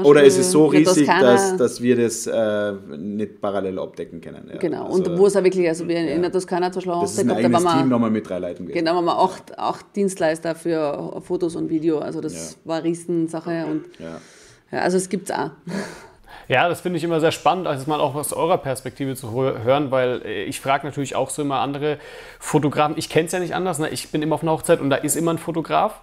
oder 0.04 0.24
ist 0.24 0.38
es 0.38 0.52
so 0.52 0.68
riesig, 0.68 1.08
dass, 1.08 1.58
dass 1.58 1.82
wir 1.82 1.96
das 1.98 2.28
äh, 2.28 2.74
nicht 2.98 3.42
parallel 3.42 3.80
abdecken 3.80 4.22
können. 4.22 4.50
Ja. 4.52 4.58
Genau, 4.58 4.86
also, 4.86 5.12
und 5.12 5.18
wo 5.18 5.28
es 5.28 5.36
auch 5.36 5.44
wirklich, 5.44 5.68
also 5.68 5.88
wir 5.88 6.02
ja. 6.02 6.16
in 6.16 6.22
der 6.22 6.32
Toskana 6.32 6.72
zum 6.72 6.84
Beispiel 6.84 7.02
Das 7.02 7.12
ist 7.14 7.20
ein 7.20 7.32
eigenes 7.32 7.64
da 7.64 7.78
Team 7.78 7.90
nochmal 7.90 8.12
mit 8.12 8.30
drei 8.30 8.40
Leuten 8.40 8.66
gewesen. 8.66 8.78
Genau, 8.78 8.96
haben 8.96 9.06
wir 9.06 9.18
acht, 9.18 9.58
acht 9.60 9.86
Dienstleister 9.96 10.56
für 10.56 11.22
Fotos 11.22 11.56
und 11.56 11.70
Video, 11.70 12.00
also 12.00 12.22
das 12.22 12.52
ja. 12.52 12.70
war 12.70 12.78
eine 12.78 12.86
Riesensache 12.86 13.66
und 13.66 13.86
ja. 14.00 14.80
also 14.80 14.98
es 14.98 15.10
gibt 15.10 15.30
es 15.30 15.36
auch. 15.36 15.52
Ja, 16.50 16.70
das 16.70 16.80
finde 16.80 16.98
ich 16.98 17.04
immer 17.04 17.20
sehr 17.20 17.34
spannend, 17.34 17.68
also 17.68 17.90
mal 17.90 18.00
auch 18.00 18.16
aus 18.16 18.32
eurer 18.32 18.58
Perspektive 18.58 19.16
zu 19.16 19.34
hören, 19.34 19.92
weil 19.92 20.22
äh, 20.24 20.44
ich 20.44 20.62
frage 20.62 20.86
natürlich 20.86 21.14
auch 21.14 21.30
so 21.30 21.42
immer 21.42 21.60
andere 21.60 21.98
Fotografen. 22.40 22.98
Ich 22.98 23.10
kenne 23.10 23.26
es 23.26 23.34
ja 23.34 23.40
nicht 23.40 23.54
anders. 23.54 23.80
Ne? 23.80 23.90
Ich 23.90 24.12
bin 24.12 24.22
immer 24.22 24.36
auf 24.36 24.44
einer 24.44 24.54
Hochzeit 24.54 24.80
und 24.80 24.90
da 24.90 24.96
ist 24.96 25.18
immer 25.18 25.32
ein 25.32 25.40
Fotograf. 25.40 26.00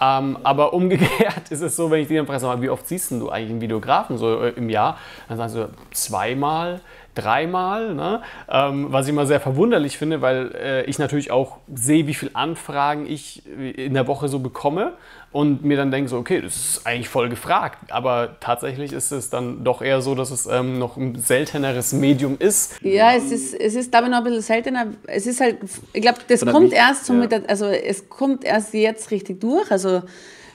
Ähm, 0.00 0.38
aber 0.42 0.72
umgekehrt 0.72 1.42
ist 1.50 1.62
es 1.62 1.76
so, 1.76 1.90
wenn 1.90 2.00
ich 2.00 2.08
die 2.08 2.16
dann 2.16 2.26
frage, 2.26 2.62
wie 2.62 2.70
oft 2.70 2.86
siehst 2.86 3.10
du 3.10 3.30
eigentlich 3.30 3.50
einen 3.50 3.60
Videografen 3.60 4.18
so 4.18 4.42
äh, 4.42 4.50
im 4.50 4.68
Jahr? 4.68 4.98
Dann 5.28 5.38
sagen 5.38 5.50
sie 5.50 5.68
zweimal, 5.92 6.80
dreimal, 7.16 7.94
ne? 7.94 8.22
ähm, 8.48 8.86
was 8.90 9.06
ich 9.06 9.12
immer 9.12 9.26
sehr 9.26 9.40
verwunderlich 9.40 9.98
finde, 9.98 10.20
weil 10.20 10.52
äh, 10.54 10.84
ich 10.84 10.98
natürlich 10.98 11.30
auch 11.30 11.58
sehe, 11.74 12.06
wie 12.06 12.14
viele 12.14 12.34
Anfragen 12.34 13.06
ich 13.06 13.42
in 13.46 13.94
der 13.94 14.06
Woche 14.06 14.28
so 14.28 14.38
bekomme 14.38 14.92
und 15.32 15.64
mir 15.64 15.76
dann 15.76 15.90
denke 15.90 16.08
so, 16.08 16.16
okay, 16.16 16.40
das 16.40 16.56
ist 16.56 16.86
eigentlich 16.86 17.08
voll 17.08 17.28
gefragt, 17.28 17.90
aber 17.90 18.36
tatsächlich 18.40 18.92
ist 18.92 19.10
es 19.12 19.28
dann 19.28 19.64
doch 19.64 19.82
eher 19.82 20.00
so, 20.00 20.14
dass 20.14 20.30
es 20.30 20.46
ähm, 20.46 20.78
noch 20.78 20.96
ein 20.96 21.18
selteneres 21.18 21.92
Medium 21.92 22.36
ist. 22.38 22.80
Ja, 22.80 23.12
es 23.14 23.30
ist, 23.30 23.54
es 23.54 23.74
ist 23.74 23.94
ich 23.94 24.00
noch 24.00 24.18
ein 24.18 24.24
bisschen 24.24 24.42
seltener. 24.42 24.86
Es 25.06 25.26
ist 25.26 25.40
halt, 25.40 25.58
ich 25.92 26.00
glaube, 26.00 26.20
das 26.28 26.44
kommt 26.46 26.72
erst 26.72 27.06
so 27.06 27.12
ja. 27.12 27.18
mit 27.18 27.32
der, 27.32 27.42
also 27.48 27.66
es 27.66 28.08
kommt 28.08 28.44
erst 28.44 28.72
jetzt 28.72 29.10
richtig 29.10 29.40
durch, 29.40 29.70
also 29.70 30.02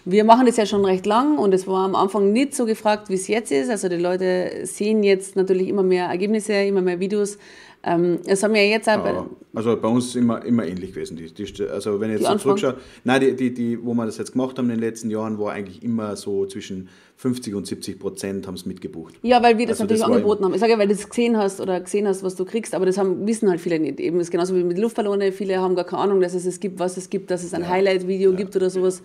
wir 0.05 0.23
machen 0.23 0.45
das 0.45 0.57
ja 0.57 0.65
schon 0.65 0.83
recht 0.85 1.05
lang 1.05 1.37
und 1.37 1.53
es 1.53 1.67
war 1.67 1.85
am 1.85 1.95
Anfang 1.95 2.31
nicht 2.31 2.55
so 2.55 2.65
gefragt, 2.65 3.09
wie 3.09 3.15
es 3.15 3.27
jetzt 3.27 3.51
ist. 3.51 3.69
Also 3.69 3.87
die 3.89 3.97
Leute 3.97 4.65
sehen 4.65 5.03
jetzt 5.03 5.35
natürlich 5.35 5.67
immer 5.67 5.83
mehr 5.83 6.05
Ergebnisse, 6.05 6.53
immer 6.53 6.81
mehr 6.81 6.99
Videos. 6.99 7.37
Ähm, 7.83 8.19
es 8.25 8.43
haben 8.43 8.55
ja 8.55 8.61
jetzt 8.61 8.87
auch 8.87 9.03
ja, 9.03 9.25
also 9.53 9.75
bei 9.75 9.87
uns 9.87 10.07
ist 10.07 10.15
immer, 10.15 10.45
immer 10.45 10.65
ähnlich 10.65 10.93
gewesen. 10.93 11.17
Die, 11.17 11.33
die, 11.33 11.63
also 11.67 11.99
wenn 11.99 12.13
ich 12.13 12.21
jetzt 12.21 12.29
so 12.29 12.37
zurückschaue, 12.37 12.75
nein, 13.03 13.21
die, 13.21 13.35
die, 13.35 13.53
die, 13.53 13.83
wo 13.83 13.93
wir 13.93 14.05
das 14.05 14.17
jetzt 14.17 14.33
gemacht 14.33 14.57
haben 14.57 14.69
in 14.69 14.77
den 14.77 14.79
letzten 14.79 15.09
Jahren, 15.09 15.39
war 15.39 15.51
eigentlich 15.53 15.83
immer 15.83 16.15
so 16.15 16.45
zwischen 16.45 16.89
50 17.17 17.55
und 17.55 17.67
70 17.67 17.99
Prozent 17.99 18.47
haben 18.47 18.53
es 18.53 18.65
mitgebucht. 18.65 19.15
Ja, 19.23 19.43
weil 19.43 19.57
wir 19.57 19.65
das 19.65 19.81
also 19.81 19.83
natürlich 19.83 20.01
das 20.01 20.09
angeboten 20.09 20.45
haben. 20.45 20.53
Ich 20.53 20.59
sage 20.59 20.71
ja, 20.71 20.79
weil 20.79 20.87
du 20.87 20.93
das 20.93 21.09
gesehen 21.09 21.37
hast 21.37 21.59
oder 21.59 21.81
gesehen 21.81 22.07
hast, 22.07 22.23
was 22.23 22.35
du 22.35 22.45
kriegst, 22.45 22.75
aber 22.75 22.85
das 22.85 22.97
haben, 22.97 23.27
wissen 23.27 23.49
halt 23.49 23.59
viele 23.59 23.79
nicht. 23.79 23.99
Eben 23.99 24.19
ist 24.19 24.31
genauso 24.31 24.55
wie 24.55 24.63
mit 24.63 24.77
Luftballone. 24.77 25.31
Viele 25.31 25.59
haben 25.59 25.75
gar 25.75 25.85
keine 25.85 26.03
Ahnung, 26.03 26.21
dass 26.21 26.33
es 26.33 26.45
es 26.45 26.59
gibt, 26.59 26.79
was 26.79 26.97
es 26.97 27.09
gibt, 27.09 27.31
dass 27.31 27.43
es 27.43 27.53
ein 27.53 27.61
ja. 27.61 27.69
Highlight-Video 27.69 28.31
ja. 28.31 28.37
gibt 28.37 28.55
oder 28.55 28.69
sowas. 28.69 29.01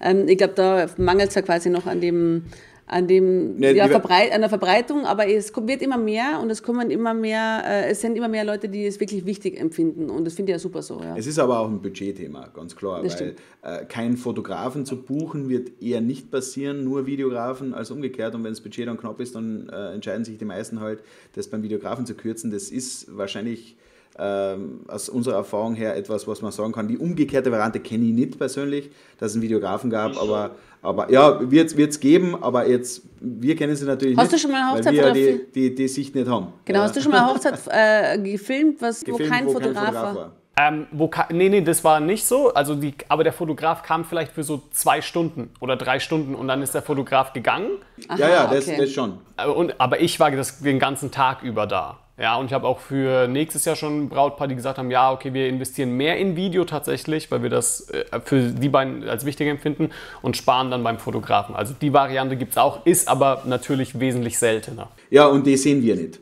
Ähm, 0.00 0.28
ich 0.28 0.38
glaube, 0.38 0.54
da 0.54 0.86
mangelt 0.98 1.30
es 1.30 1.34
ja 1.34 1.42
quasi 1.42 1.70
noch 1.70 1.86
an 1.86 2.00
dem 2.00 2.44
an, 2.88 3.06
dem, 3.06 3.62
ja, 3.62 3.70
ja, 3.70 3.88
Verbreit, 3.88 4.32
an 4.32 4.40
der 4.40 4.48
Verbreitung, 4.48 5.04
aber 5.04 5.28
es 5.28 5.52
wird 5.54 5.82
immer 5.82 5.98
mehr 5.98 6.40
und 6.42 6.50
es 6.50 6.62
kommen 6.62 6.90
immer 6.90 7.14
mehr, 7.14 7.62
äh, 7.66 7.90
es 7.90 8.00
sind 8.00 8.16
immer 8.16 8.28
mehr 8.28 8.44
Leute, 8.44 8.68
die 8.68 8.86
es 8.86 8.98
wirklich 8.98 9.26
wichtig 9.26 9.60
empfinden 9.60 10.10
und 10.10 10.24
das 10.24 10.34
finde 10.34 10.52
ich 10.52 10.54
ja 10.54 10.58
super 10.58 10.82
so. 10.82 11.00
Ja. 11.02 11.16
Es 11.16 11.26
ist 11.26 11.38
aber 11.38 11.60
auch 11.60 11.68
ein 11.68 11.80
Budgetthema, 11.82 12.48
ganz 12.54 12.74
klar, 12.74 13.02
das 13.02 13.20
weil 13.20 13.36
äh, 13.62 13.84
kein 13.84 14.16
Fotografen 14.16 14.86
zu 14.86 15.02
buchen 15.02 15.48
wird 15.48 15.82
eher 15.82 16.00
nicht 16.00 16.30
passieren, 16.30 16.84
nur 16.84 17.06
Videografen 17.06 17.74
als 17.74 17.90
umgekehrt 17.90 18.34
und 18.34 18.42
wenn 18.44 18.52
das 18.52 18.60
Budget 18.60 18.88
dann 18.88 18.96
knapp 18.96 19.20
ist, 19.20 19.34
dann 19.34 19.68
äh, 19.68 19.92
entscheiden 19.92 20.24
sich 20.24 20.38
die 20.38 20.44
meisten 20.44 20.80
halt, 20.80 21.02
das 21.34 21.48
beim 21.48 21.62
Videografen 21.62 22.06
zu 22.06 22.14
kürzen. 22.14 22.50
Das 22.50 22.70
ist 22.70 23.16
wahrscheinlich 23.16 23.76
ähm, 24.18 24.80
aus 24.88 25.08
unserer 25.08 25.36
Erfahrung 25.36 25.74
her 25.74 25.96
etwas, 25.96 26.26
was 26.26 26.42
man 26.42 26.50
sagen 26.50 26.72
kann. 26.72 26.88
Die 26.88 26.98
umgekehrte 26.98 27.52
Variante 27.52 27.80
kenne 27.80 28.04
ich 28.06 28.12
nicht 28.12 28.38
persönlich, 28.38 28.90
dass 29.18 29.30
es 29.30 29.36
einen 29.36 29.42
Videografen 29.42 29.90
gab, 29.90 30.20
aber, 30.20 30.56
aber 30.82 31.10
ja, 31.10 31.50
wird 31.50 31.72
es 31.76 32.00
geben, 32.00 32.40
aber 32.40 32.68
jetzt, 32.68 33.02
wir 33.20 33.56
kennen 33.56 33.74
sie 33.74 33.84
natürlich 33.84 34.16
hast 34.16 34.32
nicht, 34.32 34.34
du 34.34 34.38
schon 34.38 34.52
mal 34.52 34.62
eine 34.62 34.78
Hochzeit 34.78 34.96
weil 34.96 35.14
wir 35.14 35.38
die, 35.38 35.52
die, 35.52 35.74
die 35.74 35.88
Sicht 35.88 36.14
nicht 36.14 36.28
haben. 36.28 36.52
Genau, 36.64 36.80
hast 36.80 36.96
du 36.96 37.00
schon 37.00 37.12
mal 37.12 37.24
eine 37.24 37.34
Hochzeit 37.34 37.58
äh, 37.68 38.18
gefilmt, 38.18 38.80
was, 38.80 39.04
gefilmt, 39.04 39.20
wo 39.20 39.34
kein 39.34 39.46
wo 39.46 39.52
Fotograf, 39.52 39.84
kein 39.84 39.94
Fotograf 39.94 40.14
war? 40.14 40.14
war? 40.14 40.32
Ähm, 40.60 40.88
wo 40.90 41.08
nee, 41.30 41.48
nee, 41.48 41.60
das 41.60 41.84
war 41.84 42.00
nicht 42.00 42.26
so. 42.26 42.52
Also 42.52 42.74
die, 42.74 42.92
aber 43.08 43.22
der 43.22 43.32
Fotograf 43.32 43.84
kam 43.84 44.04
vielleicht 44.04 44.32
für 44.32 44.42
so 44.42 44.62
zwei 44.72 45.00
Stunden 45.02 45.50
oder 45.60 45.76
drei 45.76 46.00
Stunden 46.00 46.34
und 46.34 46.48
dann 46.48 46.62
ist 46.62 46.74
der 46.74 46.82
Fotograf 46.82 47.32
gegangen. 47.32 47.70
Aha, 48.08 48.18
ja, 48.18 48.28
ja, 48.28 48.46
das, 48.48 48.66
okay. 48.66 48.76
das 48.80 48.90
schon. 48.90 49.18
Äh, 49.36 49.46
und, 49.46 49.80
aber 49.80 50.00
ich 50.00 50.18
war 50.18 50.32
das, 50.32 50.58
den 50.58 50.80
ganzen 50.80 51.12
Tag 51.12 51.44
über 51.44 51.68
da. 51.68 51.98
Ja, 52.20 52.34
und 52.34 52.46
ich 52.46 52.52
habe 52.52 52.66
auch 52.66 52.80
für 52.80 53.28
nächstes 53.28 53.64
Jahr 53.64 53.76
schon 53.76 54.02
ein 54.02 54.08
Brautpaar, 54.08 54.48
die 54.48 54.56
gesagt 54.56 54.78
haben, 54.78 54.90
ja, 54.90 55.12
okay, 55.12 55.32
wir 55.32 55.48
investieren 55.48 55.92
mehr 55.92 56.18
in 56.18 56.34
Video 56.34 56.64
tatsächlich, 56.64 57.30
weil 57.30 57.44
wir 57.44 57.50
das 57.50 57.88
äh, 57.90 58.20
für 58.24 58.40
die 58.40 58.68
beiden 58.68 59.08
als 59.08 59.24
wichtig 59.24 59.46
empfinden 59.46 59.90
und 60.20 60.36
sparen 60.36 60.72
dann 60.72 60.82
beim 60.82 60.98
Fotografen. 60.98 61.54
Also 61.54 61.74
die 61.80 61.92
Variante 61.92 62.36
gibt 62.36 62.52
es 62.52 62.58
auch, 62.58 62.84
ist 62.84 63.06
aber 63.06 63.44
natürlich 63.46 64.00
wesentlich 64.00 64.36
seltener. 64.36 64.88
Ja, 65.10 65.26
und 65.26 65.46
die 65.46 65.56
sehen 65.56 65.80
wir 65.80 65.94
nicht. 65.94 66.18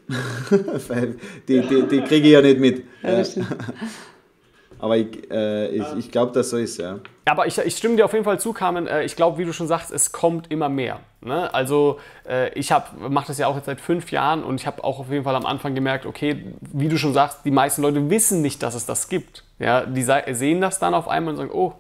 die, 1.49 1.63
die, 1.63 1.89
die 1.89 2.01
kriege 2.03 2.27
ich 2.27 2.33
ja 2.35 2.43
nicht 2.43 2.61
mit. 2.61 2.85
Ja, 3.03 3.25
aber 4.79 4.97
ich, 4.97 5.31
äh, 5.31 5.69
ich, 5.69 5.87
ich 5.99 6.11
glaube, 6.11 6.33
dass 6.33 6.51
so 6.51 6.57
ist, 6.57 6.79
ja. 6.79 6.99
Aber 7.25 7.47
ich, 7.47 7.59
ich 7.59 7.77
stimme 7.77 7.97
dir 7.97 8.05
auf 8.05 8.13
jeden 8.13 8.25
Fall 8.25 8.39
zu, 8.39 8.53
Carmen. 8.53 8.87
Äh, 8.87 9.05
ich 9.05 9.17
glaube, 9.17 9.39
wie 9.39 9.45
du 9.45 9.53
schon 9.53 9.67
sagst, 9.67 9.91
es 9.91 10.13
kommt 10.13 10.51
immer 10.51 10.69
mehr. 10.69 11.01
Ne? 11.21 11.53
Also 11.53 11.99
äh, 12.29 12.53
ich 12.55 12.71
mache 12.99 13.27
das 13.29 13.39
ja 13.39 13.49
auch 13.49 13.57
jetzt 13.57 13.67
seit 13.67 13.81
fünf 13.81 14.13
Jahren 14.13 14.45
und 14.45 14.61
ich 14.61 14.67
habe 14.67 14.85
auch 14.85 15.01
auf 15.01 15.11
jeden 15.11 15.25
Fall 15.25 15.35
am 15.35 15.47
Anfang 15.47 15.75
gemerkt, 15.75 16.07
okay, 16.07 16.45
wie 16.61 16.89
du 16.89 16.97
schon 16.99 17.15
sagst, 17.15 17.41
die 17.45 17.51
meisten 17.51 17.83
Leute 17.83 18.09
wissen 18.11 18.43
nicht, 18.43 18.63
dass 18.63 18.75
es 18.75 18.87
das 18.87 19.09
gibt. 19.09 19.45
Ja? 19.59 19.85
Die 19.87 20.03
sehen 20.03 20.61
das 20.61 20.79
dann 20.79 20.95
auf 20.95 21.09
einmal 21.09 21.33
und 21.33 21.39
sagen, 21.39 21.51
oh, 21.53 21.73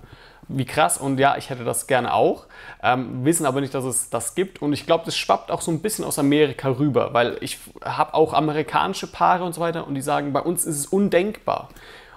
wie 0.48 0.64
krass 0.64 0.98
und 0.98 1.18
ja, 1.18 1.36
ich 1.36 1.50
hätte 1.50 1.64
das 1.64 1.86
gerne 1.86 2.14
auch, 2.14 2.46
ähm, 2.82 3.24
wissen 3.24 3.46
aber 3.46 3.60
nicht, 3.60 3.74
dass 3.74 3.84
es 3.84 4.10
das 4.10 4.34
gibt 4.34 4.62
und 4.62 4.72
ich 4.72 4.86
glaube, 4.86 5.04
das 5.04 5.16
schwappt 5.16 5.50
auch 5.50 5.60
so 5.60 5.72
ein 5.72 5.80
bisschen 5.80 6.04
aus 6.04 6.18
Amerika 6.18 6.68
rüber, 6.68 7.12
weil 7.12 7.36
ich 7.40 7.58
habe 7.84 8.14
auch 8.14 8.32
amerikanische 8.32 9.08
Paare 9.08 9.42
und 9.42 9.54
so 9.54 9.60
weiter 9.60 9.86
und 9.86 9.94
die 9.94 10.02
sagen, 10.02 10.32
bei 10.32 10.40
uns 10.40 10.64
ist 10.64 10.78
es 10.78 10.86
undenkbar 10.86 11.68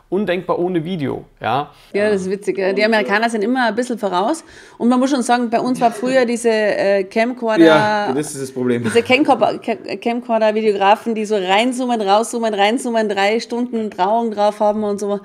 undenkbar 0.09 0.59
ohne 0.59 0.83
Video. 0.83 1.23
Ja, 1.39 1.71
ja 1.93 2.09
das 2.09 2.21
ist 2.21 2.29
witzig. 2.29 2.57
Die 2.75 2.83
Amerikaner 2.83 3.29
sind 3.29 3.43
immer 3.43 3.67
ein 3.67 3.75
bisschen 3.75 3.99
voraus. 3.99 4.43
Und 4.77 4.89
man 4.89 4.99
muss 4.99 5.11
schon 5.11 5.21
sagen, 5.21 5.49
bei 5.49 5.59
uns 5.59 5.79
war 5.79 5.91
früher 5.91 6.25
diese 6.25 6.49
äh, 6.49 7.03
Camcorder. 7.03 7.63
Ja, 7.63 8.11
das 8.11 8.33
ist 8.33 8.41
das 8.41 8.51
Problem. 8.51 8.83
Diese 8.83 9.03
Camcorder-Videografen, 9.03 11.15
die 11.15 11.25
so 11.25 11.35
reinzoomen, 11.35 12.01
rauszoomen, 12.01 12.53
reinzoomen, 12.53 13.07
drei 13.07 13.39
Stunden 13.39 13.91
Trauung 13.91 14.31
drauf 14.31 14.59
haben 14.59 14.83
und 14.83 14.99
so 14.99 15.21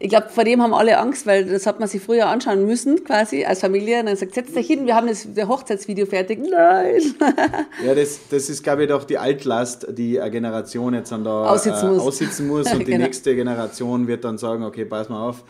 ich 0.00 0.10
glaube, 0.10 0.28
vor 0.28 0.44
dem 0.44 0.62
haben 0.62 0.74
alle 0.74 0.96
Angst, 0.98 1.26
weil 1.26 1.44
das 1.44 1.66
hat 1.66 1.80
man 1.80 1.88
sich 1.88 2.00
früher 2.00 2.28
anschauen 2.28 2.64
müssen, 2.66 3.02
quasi 3.02 3.44
als 3.44 3.60
Familie. 3.60 3.98
Und 3.98 4.06
dann 4.06 4.16
sagt, 4.16 4.32
setz 4.32 4.52
dich 4.52 4.68
hin, 4.68 4.86
wir 4.86 4.94
haben 4.94 5.08
das 5.08 5.26
der 5.26 5.48
Hochzeitsvideo 5.48 6.06
fertig. 6.06 6.38
Nein. 6.48 7.02
ja, 7.84 7.94
das, 7.96 8.20
das 8.30 8.48
ist, 8.48 8.62
glaube 8.62 8.84
ich, 8.84 8.88
doch 8.88 9.02
die 9.02 9.18
Altlast, 9.18 9.88
die 9.90 10.20
eine 10.20 10.30
Generation 10.30 10.94
jetzt 10.94 11.10
dann 11.10 11.24
da 11.24 11.46
aussitzen 11.46 11.88
muss. 11.88 11.98
Äh, 11.98 12.06
aussitzen 12.06 12.46
muss. 12.46 12.72
Und 12.72 12.78
die 12.78 12.84
genau. 12.92 13.06
nächste 13.06 13.34
Generation 13.34 14.06
wird 14.06 14.22
dann 14.22 14.38
sagen, 14.38 14.62
okay, 14.62 14.84
pass 14.84 15.08
mal 15.08 15.28
auf, 15.28 15.42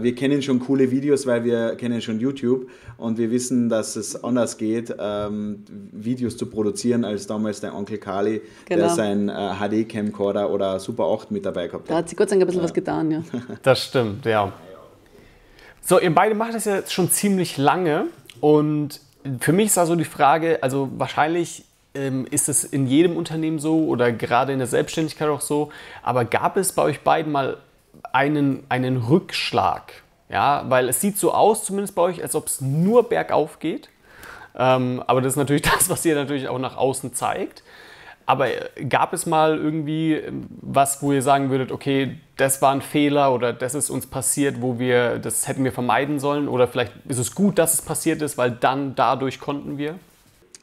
wir 0.00 0.14
kennen 0.14 0.42
schon 0.42 0.60
coole 0.60 0.90
Videos, 0.90 1.26
weil 1.26 1.44
wir 1.44 1.76
kennen 1.76 2.00
schon 2.00 2.18
YouTube 2.18 2.70
und 2.96 3.18
wir 3.18 3.30
wissen, 3.30 3.68
dass 3.68 3.96
es 3.96 4.22
anders 4.24 4.56
geht, 4.56 4.94
ähm, 4.98 5.64
Videos 5.92 6.36
zu 6.36 6.46
produzieren, 6.46 7.04
als 7.04 7.26
damals 7.26 7.60
der 7.60 7.74
Onkel 7.74 7.98
Kali, 7.98 8.40
genau. 8.64 8.80
der 8.80 8.90
sein 8.90 9.28
äh, 9.28 9.84
HD-Camcorder 9.84 10.50
oder 10.50 10.80
Super 10.80 11.04
8 11.04 11.30
mit 11.30 11.44
dabei 11.44 11.66
gehabt 11.66 11.84
hat. 11.84 11.90
Da 11.90 11.96
hat 11.98 12.08
sich 12.08 12.16
Gott 12.16 12.30
sei 12.30 12.36
Dank 12.36 12.42
ein 12.42 12.46
bisschen 12.46 12.60
ja. 12.60 12.64
was 12.64 12.74
getan, 12.74 13.10
ja. 13.10 13.22
Das 13.62 13.84
stimmt, 13.84 14.24
ja. 14.24 14.52
So, 15.82 16.00
ihr 16.00 16.14
beide 16.14 16.34
macht 16.34 16.54
das 16.54 16.64
ja 16.64 16.76
jetzt 16.76 16.92
schon 16.92 17.10
ziemlich 17.10 17.58
lange 17.58 18.06
und 18.40 19.00
für 19.40 19.52
mich 19.52 19.66
ist 19.66 19.78
also 19.78 19.96
die 19.96 20.04
Frage, 20.04 20.62
also 20.62 20.88
wahrscheinlich 20.96 21.64
ähm, 21.94 22.26
ist 22.30 22.48
es 22.48 22.64
in 22.64 22.86
jedem 22.86 23.16
Unternehmen 23.16 23.58
so 23.58 23.84
oder 23.86 24.12
gerade 24.12 24.52
in 24.52 24.58
der 24.58 24.68
Selbstständigkeit 24.68 25.28
auch 25.28 25.40
so, 25.40 25.70
aber 26.02 26.24
gab 26.24 26.56
es 26.56 26.72
bei 26.72 26.82
euch 26.82 27.00
beiden 27.00 27.32
mal 27.32 27.58
einen, 28.14 28.64
einen 28.68 28.96
Rückschlag. 28.96 29.92
Ja, 30.28 30.64
weil 30.68 30.88
es 30.88 31.00
sieht 31.00 31.18
so 31.18 31.32
aus, 31.32 31.64
zumindest 31.64 31.94
bei 31.94 32.02
euch, 32.02 32.22
als 32.22 32.34
ob 32.34 32.46
es 32.46 32.60
nur 32.60 33.08
bergauf 33.08 33.58
geht. 33.58 33.90
Ähm, 34.56 35.02
aber 35.06 35.20
das 35.20 35.34
ist 35.34 35.36
natürlich 35.36 35.62
das, 35.74 35.90
was 35.90 36.04
ihr 36.04 36.14
natürlich 36.14 36.48
auch 36.48 36.58
nach 36.58 36.76
außen 36.76 37.14
zeigt. 37.14 37.62
Aber 38.26 38.48
äh, 38.48 38.84
gab 38.84 39.12
es 39.12 39.26
mal 39.26 39.58
irgendwie 39.58 40.14
ähm, 40.14 40.46
was, 40.60 41.02
wo 41.02 41.12
ihr 41.12 41.22
sagen 41.22 41.50
würdet, 41.50 41.72
okay, 41.72 42.18
das 42.36 42.62
war 42.62 42.72
ein 42.72 42.82
Fehler 42.82 43.32
oder 43.32 43.52
das 43.52 43.74
ist 43.74 43.90
uns 43.90 44.06
passiert, 44.06 44.62
wo 44.62 44.78
wir 44.78 45.18
das 45.18 45.46
hätten 45.46 45.64
wir 45.64 45.72
vermeiden 45.72 46.18
sollen? 46.18 46.48
Oder 46.48 46.68
vielleicht 46.68 46.92
ist 47.06 47.18
es 47.18 47.34
gut, 47.34 47.58
dass 47.58 47.74
es 47.74 47.82
passiert 47.82 48.22
ist, 48.22 48.38
weil 48.38 48.52
dann 48.52 48.94
dadurch 48.94 49.40
konnten 49.40 49.76
wir? 49.76 49.98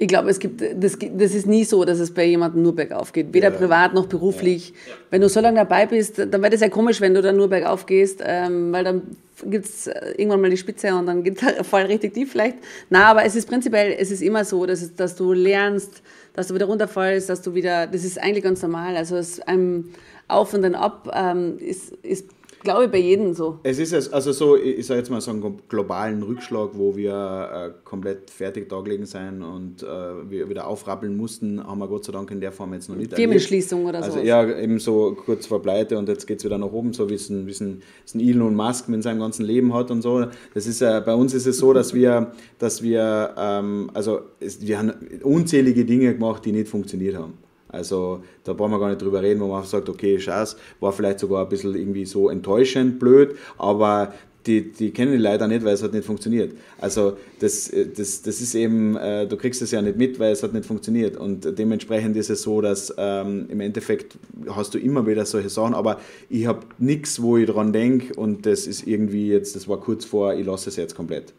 Ich 0.01 0.07
glaube, 0.07 0.31
es 0.31 0.39
gibt, 0.39 0.61
das, 0.61 0.97
das 0.99 1.35
ist 1.35 1.45
nie 1.45 1.63
so, 1.63 1.85
dass 1.85 1.99
es 1.99 2.11
bei 2.11 2.25
jemandem 2.25 2.63
nur 2.63 2.75
bergauf 2.75 3.13
geht. 3.13 3.35
Weder 3.35 3.51
ja. 3.51 3.55
privat 3.55 3.93
noch 3.93 4.07
beruflich. 4.07 4.69
Ja. 4.69 4.95
Wenn 5.11 5.21
du 5.21 5.29
so 5.29 5.39
lange 5.39 5.57
dabei 5.57 5.85
bist, 5.85 6.17
dann 6.17 6.41
wäre 6.41 6.49
das 6.49 6.61
ja 6.61 6.69
komisch, 6.69 6.99
wenn 7.01 7.13
du 7.13 7.21
dann 7.21 7.37
nur 7.37 7.49
bergauf 7.49 7.85
gehst, 7.85 8.19
ähm, 8.25 8.71
weil 8.71 8.83
dann 8.83 9.03
gibt 9.45 9.65
es 9.65 9.85
äh, 9.85 10.13
irgendwann 10.17 10.41
mal 10.41 10.49
die 10.49 10.57
Spitze 10.57 10.95
und 10.95 11.05
dann 11.05 11.21
geht 11.23 11.39
es 11.43 11.67
voll 11.67 11.81
richtig 11.81 12.15
tief 12.15 12.31
vielleicht. 12.31 12.57
Na, 12.89 13.11
aber 13.11 13.25
es 13.25 13.35
ist 13.35 13.47
prinzipiell, 13.47 13.95
es 13.95 14.09
ist 14.09 14.23
immer 14.23 14.43
so, 14.43 14.65
dass, 14.65 14.81
es, 14.81 14.95
dass 14.95 15.15
du 15.15 15.33
lernst, 15.33 16.01
dass 16.33 16.47
du 16.47 16.55
wieder 16.55 16.65
runterfallst, 16.65 17.29
dass 17.29 17.43
du 17.43 17.53
wieder, 17.53 17.85
das 17.85 18.03
ist 18.03 18.19
eigentlich 18.19 18.43
ganz 18.43 18.63
normal. 18.63 18.97
Also 18.97 19.17
es, 19.17 19.39
einem 19.41 19.89
Auf 20.27 20.55
und 20.55 20.63
dann 20.63 20.73
Ab 20.73 21.11
ähm, 21.13 21.59
ist, 21.59 21.91
ist 22.01 22.25
glaube 22.62 22.88
bei 22.88 23.00
jedem 23.00 23.34
so. 23.34 23.60
Es 23.63 23.80
ist 23.80 24.13
also 24.13 24.32
so, 24.32 24.58
ich 24.58 24.86
sage 24.86 25.00
jetzt 25.00 25.10
mal 25.10 25.21
so 25.21 25.32
einen 25.32 25.62
globalen 25.67 26.24
Rückschlag, 26.24 26.69
wo 26.74 26.95
wir 26.95 27.50
äh, 27.54 27.71
komplett 27.84 28.30
fertig 28.30 28.69
da 28.69 28.80
gelegen 28.82 29.06
sein 29.06 29.41
und 29.41 29.84
äh, 29.84 29.86
wir 30.30 30.50
wieder 30.50 30.67
aufrappeln 30.67 31.15
mussten, 31.15 31.63
haben 31.63 31.80
wir 31.80 31.88
Gott 31.88 32.06
sei 32.06 32.13
Dank 32.13 32.32
in 32.32 32.41
der 32.41 32.52
Form 32.52 32.74
jetzt 32.74 32.89
noch 32.89 32.95
nicht 32.95 33.13
Firmenschließung 33.13 33.86
oder 33.86 34.04
so. 34.04 34.12
Also 34.12 34.19
ja, 34.19 34.47
eben 34.58 34.80
so 34.80 35.15
kurz 35.26 35.45
vor 35.47 35.62
Pleite 35.62 35.97
und 35.97 36.08
jetzt 36.08 36.28
geht 36.28 36.39
es 36.39 36.45
wieder 36.45 36.58
nach 36.58 36.71
oben, 36.71 36.93
so 36.93 37.10
wie 37.10 37.15
es 37.15 37.30
ein, 37.30 37.47
ein, 37.47 37.82
ein 38.13 38.19
Elon 38.19 38.56
Musk 38.56 38.89
mit 38.89 39.04
seinem 39.04 39.19
ganzen 39.19 39.45
Leben 39.45 39.74
hat 39.74 39.91
und 39.91 40.02
so. 40.02 40.26
Das 40.54 40.67
ist, 40.67 40.82
äh, 40.82 41.02
bei 41.06 41.13
uns 41.13 41.34
ist 41.34 41.47
es 41.47 41.58
so, 41.58 41.74
dass 41.74 41.93
wir, 41.93 42.32
dass 42.60 42.82
wir, 42.82 43.34
ähm, 43.38 43.89
also 43.93 44.21
es, 44.39 44.62
wir 44.65 44.78
haben 44.78 44.93
unzählige 45.24 45.86
Dinge 45.86 46.13
gemacht, 46.13 46.45
die 46.45 46.52
nicht 46.52 46.67
funktioniert 46.67 47.15
haben. 47.15 47.34
Also 47.71 48.23
da 48.43 48.53
brauchen 48.53 48.71
wir 48.71 48.79
gar 48.79 48.89
nicht 48.89 49.01
drüber 49.01 49.21
reden, 49.21 49.39
wo 49.39 49.47
man 49.47 49.63
sagt, 49.63 49.89
okay, 49.89 50.19
Scheiß, 50.19 50.57
war 50.79 50.91
vielleicht 50.91 51.19
sogar 51.19 51.43
ein 51.43 51.49
bisschen 51.49 51.75
irgendwie 51.75 52.05
so 52.05 52.29
enttäuschend, 52.29 52.99
blöd, 52.99 53.36
aber 53.57 54.13
die, 54.45 54.71
die 54.71 54.91
kennen 54.91 55.12
die 55.12 55.17
leider 55.17 55.47
nicht, 55.47 55.63
weil 55.63 55.73
es 55.73 55.84
hat 55.84 55.93
nicht 55.93 56.05
funktioniert. 56.05 56.53
Also 56.79 57.17
das, 57.39 57.71
das, 57.95 58.21
das 58.21 58.41
ist 58.41 58.55
eben, 58.55 58.95
äh, 58.97 59.27
du 59.27 59.38
kriegst 59.38 59.62
es 59.62 59.71
ja 59.71 59.81
nicht 59.81 59.97
mit, 59.97 60.19
weil 60.19 60.31
es 60.31 60.41
hat 60.41 60.53
nicht 60.53 60.65
funktioniert. 60.65 61.15
Und 61.15 61.57
dementsprechend 61.57 62.17
ist 62.17 62.29
es 62.29 62.41
so, 62.41 62.62
dass 62.62 62.93
ähm, 62.97 63.45
im 63.49 63.60
Endeffekt 63.60 64.17
hast 64.49 64.73
du 64.73 64.79
immer 64.79 65.05
wieder 65.05 65.25
solche 65.25 65.49
Sachen, 65.49 65.73
aber 65.73 65.99
ich 66.29 66.47
habe 66.47 66.62
nichts, 66.79 67.21
wo 67.21 67.38
ich 67.38 67.47
dran 67.47 67.71
denke 67.71 68.13
und 68.15 68.45
das 68.45 68.67
ist 68.67 68.88
irgendwie 68.88 69.27
jetzt, 69.27 69.55
das 69.55 69.67
war 69.67 69.79
kurz 69.79 70.05
vor, 70.05 70.34
ich 70.34 70.45
lasse 70.45 70.69
es 70.69 70.75
jetzt 70.75 70.95
komplett. 70.95 71.34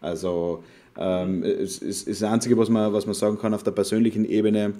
Also 0.00 0.62
ähm, 0.98 1.42
es, 1.42 1.80
es 1.80 2.02
ist 2.02 2.20
das 2.22 2.30
Einzige, 2.30 2.58
was 2.58 2.68
man, 2.68 2.92
was 2.92 3.06
man 3.06 3.14
sagen 3.14 3.38
kann 3.38 3.54
auf 3.54 3.62
der 3.62 3.70
persönlichen 3.70 4.24
Ebene, 4.24 4.74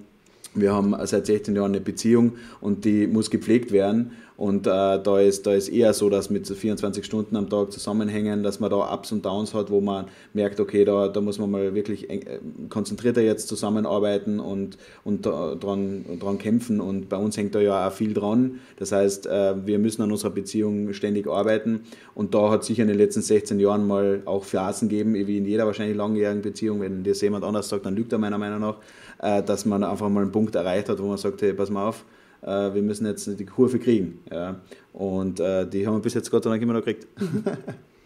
wir 0.54 0.72
haben 0.72 0.94
seit 1.04 1.26
16 1.26 1.56
Jahren 1.56 1.72
eine 1.72 1.80
Beziehung 1.80 2.32
und 2.60 2.84
die 2.84 3.06
muss 3.06 3.30
gepflegt 3.30 3.72
werden. 3.72 4.12
Und 4.36 4.66
äh, 4.66 4.70
da, 4.70 5.20
ist, 5.20 5.46
da 5.46 5.52
ist 5.52 5.68
eher 5.68 5.92
so, 5.92 6.10
dass 6.10 6.28
mit 6.28 6.46
so 6.46 6.54
24 6.54 7.04
Stunden 7.04 7.36
am 7.36 7.48
Tag 7.48 7.70
zusammenhängen, 7.70 8.42
dass 8.42 8.58
man 8.58 8.70
da 8.70 8.92
Ups 8.92 9.12
und 9.12 9.24
Downs 9.24 9.54
hat, 9.54 9.70
wo 9.70 9.80
man 9.80 10.06
merkt, 10.32 10.58
okay, 10.58 10.84
da, 10.84 11.06
da 11.06 11.20
muss 11.20 11.38
man 11.38 11.50
mal 11.50 11.74
wirklich 11.74 12.10
eng, 12.10 12.22
äh, 12.22 12.38
konzentrierter 12.68 13.20
jetzt 13.20 13.46
zusammenarbeiten 13.46 14.40
und, 14.40 14.78
und 15.04 15.26
dran, 15.26 16.04
dran 16.18 16.38
kämpfen. 16.38 16.80
Und 16.80 17.08
bei 17.08 17.18
uns 17.18 17.36
hängt 17.36 17.54
da 17.54 17.60
ja 17.60 17.86
auch 17.86 17.92
viel 17.92 18.14
dran. 18.14 18.58
Das 18.78 18.90
heißt, 18.90 19.26
äh, 19.26 19.54
wir 19.64 19.78
müssen 19.78 20.02
an 20.02 20.10
unserer 20.10 20.30
Beziehung 20.30 20.92
ständig 20.92 21.28
arbeiten. 21.28 21.82
Und 22.14 22.34
da 22.34 22.50
hat 22.50 22.64
sicher 22.64 22.82
in 22.82 22.88
den 22.88 22.98
letzten 22.98 23.22
16 23.22 23.60
Jahren 23.60 23.86
mal 23.86 24.22
auch 24.24 24.44
Phasen 24.44 24.88
gegeben, 24.88 25.14
wie 25.14 25.38
in 25.38 25.44
jeder 25.44 25.66
wahrscheinlich 25.66 25.96
langjährigen 25.96 26.42
Beziehung, 26.42 26.80
wenn 26.80 27.04
das 27.04 27.20
jemand 27.20 27.44
anders 27.44 27.68
sagt, 27.68 27.86
dann 27.86 27.94
lügt 27.94 28.12
er 28.12 28.18
meiner 28.18 28.38
Meinung 28.38 28.60
nach 28.60 28.78
äh, 29.22 29.42
dass 29.42 29.64
man 29.64 29.82
einfach 29.82 30.08
mal 30.08 30.20
einen 30.20 30.32
Punkt 30.32 30.54
erreicht 30.54 30.88
hat, 30.88 30.98
wo 31.00 31.06
man 31.06 31.16
sagt, 31.16 31.40
hey, 31.40 31.54
pass 31.54 31.70
mal 31.70 31.88
auf, 31.88 32.04
äh, 32.42 32.46
wir 32.46 32.82
müssen 32.82 33.06
jetzt 33.06 33.26
die 33.38 33.46
Kurve 33.46 33.78
kriegen. 33.78 34.22
Ja. 34.30 34.56
Und 34.92 35.40
äh, 35.40 35.66
die 35.66 35.86
haben 35.86 35.94
wir 35.94 36.02
bis 36.02 36.14
jetzt 36.14 36.30
Gott 36.30 36.44
sei 36.44 36.50
Dank 36.50 36.62
immer 36.62 36.74
noch 36.74 36.84
gekriegt. 36.84 37.06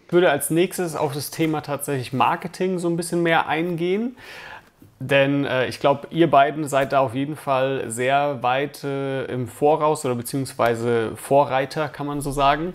Ich 0.07 0.12
würde 0.12 0.31
als 0.31 0.50
nächstes 0.50 0.94
auf 0.94 1.14
das 1.14 1.33
Thema 1.33 1.62
tatsächlich 1.62 2.12
Marketing 2.12 2.79
so 2.79 2.88
ein 2.88 2.96
bisschen 2.96 3.24
mehr 3.24 3.48
eingehen. 3.48 4.16
Denn 5.00 5.44
äh, 5.44 5.66
ich 5.66 5.81
glaube, 5.81 6.07
ihr 6.11 6.31
beiden 6.31 6.68
seid 6.68 6.92
da 6.92 7.00
auf 7.00 7.14
jeden 7.14 7.35
Fall 7.35 7.90
sehr 7.90 8.42
weit 8.42 8.85
äh, 8.85 9.24
im 9.24 9.48
Voraus 9.48 10.05
oder 10.05 10.14
beziehungsweise 10.14 11.16
Vorreiter, 11.16 11.88
kann 11.88 12.07
man 12.07 12.20
so 12.20 12.31
sagen. 12.31 12.72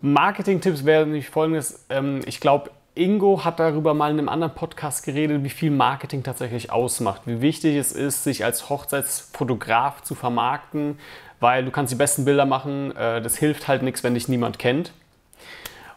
Marketing-Tipps 0.00 0.84
wären 0.84 1.08
nämlich 1.08 1.28
folgendes. 1.28 1.86
Ähm, 1.88 2.20
ich 2.26 2.40
glaube, 2.40 2.70
Ingo 2.98 3.44
hat 3.44 3.60
darüber 3.60 3.94
mal 3.94 4.10
in 4.10 4.18
einem 4.18 4.28
anderen 4.28 4.54
Podcast 4.54 5.04
geredet, 5.04 5.44
wie 5.44 5.50
viel 5.50 5.70
Marketing 5.70 6.22
tatsächlich 6.22 6.72
ausmacht, 6.72 7.22
wie 7.26 7.40
wichtig 7.40 7.76
es 7.76 7.92
ist, 7.92 8.24
sich 8.24 8.44
als 8.44 8.68
Hochzeitsfotograf 8.68 10.02
zu 10.02 10.14
vermarkten, 10.14 10.98
weil 11.40 11.64
du 11.64 11.70
kannst 11.70 11.92
die 11.92 11.96
besten 11.96 12.24
Bilder 12.24 12.44
machen, 12.44 12.94
äh, 12.96 13.22
das 13.22 13.36
hilft 13.36 13.68
halt 13.68 13.82
nichts, 13.82 14.02
wenn 14.02 14.14
dich 14.14 14.28
niemand 14.28 14.58
kennt. 14.58 14.92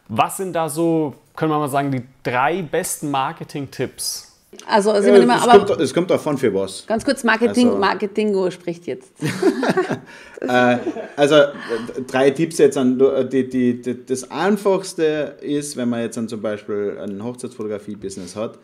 Was 0.08 0.38
sind 0.38 0.54
da 0.54 0.70
so, 0.70 1.16
können 1.36 1.52
wir 1.52 1.60
mal 1.60 1.70
sagen, 1.70 1.92
die 1.92 2.04
drei 2.24 2.62
besten 2.62 3.12
Marketing-Tipps 3.12 4.31
Also 4.68 4.94
sind 4.96 5.14
Ja, 5.14 5.20
wir 5.22 5.26
mehr, 5.26 5.38
es, 5.38 5.44
aber 5.48 5.66
kommt, 5.66 5.82
es 5.82 5.94
kommt 5.94 6.10
davon 6.12 6.38
für 6.38 6.54
was. 6.54 6.86
ganz 6.86 7.06
kurz, 7.06 7.24
Marketing, 7.24 7.68
Also- 7.68 7.80
Marketingo 7.80 8.52
spricht 8.52 8.86
jetzt. 8.88 9.14
Äh, 10.42 10.80
also 11.18 11.36
äh, 11.36 11.52
drei 12.08 12.32
Tipps 12.32 12.58
jetzt 12.58 12.76
an 12.76 12.98
die, 13.32 13.48
die, 13.48 13.80
die, 13.80 14.06
das 14.08 14.32
einfachste 14.32 15.38
ist, 15.40 15.78
wenn 15.78 15.88
man 15.88 16.02
jetzt 16.02 16.18
dann 16.18 16.28
zum 16.28 16.42
Beispiel 16.42 16.98
ein 17.00 17.24
Hochzeitsfotografie-Business 17.24 18.36
hat 18.36 18.58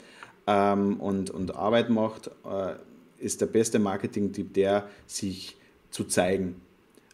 ähm, 0.47 0.99
und, 0.99 1.29
und 1.29 1.55
Arbeit 1.55 1.91
macht, 1.91 2.31
äh, 2.45 2.73
ist 3.23 3.41
der 3.41 3.45
beste 3.45 3.77
Marketing-Tipp 3.77 4.55
der, 4.55 4.87
sich 5.05 5.55
zu 5.91 6.05
zeigen. 6.05 6.55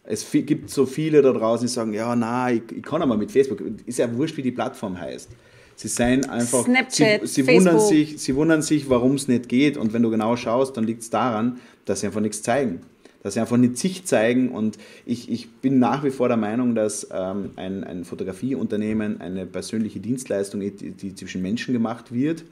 Es 0.02 0.26
gibt 0.32 0.70
so 0.70 0.86
viele 0.86 1.20
da 1.20 1.32
draußen, 1.32 1.66
die 1.66 1.72
sagen, 1.72 1.92
ja, 1.92 2.16
na, 2.16 2.50
ich, 2.50 2.62
ich 2.74 2.82
kann 2.82 3.02
aber 3.02 3.18
mit 3.18 3.30
Facebook. 3.30 3.60
Ist 3.84 3.98
ja 3.98 4.10
wurscht, 4.16 4.38
wie 4.38 4.42
die 4.42 4.52
Plattform 4.52 4.98
heißt. 4.98 5.28
Sie 5.76 5.88
seien 5.88 6.28
einfach, 6.28 6.64
Snapchat, 6.64 7.26
sie, 7.26 7.42
sie, 7.42 7.46
wundern 7.46 7.80
sich, 7.80 8.18
sie 8.18 8.36
wundern 8.36 8.62
sich, 8.62 8.88
warum 8.88 9.14
es 9.14 9.28
nicht 9.28 9.48
geht. 9.48 9.76
Und 9.76 9.92
wenn 9.92 10.02
du 10.02 10.10
genau 10.10 10.36
schaust, 10.36 10.76
dann 10.76 10.84
liegt 10.84 11.02
es 11.02 11.10
daran, 11.10 11.58
dass 11.84 12.00
sie 12.00 12.06
einfach 12.06 12.20
nichts 12.20 12.42
zeigen. 12.42 12.80
Dass 13.22 13.34
sie 13.34 13.40
einfach 13.40 13.56
nicht 13.56 13.78
sich 13.78 14.04
zeigen. 14.04 14.50
Und 14.50 14.78
ich, 15.04 15.30
ich 15.30 15.50
bin 15.50 15.78
nach 15.78 16.04
wie 16.04 16.10
vor 16.10 16.28
der 16.28 16.36
Meinung, 16.36 16.74
dass 16.74 17.08
ähm, 17.12 17.50
ein, 17.56 17.82
ein 17.82 18.04
Fotografieunternehmen 18.04 19.20
eine 19.20 19.46
persönliche 19.46 19.98
Dienstleistung 19.98 20.62
ist, 20.62 20.80
die, 20.80 20.90
die 20.92 21.14
zwischen 21.14 21.42
Menschen 21.42 21.72
gemacht 21.72 22.12
wird 22.12 22.44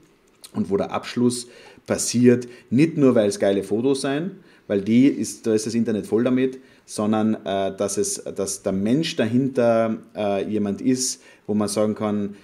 und 0.55 0.71
wo 0.71 0.77
der 0.77 0.91
Abschluss 0.91 1.49
passiert, 1.87 2.49
nicht 2.71 2.97
nur, 2.97 3.15
weil 3.15 3.29
es 3.29 3.39
geile 3.39 3.63
Fotos 3.63 4.01
sein, 4.01 4.33
weil 4.67 4.81
die 4.81 5.07
ist, 5.07 5.47
da 5.47 5.55
ist 5.55 5.67
das 5.67 5.75
Internet 5.75 6.07
voll 6.07 6.25
damit, 6.25 6.59
sondern 6.85 7.35
äh, 7.45 7.77
dass, 7.77 7.97
es, 7.97 8.23
dass 8.25 8.63
der 8.63 8.73
Mensch 8.73 9.17
dahinter 9.17 9.99
äh, 10.17 10.49
jemand 10.49 10.81
ist, 10.81 11.23
wo 11.47 11.55
man 11.55 11.69
sagen 11.69 11.95
kann, 11.95 12.37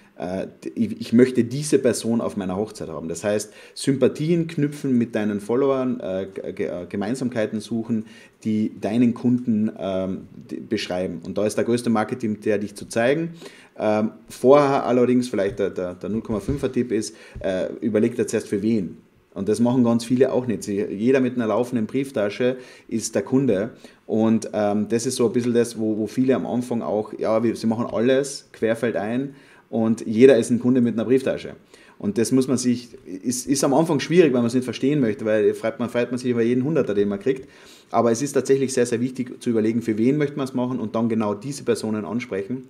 ich, 0.75 0.99
ich 0.99 1.13
möchte 1.13 1.43
diese 1.45 1.79
Person 1.79 2.19
auf 2.19 2.35
meiner 2.35 2.57
Hochzeit 2.57 2.89
haben. 2.89 3.07
Das 3.07 3.23
heißt, 3.23 3.53
Sympathien 3.73 4.47
knüpfen 4.47 4.97
mit 4.97 5.15
deinen 5.15 5.39
Followern, 5.39 5.99
äh, 6.01 6.23
äh, 6.23 6.85
Gemeinsamkeiten 6.87 7.61
suchen, 7.61 8.05
die 8.43 8.79
deinen 8.79 9.13
Kunden 9.13 9.71
ähm, 9.79 10.27
beschreiben. 10.67 11.21
Und 11.25 11.37
da 11.37 11.45
ist 11.45 11.57
der 11.57 11.63
größte 11.63 11.89
Marketing, 11.89 12.41
der 12.41 12.57
dich 12.57 12.75
zu 12.75 12.85
zeigen. 12.87 13.31
Ähm, 13.77 14.11
vorher 14.27 14.85
allerdings, 14.85 15.29
vielleicht 15.29 15.59
der, 15.59 15.69
der, 15.69 15.95
der 15.95 16.09
0,5er 16.09 16.71
Tipp 16.71 16.91
ist, 16.91 17.15
äh, 17.39 17.67
überleg 17.79 18.15
dir 18.15 18.27
zuerst 18.27 18.49
für 18.49 18.61
wen. 18.61 18.97
Und 19.33 19.47
das 19.47 19.61
machen 19.61 19.85
ganz 19.85 20.03
viele 20.03 20.33
auch 20.33 20.47
nicht. 20.47 20.67
Jeder 20.67 21.21
mit 21.21 21.35
einer 21.35 21.47
laufenden 21.47 21.85
Brieftasche 21.85 22.57
ist 22.87 23.15
der 23.15 23.21
Kunde. 23.21 23.69
Und 24.05 24.49
ähm, 24.53 24.87
das 24.89 25.05
ist 25.05 25.15
so 25.15 25.27
ein 25.27 25.33
bisschen 25.33 25.53
das, 25.53 25.79
wo, 25.79 25.97
wo 25.97 26.07
viele 26.07 26.35
am 26.35 26.45
Anfang 26.45 26.81
auch, 26.81 27.13
ja, 27.17 27.41
sie 27.55 27.67
machen 27.67 27.85
alles 27.85 28.49
querfeldein 28.51 29.35
und 29.69 30.05
jeder 30.05 30.37
ist 30.37 30.49
ein 30.49 30.59
Kunde 30.59 30.81
mit 30.81 30.93
einer 30.93 31.05
Brieftasche. 31.05 31.55
Und 31.99 32.17
das 32.17 32.31
muss 32.31 32.47
man 32.47 32.57
sich, 32.57 32.89
ist, 33.05 33.45
ist 33.45 33.63
am 33.63 33.73
Anfang 33.73 33.99
schwierig, 33.99 34.31
weil 34.31 34.39
man 34.39 34.47
es 34.47 34.53
nicht 34.53 34.63
verstehen 34.63 35.01
möchte, 35.01 35.25
weil 35.25 35.53
freut 35.53 35.79
man, 35.79 35.89
freut 35.89 36.11
man 36.11 36.17
sich 36.17 36.31
über 36.31 36.41
jeden 36.41 36.63
Hunderter, 36.63 36.93
den 36.93 37.09
man 37.09 37.19
kriegt. 37.19 37.47
Aber 37.91 38.09
es 38.09 38.21
ist 38.21 38.31
tatsächlich 38.33 38.73
sehr, 38.73 38.85
sehr 38.85 39.01
wichtig 39.01 39.41
zu 39.41 39.49
überlegen, 39.49 39.81
für 39.81 39.97
wen 39.97 40.17
möchte 40.17 40.37
man 40.37 40.45
es 40.45 40.53
machen 40.53 40.79
und 40.79 40.95
dann 40.95 41.09
genau 41.09 41.33
diese 41.33 41.63
Personen 41.63 42.05
ansprechen 42.05 42.69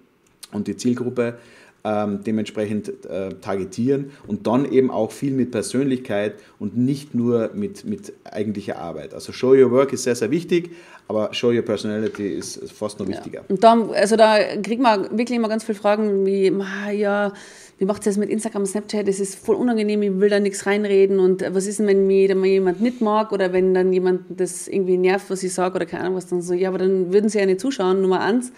und 0.51 0.67
die 0.67 0.75
Zielgruppe 0.77 1.37
ähm, 1.83 2.23
dementsprechend 2.23 3.05
äh, 3.05 3.29
targetieren 3.41 4.11
und 4.27 4.47
dann 4.47 4.71
eben 4.71 4.91
auch 4.91 5.11
viel 5.11 5.33
mit 5.33 5.51
Persönlichkeit 5.51 6.35
und 6.59 6.77
nicht 6.77 7.15
nur 7.15 7.51
mit, 7.53 7.85
mit 7.85 8.13
eigentlicher 8.23 8.77
Arbeit. 8.77 9.13
Also 9.13 9.31
Show 9.31 9.53
Your 9.53 9.71
Work 9.71 9.93
ist 9.93 10.03
sehr, 10.03 10.15
sehr 10.15 10.31
wichtig, 10.31 10.71
aber 11.07 11.33
Show 11.33 11.49
Your 11.49 11.63
Personality 11.63 12.27
ist 12.27 12.71
fast 12.71 12.99
noch 12.99 13.07
wichtiger. 13.07 13.43
Und 13.47 13.63
da, 13.63 13.81
also 13.93 14.15
da 14.15 14.37
kriegt 14.61 14.81
man 14.81 15.03
wirklich 15.17 15.37
immer 15.37 15.49
ganz 15.49 15.63
viele 15.63 15.77
Fragen 15.77 16.25
wie, 16.25 16.51
"Ma, 16.51 16.91
ja, 16.91 17.33
wie 17.79 17.85
macht 17.85 18.01
ihr 18.05 18.09
das 18.11 18.17
mit 18.17 18.29
Instagram, 18.29 18.65
Snapchat? 18.65 19.07
Das 19.07 19.21
ist 19.21 19.35
voll 19.35 19.55
unangenehm, 19.55 20.01
ich 20.01 20.19
will 20.19 20.29
da 20.29 20.39
nichts 20.41 20.65
reinreden. 20.65 21.19
Und 21.19 21.45
was 21.53 21.65
ist 21.65 21.79
denn, 21.79 21.87
wenn 21.87 22.05
mir 22.05 22.27
dann 22.27 22.43
jemand 22.43 22.81
nicht 22.81 22.99
mag 22.99 23.31
oder 23.31 23.53
wenn 23.53 23.73
dann 23.73 23.93
jemand 23.93 24.23
das 24.29 24.67
irgendwie 24.67 24.97
nervt, 24.97 25.29
was 25.29 25.43
ich 25.43 25.53
sage 25.53 25.75
oder 25.75 25.85
keine 25.85 26.03
Ahnung 26.03 26.17
was, 26.17 26.27
dann 26.27 26.41
so, 26.41 26.53
ja, 26.53 26.67
aber 26.67 26.77
dann 26.77 27.13
würden 27.13 27.29
sie 27.29 27.39
ja 27.39 27.45
nicht 27.45 27.61
zuschauen, 27.61 28.01
Nummer 28.01 28.19
eins. 28.19 28.51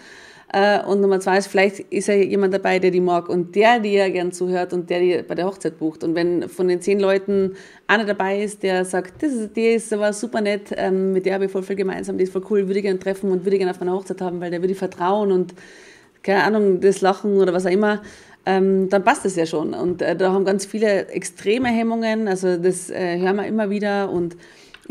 Äh, 0.52 0.84
Und 0.84 1.00
Nummer 1.00 1.18
zwei 1.18 1.38
ist, 1.38 1.46
vielleicht 1.46 1.80
ist 1.80 2.08
ja 2.08 2.14
jemand 2.14 2.52
dabei, 2.52 2.78
der 2.78 2.90
die 2.90 3.00
mag 3.00 3.28
und 3.28 3.54
der 3.56 3.80
dir 3.80 4.10
gern 4.10 4.32
zuhört 4.32 4.72
und 4.74 4.90
der 4.90 5.00
die 5.00 5.22
bei 5.26 5.34
der 5.34 5.46
Hochzeit 5.46 5.78
bucht. 5.78 6.04
Und 6.04 6.14
wenn 6.14 6.48
von 6.48 6.68
den 6.68 6.80
zehn 6.80 7.00
Leuten 7.00 7.54
einer 7.86 8.04
dabei 8.04 8.42
ist, 8.42 8.62
der 8.62 8.84
sagt, 8.84 9.22
das 9.22 9.32
ist, 9.32 9.56
die 9.56 9.68
ist 9.74 9.92
aber 9.92 10.12
super 10.12 10.42
nett, 10.42 10.72
ähm, 10.76 11.12
mit 11.14 11.24
der 11.24 11.34
habe 11.34 11.46
ich 11.46 11.50
voll 11.50 11.62
viel 11.62 11.76
gemeinsam, 11.76 12.18
die 12.18 12.24
ist 12.24 12.32
voll 12.32 12.44
cool, 12.50 12.66
würde 12.66 12.78
ich 12.78 12.84
gerne 12.84 12.98
treffen 12.98 13.30
und 13.30 13.44
würde 13.44 13.56
ich 13.56 13.60
gerne 13.60 13.72
auf 13.72 13.80
meiner 13.80 13.94
Hochzeit 13.94 14.20
haben, 14.20 14.40
weil 14.40 14.50
der 14.50 14.60
würde 14.60 14.72
ich 14.72 14.78
vertrauen 14.78 15.32
und 15.32 15.54
keine 16.22 16.44
Ahnung, 16.44 16.80
das 16.80 17.00
Lachen 17.00 17.38
oder 17.38 17.52
was 17.52 17.66
auch 17.66 17.70
immer, 17.70 18.02
ähm, 18.46 18.88
dann 18.90 19.04
passt 19.04 19.24
das 19.24 19.36
ja 19.36 19.46
schon. 19.46 19.74
Und 19.74 20.02
äh, 20.02 20.14
da 20.16 20.32
haben 20.32 20.44
ganz 20.44 20.66
viele 20.66 21.08
extreme 21.08 21.68
Hemmungen, 21.68 22.28
also 22.28 22.58
das 22.58 22.90
äh, 22.90 23.18
hören 23.18 23.36
wir 23.36 23.46
immer 23.46 23.70
wieder 23.70 24.10
und 24.10 24.36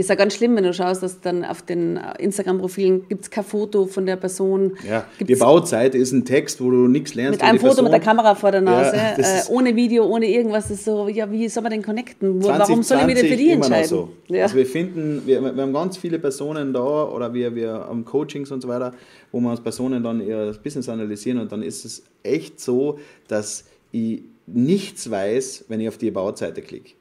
ist 0.01 0.09
ja 0.09 0.15
ganz 0.15 0.35
schlimm, 0.35 0.55
wenn 0.55 0.63
du 0.63 0.73
schaust, 0.73 1.01
dass 1.01 1.21
dann 1.21 1.45
auf 1.45 1.61
den 1.61 1.97
Instagram-Profilen 2.19 3.07
gibt 3.07 3.23
es 3.23 3.29
kein 3.29 3.43
Foto 3.43 3.85
von 3.85 4.05
der 4.05 4.17
Person. 4.17 4.73
Ja, 4.87 5.05
die 5.19 5.25
Gibt's 5.25 5.39
Bauzeit 5.39 5.95
ist 5.95 6.11
ein 6.11 6.25
Text, 6.25 6.61
wo 6.61 6.69
du 6.69 6.87
nichts 6.87 7.13
lernst. 7.15 7.39
mit 7.39 7.43
einem 7.43 7.53
die 7.53 7.59
Foto 7.59 7.75
Person. 7.75 7.85
mit 7.85 7.93
der 7.93 7.99
Kamera 7.99 8.35
vor 8.35 8.51
der 8.51 8.61
Nase, 8.61 8.95
Ja, 8.95 9.17
äh, 9.17 9.41
ohne 9.49 9.75
Video, 9.75 10.05
ohne 10.05 10.27
irgendwas. 10.27 10.67
Das 10.67 10.77
ist 10.77 10.85
so, 10.85 11.07
ja, 11.07 11.31
wie 11.31 11.47
soll 11.47 11.63
man 11.63 11.71
denn 11.71 11.81
connecten? 11.81 12.43
Wo, 12.43 12.49
warum 12.49 12.83
soll 12.83 12.99
ich 12.99 13.05
mich 13.05 13.15
denn 13.15 13.29
für 13.29 13.37
die 13.37 13.47
2020 13.47 13.53
immer 13.53 13.69
noch 13.69 13.77
entscheiden? 13.77 13.89
So. 14.27 14.33
Ja. 14.35 14.43
Also 14.43 14.55
wir 14.55 14.65
finden, 14.65 15.21
wir, 15.25 15.41
wir 15.41 15.61
haben 15.61 15.73
ganz 15.73 15.97
viele 15.97 16.19
Personen 16.19 16.73
da 16.73 17.03
oder 17.05 17.33
wir, 17.33 17.55
wir 17.55 17.71
haben 17.71 18.03
Coachings 18.03 18.51
und 18.51 18.61
so 18.61 18.67
weiter, 18.67 18.93
wo 19.31 19.39
wir 19.39 19.49
uns 19.49 19.61
Personen 19.61 20.03
dann 20.03 20.21
ihr 20.25 20.55
Business 20.63 20.89
analysieren 20.89 21.39
und 21.39 21.51
dann 21.51 21.63
ist 21.63 21.85
es 21.85 22.03
echt 22.23 22.59
so, 22.59 22.99
dass 23.27 23.65
ich 23.91 24.23
nichts 24.47 25.09
weiß, 25.09 25.65
wenn 25.67 25.79
ich 25.79 25.87
auf 25.87 25.97
die 25.97 26.11
Bautseite 26.11 26.61
klicke. 26.61 26.91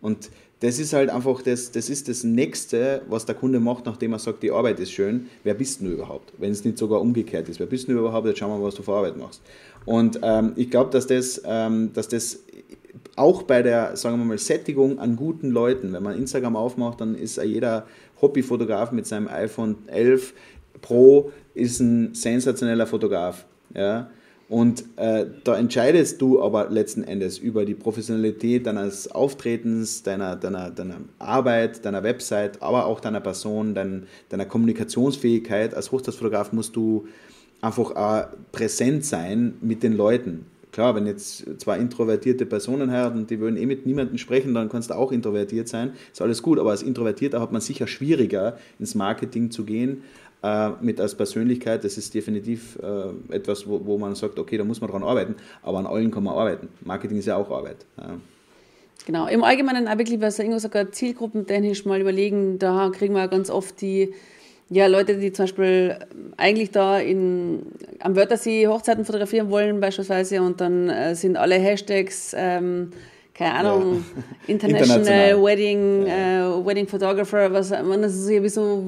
Und 0.00 0.30
das 0.60 0.78
ist 0.78 0.92
halt 0.92 1.10
einfach 1.10 1.40
das, 1.42 1.70
das 1.70 1.88
ist 1.88 2.08
das 2.08 2.24
Nächste, 2.24 3.02
was 3.08 3.26
der 3.26 3.34
Kunde 3.34 3.60
macht, 3.60 3.86
nachdem 3.86 4.12
er 4.12 4.18
sagt, 4.18 4.42
die 4.42 4.50
Arbeit 4.50 4.80
ist 4.80 4.90
schön. 4.90 5.28
Wer 5.44 5.54
bist 5.54 5.80
du 5.80 5.86
überhaupt? 5.86 6.32
Wenn 6.38 6.50
es 6.50 6.64
nicht 6.64 6.78
sogar 6.78 7.00
umgekehrt 7.00 7.48
ist. 7.48 7.60
Wer 7.60 7.66
bist 7.66 7.88
du 7.88 7.92
überhaupt? 7.92 8.26
Jetzt 8.26 8.38
schauen 8.38 8.50
wir 8.50 8.58
mal, 8.58 8.66
was 8.66 8.74
du 8.74 8.82
für 8.82 8.92
Arbeit 8.92 9.16
machst. 9.16 9.40
Und 9.84 10.18
ähm, 10.22 10.52
ich 10.56 10.70
glaube, 10.70 10.90
dass 10.90 11.06
das, 11.06 11.40
ähm, 11.44 11.92
dass 11.92 12.08
das 12.08 12.40
auch 13.14 13.42
bei 13.42 13.62
der, 13.62 13.96
sagen 13.96 14.18
wir 14.18 14.24
mal, 14.24 14.38
Sättigung 14.38 14.98
an 14.98 15.16
guten 15.16 15.50
Leuten, 15.50 15.92
wenn 15.92 16.02
man 16.02 16.16
Instagram 16.16 16.56
aufmacht, 16.56 17.00
dann 17.00 17.14
ist 17.14 17.36
jeder 17.42 17.86
Hobbyfotograf 18.20 18.90
mit 18.92 19.06
seinem 19.06 19.28
iPhone 19.28 19.76
11 19.86 20.34
Pro 20.80 21.32
ist 21.54 21.80
ein 21.80 22.14
sensationeller 22.14 22.86
Fotograf. 22.86 23.46
Ja? 23.74 24.10
Und 24.48 24.84
äh, 24.96 25.26
da 25.44 25.58
entscheidest 25.58 26.22
du 26.22 26.42
aber 26.42 26.70
letzten 26.70 27.04
Endes 27.04 27.38
über 27.38 27.66
die 27.66 27.74
Professionalität 27.74 28.66
deines 28.66 29.10
Auftretens, 29.10 30.02
deiner, 30.02 30.36
deiner, 30.36 30.70
deiner 30.70 31.00
Arbeit, 31.18 31.84
deiner 31.84 32.02
Website, 32.02 32.62
aber 32.62 32.86
auch 32.86 33.00
deiner 33.00 33.20
Person, 33.20 33.74
dein, 33.74 34.06
deiner 34.30 34.46
Kommunikationsfähigkeit. 34.46 35.74
Als 35.74 35.92
Hochzeitsfotograf 35.92 36.52
musst 36.52 36.76
du 36.76 37.06
einfach 37.60 37.94
auch 37.94 38.28
präsent 38.50 39.04
sein 39.04 39.54
mit 39.60 39.82
den 39.82 39.94
Leuten. 39.94 40.46
Klar, 40.72 40.94
wenn 40.94 41.06
jetzt 41.06 41.44
zwei 41.60 41.78
introvertierte 41.78 42.46
Personen 42.46 42.90
heiraten 42.90 43.26
die 43.26 43.40
würden 43.40 43.56
eh 43.56 43.66
mit 43.66 43.84
niemandem 43.84 44.16
sprechen, 44.16 44.54
dann 44.54 44.68
kannst 44.68 44.90
du 44.90 44.94
auch 44.94 45.12
introvertiert 45.12 45.68
sein. 45.68 45.92
Ist 46.12 46.22
alles 46.22 46.42
gut, 46.42 46.58
aber 46.58 46.70
als 46.70 46.82
Introvertierter 46.82 47.40
hat 47.40 47.52
man 47.52 47.60
sicher 47.60 47.86
schwieriger, 47.86 48.58
ins 48.78 48.94
Marketing 48.94 49.50
zu 49.50 49.64
gehen, 49.64 50.02
äh, 50.42 50.70
mit 50.80 51.00
als 51.00 51.14
Persönlichkeit. 51.14 51.84
Das 51.84 51.98
ist 51.98 52.14
definitiv 52.14 52.78
äh, 52.82 53.34
etwas, 53.34 53.66
wo, 53.66 53.84
wo 53.84 53.98
man 53.98 54.14
sagt, 54.14 54.38
okay, 54.38 54.56
da 54.56 54.64
muss 54.64 54.80
man 54.80 54.90
dran 54.90 55.02
arbeiten, 55.02 55.34
aber 55.62 55.78
an 55.78 55.86
allen 55.86 56.10
kann 56.10 56.24
man 56.24 56.34
arbeiten. 56.34 56.68
Marketing 56.80 57.18
ist 57.18 57.26
ja 57.26 57.36
auch 57.36 57.50
Arbeit. 57.50 57.86
Ja. 57.96 58.18
Genau, 59.06 59.26
im 59.26 59.42
Allgemeinen 59.42 59.88
auch 59.88 59.96
wirklich, 59.96 60.20
was 60.20 60.38
Ingo 60.38 60.58
sagt, 60.58 60.94
zielgruppentechnisch 60.94 61.86
mal 61.86 62.00
überlegen, 62.00 62.58
da 62.58 62.90
kriegen 62.90 63.14
wir 63.14 63.26
ganz 63.28 63.48
oft 63.48 63.80
die 63.80 64.12
ja, 64.70 64.86
Leute, 64.86 65.16
die 65.16 65.32
zum 65.32 65.44
Beispiel 65.44 65.98
eigentlich 66.36 66.70
da 66.70 66.98
in, 66.98 67.62
am 68.00 68.16
Wörthersee 68.16 68.66
Hochzeiten 68.66 69.04
fotografieren 69.04 69.50
wollen 69.50 69.80
beispielsweise 69.80 70.42
und 70.42 70.60
dann 70.60 70.90
äh, 70.90 71.14
sind 71.14 71.36
alle 71.36 71.54
Hashtags, 71.54 72.34
ähm, 72.36 72.90
keine 73.38 73.54
Ahnung, 73.54 74.04
International, 74.48 74.98
International. 74.98 75.44
Wedding, 75.44 76.06
äh, 76.06 76.66
Wedding 76.66 76.88
Photographer, 76.88 77.52
was, 77.52 77.70
man, 77.70 78.02
das 78.02 78.16
ist 78.16 78.28
irgendwie 78.28 78.48
so, 78.50 78.82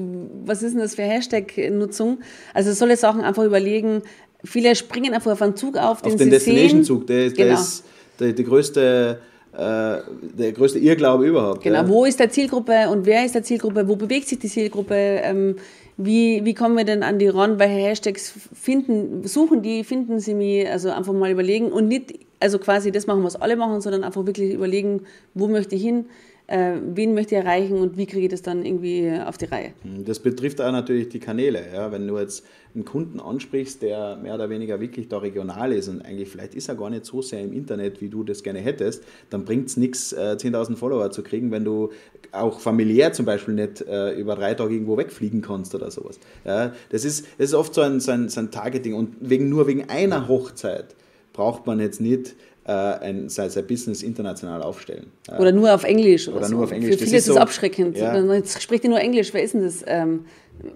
was 0.45 0.61
ist 0.61 0.73
denn 0.73 0.81
das 0.81 0.95
für 0.95 1.03
Hashtag-Nutzung? 1.03 2.19
Also 2.53 2.73
solche 2.73 2.97
Sachen 2.97 3.21
einfach 3.21 3.43
überlegen. 3.43 4.01
Viele 4.43 4.75
springen 4.75 5.13
einfach 5.13 5.31
auf 5.31 5.41
einen 5.41 5.55
Zug 5.55 5.77
auf, 5.77 6.01
den 6.01 6.11
Auf 6.13 6.17
den 6.17 6.29
sehen. 6.29 6.29
Destination-Zug, 6.31 7.07
der, 7.07 7.25
ist- 7.27 7.37
der 7.37 7.45
Genau. 7.45 7.59
ist 7.59 7.83
der, 8.19 8.33
der, 8.33 8.45
größte, 8.45 9.19
äh, 9.53 9.57
der 9.57 10.51
größte 10.51 10.79
Irrglaube 10.79 11.25
überhaupt. 11.27 11.63
Genau, 11.63 11.77
ja. 11.83 11.87
wo 11.87 12.05
ist 12.05 12.19
der 12.19 12.29
Zielgruppe 12.29 12.89
und 12.89 13.05
wer 13.05 13.23
ist 13.25 13.35
der 13.35 13.43
Zielgruppe, 13.43 13.87
wo 13.87 13.95
bewegt 13.95 14.27
sich 14.27 14.39
die 14.39 14.49
Zielgruppe, 14.49 14.95
ähm, 14.95 15.55
wie, 15.97 16.43
wie 16.43 16.53
kommen 16.53 16.75
wir 16.75 16.83
denn 16.85 17.03
an 17.03 17.19
die 17.19 17.27
ran, 17.27 17.57
welche 17.59 17.75
Hashtags 17.75 18.33
finden, 18.53 19.25
suchen 19.27 19.61
die, 19.61 19.83
finden 19.83 20.19
sie 20.19 20.33
mich, 20.33 20.67
also 20.67 20.89
einfach 20.89 21.13
mal 21.13 21.29
überlegen 21.31 21.71
und 21.71 21.87
nicht, 21.87 22.13
also 22.41 22.59
quasi 22.59 22.91
das 22.91 23.07
machen, 23.07 23.23
was 23.23 23.35
alle 23.35 23.55
machen, 23.55 23.81
sondern 23.81 24.03
einfach 24.03 24.25
wirklich 24.25 24.53
überlegen, 24.53 25.01
wo 25.33 25.47
möchte 25.47 25.75
ich 25.75 25.83
hin, 25.83 26.05
äh, 26.47 26.73
wen 26.83 27.13
möchte 27.13 27.35
ich 27.35 27.41
erreichen 27.41 27.77
und 27.77 27.97
wie 27.97 28.05
kriege 28.05 28.25
ich 28.25 28.31
das 28.31 28.41
dann 28.41 28.65
irgendwie 28.65 29.09
auf 29.25 29.37
die 29.37 29.45
Reihe. 29.45 29.73
Hm, 29.83 30.03
das 30.03 30.19
betrifft 30.19 30.59
auch 30.59 30.71
natürlich 30.71 31.09
die 31.09 31.19
Kanäle. 31.19 31.63
Ja? 31.73 31.91
Wenn 31.91 32.07
du 32.07 32.17
jetzt 32.17 32.43
einen 32.75 32.83
Kunden 32.83 33.19
ansprichst, 33.19 33.81
der 33.81 34.17
mehr 34.17 34.35
oder 34.35 34.49
weniger 34.49 34.81
wirklich 34.81 35.07
da 35.07 35.19
regional 35.19 35.71
ist 35.71 35.87
und 35.87 36.01
eigentlich 36.01 36.29
vielleicht 36.29 36.55
ist 36.55 36.67
er 36.67 36.75
gar 36.75 36.89
nicht 36.89 37.05
so 37.05 37.21
sehr 37.21 37.41
im 37.41 37.53
Internet, 37.53 38.01
wie 38.01 38.09
du 38.09 38.23
das 38.23 38.43
gerne 38.43 38.59
hättest, 38.59 39.03
dann 39.29 39.45
bringt 39.45 39.69
es 39.69 39.77
nichts, 39.77 40.11
äh, 40.11 40.35
10.000 40.37 40.75
Follower 40.75 41.11
zu 41.11 41.23
kriegen, 41.23 41.51
wenn 41.51 41.63
du 41.63 41.91
auch 42.31 42.59
familiär 42.59 43.13
zum 43.13 43.25
Beispiel 43.25 43.53
nicht 43.53 43.81
äh, 43.81 44.13
über 44.19 44.35
drei 44.35 44.53
Tage 44.53 44.73
irgendwo 44.73 44.97
wegfliegen 44.97 45.41
kannst 45.41 45.73
oder 45.73 45.89
sowas. 45.89 46.19
Ja? 46.43 46.73
Das, 46.89 47.05
ist, 47.05 47.27
das 47.37 47.49
ist 47.49 47.53
oft 47.53 47.73
so 47.73 47.81
ein, 47.81 47.99
so 47.99 48.11
ein, 48.11 48.29
so 48.29 48.41
ein 48.41 48.51
Targeting 48.51 48.93
und 48.93 49.15
wegen, 49.21 49.47
nur 49.47 49.67
wegen 49.67 49.89
einer 49.89 50.27
Hochzeit 50.27 50.95
braucht 51.33 51.65
man 51.65 51.79
jetzt 51.79 52.01
nicht 52.01 52.35
äh, 52.65 52.71
ein, 52.71 53.29
sein, 53.29 53.49
sein 53.49 53.65
Business 53.65 54.03
international 54.03 54.61
aufstellen. 54.61 55.07
Oder 55.39 55.51
nur 55.51 55.73
auf 55.73 55.83
Englisch. 55.83 56.27
Oder, 56.27 56.37
oder 56.37 56.45
so. 56.47 56.55
nur 56.55 56.63
auf 56.65 56.71
Englisch. 56.71 56.97
Für 56.97 57.05
viele 57.05 57.17
ist 57.17 57.27
es 57.27 57.33
so, 57.33 57.39
abschreckend. 57.39 57.97
Ja. 57.97 58.15
Jetzt 58.33 58.61
spricht 58.61 58.83
ihr 58.83 58.89
nur 58.89 58.99
Englisch, 58.99 59.33
wer 59.33 59.43
ist 59.43 59.53
denn 59.53 59.63
das? 59.63 59.83
Ähm, 59.87 60.25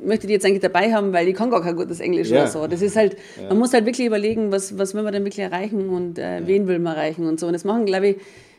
möchte 0.04 0.26
die 0.26 0.34
jetzt 0.34 0.46
eigentlich 0.46 0.62
dabei 0.62 0.94
haben, 0.94 1.14
weil 1.14 1.26
die 1.26 1.34
kann 1.34 1.52
gar 1.52 1.62
kein 1.62 1.76
gutes 1.76 2.00
Englisch 2.00 2.30
ja. 2.30 2.42
oder 2.42 2.48
so. 2.48 2.68
Das 2.68 2.82
ist 2.82 2.96
halt, 2.96 3.18
ja. 3.40 3.50
man 3.50 3.60
muss 3.60 3.74
halt 3.74 3.86
wirklich 3.86 4.08
überlegen, 4.08 4.52
was, 4.52 4.78
was 4.78 4.94
will 4.96 5.04
man 5.04 5.14
denn 5.14 5.24
wirklich 5.24 5.44
erreichen 5.46 5.90
und 5.90 6.18
äh, 6.18 6.42
wen 6.46 6.68
will 6.68 6.80
man 6.80 6.96
erreichen 6.96 7.28
und 7.28 7.40
so. 7.40 7.48
Und 7.48 7.54
das 7.54 7.66
machen, 7.66 7.86
glaube 7.86 8.08
ich, 8.08 8.18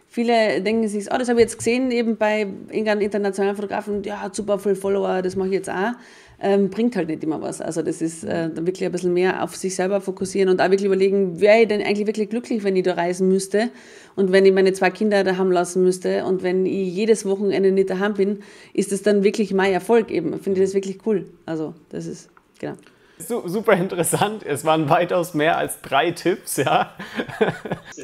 viele 0.09 0.61
denken 0.63 0.87
sich, 0.89 1.07
oh, 1.13 1.19
das 1.19 1.29
habe 1.29 1.41
ich 1.41 1.47
jetzt 1.47 1.59
gesehen, 1.59 1.91
eben 1.91 2.17
bei 2.17 2.47
irgendeinem 2.71 3.01
internationalen 3.01 3.57
Fotografen, 3.57 4.03
ja, 4.05 4.31
super 4.33 4.59
viele 4.59 4.77
Follower, 4.77 5.21
das 5.23 5.37
mache 5.37 5.49
ich 5.49 5.55
jetzt 5.55 5.71
auch 5.71 5.93
ähm, 6.41 6.71
bringt 6.71 6.97
halt 6.97 7.09
nicht 7.09 7.25
immer 7.25 7.41
was. 7.41 7.61
Also 7.61 7.83
das 7.83 8.03
ist 8.03 8.25
äh, 8.25 8.51
wirklich 8.55 8.85
ein 8.85 8.93
bisschen 8.93 9.13
mehr 9.13 9.43
auf 9.43 9.57
sich 9.57 9.75
selber 9.75 10.01
fokussieren 10.01 10.49
und 10.49 10.61
auch 10.61 10.71
wirklich 10.71 10.87
überlegen, 10.87 11.41
wäre 11.41 11.63
ich 11.63 11.69
denn 11.69 11.83
eigentlich 11.83 12.07
wirklich 12.07 12.29
glücklich, 12.29 12.65
wenn 12.65 12.77
ich 12.77 12.83
da 12.83 12.95
reisen 12.95 13.29
müsste 13.29 13.71
und 14.17 14.33
wenn 14.33 14.45
ich 14.45 14.53
meine 14.53 14.73
zwei 14.73 14.91
Kinder 14.91 15.25
daheim 15.25 15.51
lassen 15.51 15.83
müsste 15.83 16.25
und 16.25 16.43
wenn 16.43 16.67
ich 16.67 16.95
jedes 16.95 17.25
Wochenende 17.25 17.73
nicht 17.73 17.91
daheim 17.91 18.15
bin, 18.15 18.41
ist 18.75 18.93
das 18.93 19.03
dann 19.03 19.25
wirklich 19.25 19.55
mein 19.55 19.73
Erfolg 19.73 20.11
eben. 20.11 20.39
Finde 20.41 20.61
ich 20.61 20.67
das 20.67 20.75
wirklich 20.75 20.99
cool. 21.07 21.27
Also 21.47 21.75
das 21.91 22.07
ist, 22.07 22.29
genau. 22.59 22.77
Super 23.19 23.73
interessant. 23.73 24.45
Es 24.45 24.65
waren 24.65 24.91
weitaus 24.91 25.33
mehr 25.33 25.57
als 25.57 25.81
drei 25.81 26.11
Tipps, 26.11 26.59
ja. 26.59 26.93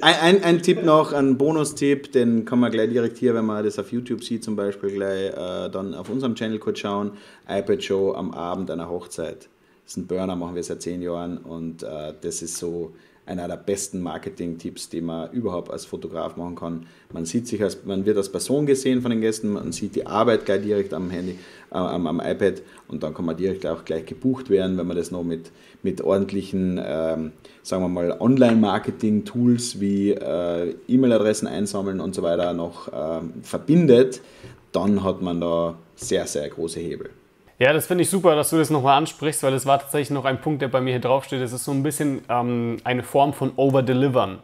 Ein, 0.01 0.15
ein, 0.15 0.45
ein 0.45 0.63
Tipp 0.63 0.83
noch, 0.83 1.13
ein 1.13 1.37
Bonustipp, 1.37 2.13
den 2.13 2.47
kann 2.47 2.59
man 2.59 2.73
gleich 2.73 2.89
direkt 2.89 3.19
hier, 3.19 3.35
wenn 3.35 3.45
man 3.45 3.63
das 3.63 3.79
auf 3.79 3.93
YouTube 3.93 4.25
sieht, 4.25 4.43
zum 4.43 4.57
Beispiel 4.57 4.91
gleich 4.91 5.33
äh, 5.33 5.69
dann 5.71 5.95
auf 5.95 6.09
unserem 6.09 6.35
Channel 6.35 6.59
kurz 6.59 6.79
schauen. 6.79 7.13
iPad 7.47 7.83
Show 7.83 8.15
am 8.15 8.33
Abend 8.33 8.71
einer 8.71 8.89
Hochzeit. 8.89 9.49
Das 9.85 9.93
ist 9.93 9.97
ein 9.99 10.07
Burner, 10.07 10.35
machen 10.35 10.55
wir 10.55 10.63
seit 10.63 10.81
zehn 10.81 11.03
Jahren 11.03 11.39
und 11.39 11.83
äh, 11.83 12.15
das 12.21 12.41
ist 12.41 12.57
so 12.57 12.95
einer 13.25 13.47
der 13.47 13.57
besten 13.57 14.01
Marketing-Tipps, 14.01 14.89
die 14.89 15.01
man 15.01 15.31
überhaupt 15.31 15.71
als 15.71 15.85
Fotograf 15.85 16.37
machen 16.37 16.57
kann. 16.57 16.87
Man 17.13 17.25
sieht 17.25 17.47
sich 17.47 17.63
als, 17.63 17.85
man 17.85 18.05
wird 18.05 18.17
als 18.17 18.31
Person 18.31 18.67
gesehen 18.67 19.01
von 19.01 19.11
den 19.11 19.21
Gästen, 19.21 19.53
man 19.53 19.73
sieht 19.73 19.95
die 19.95 20.07
Arbeit 20.07 20.45
gleich 20.45 20.63
direkt 20.63 20.93
am 20.93 21.11
Handy, 21.11 21.39
am, 21.73 22.07
am, 22.07 22.21
iPad 22.21 22.63
und 22.89 23.03
dann 23.03 23.15
kann 23.15 23.25
man 23.25 23.37
direkt 23.37 23.67
auch 23.67 23.85
gleich 23.85 24.07
gebucht 24.07 24.51
werden, 24.51 24.79
wenn 24.79 24.87
man 24.87 24.97
das 24.97 25.11
noch 25.11 25.23
mit, 25.23 25.51
mit 25.83 26.03
ordentlichen, 26.03 26.81
ähm, 26.85 27.33
sagen 27.63 27.83
wir 27.83 27.89
mal, 27.89 28.17
Online-Marketing-Tools 28.21 29.81
wie 29.81 30.11
äh, 30.11 30.75
E-Mail-Adressen 30.89 31.49
einsammeln 31.49 32.01
und 32.01 32.15
so 32.15 32.23
weiter 32.23 32.53
noch 32.53 32.89
ähm, 32.95 33.35
verbindet, 33.43 34.21
dann 34.73 35.03
hat 35.05 35.23
man 35.23 35.41
da 35.41 35.77
sehr, 35.97 36.27
sehr 36.27 36.49
große 36.49 36.81
Hebel. 36.81 37.11
Ja, 37.59 37.73
das 37.73 37.87
finde 37.87 38.03
ich 38.03 38.11
super, 38.11 38.35
dass 38.35 38.51
du 38.51 38.57
das 38.57 38.71
nochmal 38.71 38.99
ansprichst, 38.99 39.43
weil 39.43 39.53
das 39.53 39.67
war 39.67 39.79
tatsächlich 39.79 40.11
noch 40.11 40.25
ein 40.25 40.41
Punkt, 40.41 40.63
der 40.63 40.69
bei 40.69 40.81
mir 40.81 40.91
hier 40.91 41.01
draufsteht. 41.01 41.41
Es 41.41 41.53
ist 41.53 41.65
so 41.65 41.71
ein 41.71 41.83
bisschen 41.83 42.23
ähm, 42.29 42.79
eine 42.83 43.03
Form 43.05 43.33
von 43.33 43.53
Over-Delivern, 43.55 44.41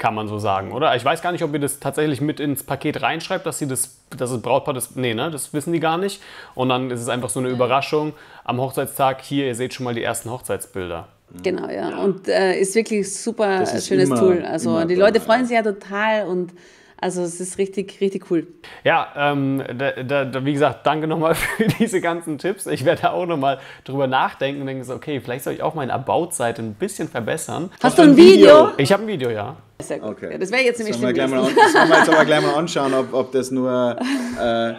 kann 0.00 0.14
man 0.14 0.28
so 0.28 0.38
sagen, 0.38 0.72
oder? 0.72 0.96
Ich 0.96 1.04
weiß 1.04 1.20
gar 1.20 1.30
nicht, 1.30 1.44
ob 1.44 1.52
ihr 1.52 1.60
das 1.60 1.78
tatsächlich 1.78 2.22
mit 2.22 2.40
ins 2.40 2.64
Paket 2.64 3.02
reinschreibt, 3.02 3.44
dass 3.44 3.58
sie 3.58 3.68
das, 3.68 3.98
dass 4.16 4.30
das 4.30 4.40
Brautpaar 4.40 4.72
das, 4.72 4.96
nee, 4.96 5.12
ne, 5.12 5.30
das 5.30 5.52
wissen 5.52 5.74
die 5.74 5.78
gar 5.78 5.98
nicht. 5.98 6.22
Und 6.54 6.70
dann 6.70 6.90
ist 6.90 7.02
es 7.02 7.08
einfach 7.10 7.28
so 7.28 7.38
eine 7.38 7.50
Überraschung 7.50 8.14
am 8.42 8.58
Hochzeitstag. 8.62 9.20
Hier, 9.20 9.46
ihr 9.46 9.54
seht 9.54 9.74
schon 9.74 9.84
mal 9.84 9.94
die 9.94 10.02
ersten 10.02 10.30
Hochzeitsbilder. 10.30 11.06
Genau, 11.42 11.68
ja. 11.68 11.98
Und 11.98 12.28
äh, 12.28 12.58
ist 12.58 12.74
wirklich 12.74 13.14
super 13.14 13.66
schönes 13.66 14.08
immer, 14.08 14.18
Tool. 14.18 14.42
Also 14.42 14.84
die 14.84 14.94
Leute 14.94 15.20
freuen 15.20 15.44
sich 15.44 15.54
ja 15.54 15.62
total 15.62 16.26
und 16.26 16.54
also 16.98 17.22
es 17.22 17.38
ist 17.38 17.58
richtig, 17.58 18.00
richtig 18.00 18.30
cool. 18.30 18.46
Ja, 18.84 19.08
ähm, 19.14 19.62
da, 19.76 20.24
da, 20.24 20.44
wie 20.46 20.54
gesagt, 20.54 20.86
danke 20.86 21.08
nochmal 21.08 21.34
für 21.56 21.66
diese 21.66 22.00
ganzen 22.00 22.38
Tipps. 22.38 22.66
Ich 22.66 22.86
werde 22.86 23.02
da 23.02 23.10
auch 23.10 23.26
nochmal 23.26 23.58
drüber 23.84 24.06
nachdenken 24.06 24.62
und 24.62 24.66
denke 24.66 24.82
so, 24.82 24.94
okay, 24.94 25.20
vielleicht 25.20 25.44
soll 25.44 25.52
ich 25.52 25.62
auch 25.62 25.74
meine 25.74 25.92
About-Seite 25.92 26.62
ein 26.62 26.72
bisschen 26.72 27.06
verbessern. 27.06 27.68
Hast, 27.74 27.84
Hast 27.84 27.98
du 27.98 28.02
ein 28.02 28.16
Video? 28.16 28.68
Video? 28.68 28.70
Ich 28.78 28.92
habe 28.92 29.02
ein 29.02 29.06
Video, 29.06 29.28
ja. 29.28 29.56
Sehr 29.82 29.98
gut. 29.98 30.10
Okay. 30.10 30.32
Ja, 30.32 30.38
das 30.38 30.50
wäre 30.50 30.62
jetzt 30.62 30.78
nämlich 30.78 30.96
das 30.96 31.00
sollen 31.00 31.14
wir, 31.16 31.54
das 31.54 31.72
sollen 31.72 31.88
wir 31.88 31.98
jetzt 31.98 32.08
aber 32.08 32.24
gleich 32.24 32.42
mal 32.42 32.54
anschauen, 32.54 32.94
ob, 32.94 33.12
ob 33.12 33.32
das 33.32 33.50
nur 33.50 33.96
äh, 34.40 34.74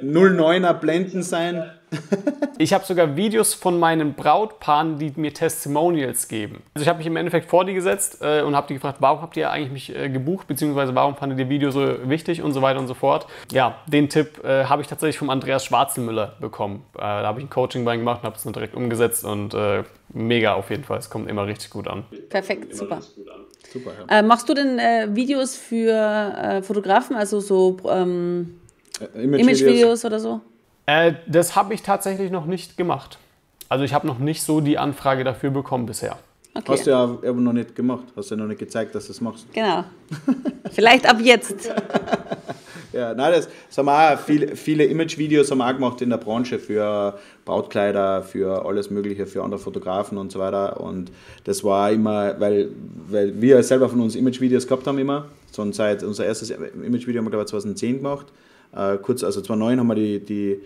09er 0.00 0.74
Blenden 0.74 1.22
sein 1.22 1.70
ich 2.58 2.72
habe 2.72 2.84
sogar 2.84 3.16
Videos 3.16 3.54
von 3.54 3.78
meinen 3.78 4.14
Brautpaaren, 4.14 4.98
die 4.98 5.12
mir 5.16 5.32
Testimonials 5.32 6.28
geben. 6.28 6.62
Also 6.74 6.82
ich 6.82 6.88
habe 6.88 6.98
mich 6.98 7.06
im 7.06 7.16
Endeffekt 7.16 7.48
vor 7.48 7.64
die 7.64 7.74
gesetzt 7.74 8.18
äh, 8.20 8.42
und 8.42 8.56
habe 8.56 8.66
die 8.68 8.74
gefragt, 8.74 8.98
warum 9.00 9.22
habt 9.22 9.36
ihr 9.36 9.50
eigentlich 9.50 9.72
mich 9.72 9.96
äh, 9.96 10.08
gebucht, 10.08 10.46
beziehungsweise 10.46 10.94
warum 10.94 11.16
fandet 11.16 11.38
ihr 11.38 11.48
Video 11.48 11.70
so 11.70 12.08
wichtig 12.08 12.42
und 12.42 12.52
so 12.52 12.62
weiter 12.62 12.80
und 12.80 12.88
so 12.88 12.94
fort. 12.94 13.26
Ja, 13.52 13.78
den 13.86 14.08
Tipp 14.08 14.44
äh, 14.44 14.64
habe 14.64 14.82
ich 14.82 14.88
tatsächlich 14.88 15.18
vom 15.18 15.30
Andreas 15.30 15.64
Schwarzenmüller 15.64 16.36
bekommen. 16.40 16.84
Äh, 16.94 17.00
da 17.00 17.24
habe 17.24 17.40
ich 17.40 17.46
ein 17.46 17.50
Coaching 17.50 17.84
bei 17.84 17.94
ihm 17.94 18.00
gemacht 18.00 18.20
und 18.22 18.26
habe 18.26 18.36
es 18.36 18.42
dann 18.42 18.52
direkt 18.52 18.74
umgesetzt 18.74 19.24
und 19.24 19.54
äh, 19.54 19.84
mega 20.12 20.54
auf 20.54 20.70
jeden 20.70 20.84
Fall. 20.84 20.98
Es 20.98 21.10
kommt 21.10 21.30
immer 21.30 21.46
richtig 21.46 21.70
gut 21.70 21.88
an. 21.88 22.04
Perfekt, 22.28 22.74
super. 22.74 23.00
super 23.72 23.92
ja. 24.08 24.18
Äh, 24.18 24.22
machst 24.22 24.48
du 24.48 24.54
denn 24.54 24.78
Videos 25.14 25.56
für 25.56 26.62
Fotografen, 26.62 27.16
also 27.16 27.40
so 27.40 27.76
ähm, 27.88 28.60
Image-Videos 29.14 30.04
Image 30.04 30.04
oder 30.04 30.20
so? 30.20 30.40
Äh, 30.86 31.14
das 31.26 31.56
habe 31.56 31.74
ich 31.74 31.82
tatsächlich 31.82 32.30
noch 32.30 32.46
nicht 32.46 32.76
gemacht. 32.76 33.18
Also 33.68 33.84
ich 33.84 33.92
habe 33.92 34.06
noch 34.06 34.18
nicht 34.18 34.42
so 34.42 34.60
die 34.60 34.78
Anfrage 34.78 35.24
dafür 35.24 35.50
bekommen 35.50 35.86
bisher. 35.86 36.16
Okay. 36.54 36.72
Hast 36.72 36.86
du 36.86 36.90
ja 36.90 37.02
aber 37.02 37.32
noch 37.32 37.52
nicht 37.52 37.74
gemacht. 37.74 38.04
Hast 38.16 38.30
du 38.30 38.34
ja 38.34 38.40
noch 38.40 38.48
nicht 38.48 38.58
gezeigt, 38.58 38.94
dass 38.94 39.06
du 39.06 39.12
es 39.12 39.20
machst. 39.20 39.46
Genau. 39.52 39.84
Vielleicht 40.70 41.06
ab 41.06 41.18
jetzt. 41.20 41.70
ja, 42.92 43.12
nein, 43.12 43.32
das, 43.32 43.48
das 43.68 43.76
haben 43.76 43.86
wir 43.86 44.14
auch 44.14 44.18
viele, 44.18 44.56
viele 44.56 44.84
Image-Videos 44.84 45.50
haben 45.50 45.58
wir 45.58 45.66
auch 45.66 45.74
gemacht 45.74 46.00
in 46.00 46.08
der 46.08 46.16
Branche 46.16 46.58
für 46.58 47.18
Brautkleider, 47.44 48.22
für 48.22 48.64
alles 48.64 48.90
Mögliche, 48.90 49.26
für 49.26 49.42
andere 49.42 49.60
Fotografen 49.60 50.16
und 50.16 50.32
so 50.32 50.38
weiter. 50.38 50.80
Und 50.80 51.10
das 51.44 51.62
war 51.62 51.90
immer, 51.90 52.40
weil, 52.40 52.70
weil 53.08 53.38
wir 53.38 53.62
selber 53.62 53.90
von 53.90 54.00
uns 54.00 54.14
Image-Videos 54.14 54.66
gehabt 54.66 54.86
haben 54.86 54.98
immer. 54.98 55.26
So 55.50 55.70
seit 55.72 56.02
unser 56.02 56.24
erstes 56.24 56.50
Image-Video 56.50 57.18
haben 57.18 57.26
wir, 57.26 57.30
glaube 57.30 57.44
ich, 57.44 57.50
2010 57.50 57.98
gemacht. 57.98 58.26
Äh, 58.76 58.98
kurz, 58.98 59.24
also 59.24 59.40
2009 59.40 59.80
haben 59.80 59.86
wir 59.88 59.94
die, 59.94 60.20
die 60.20 60.60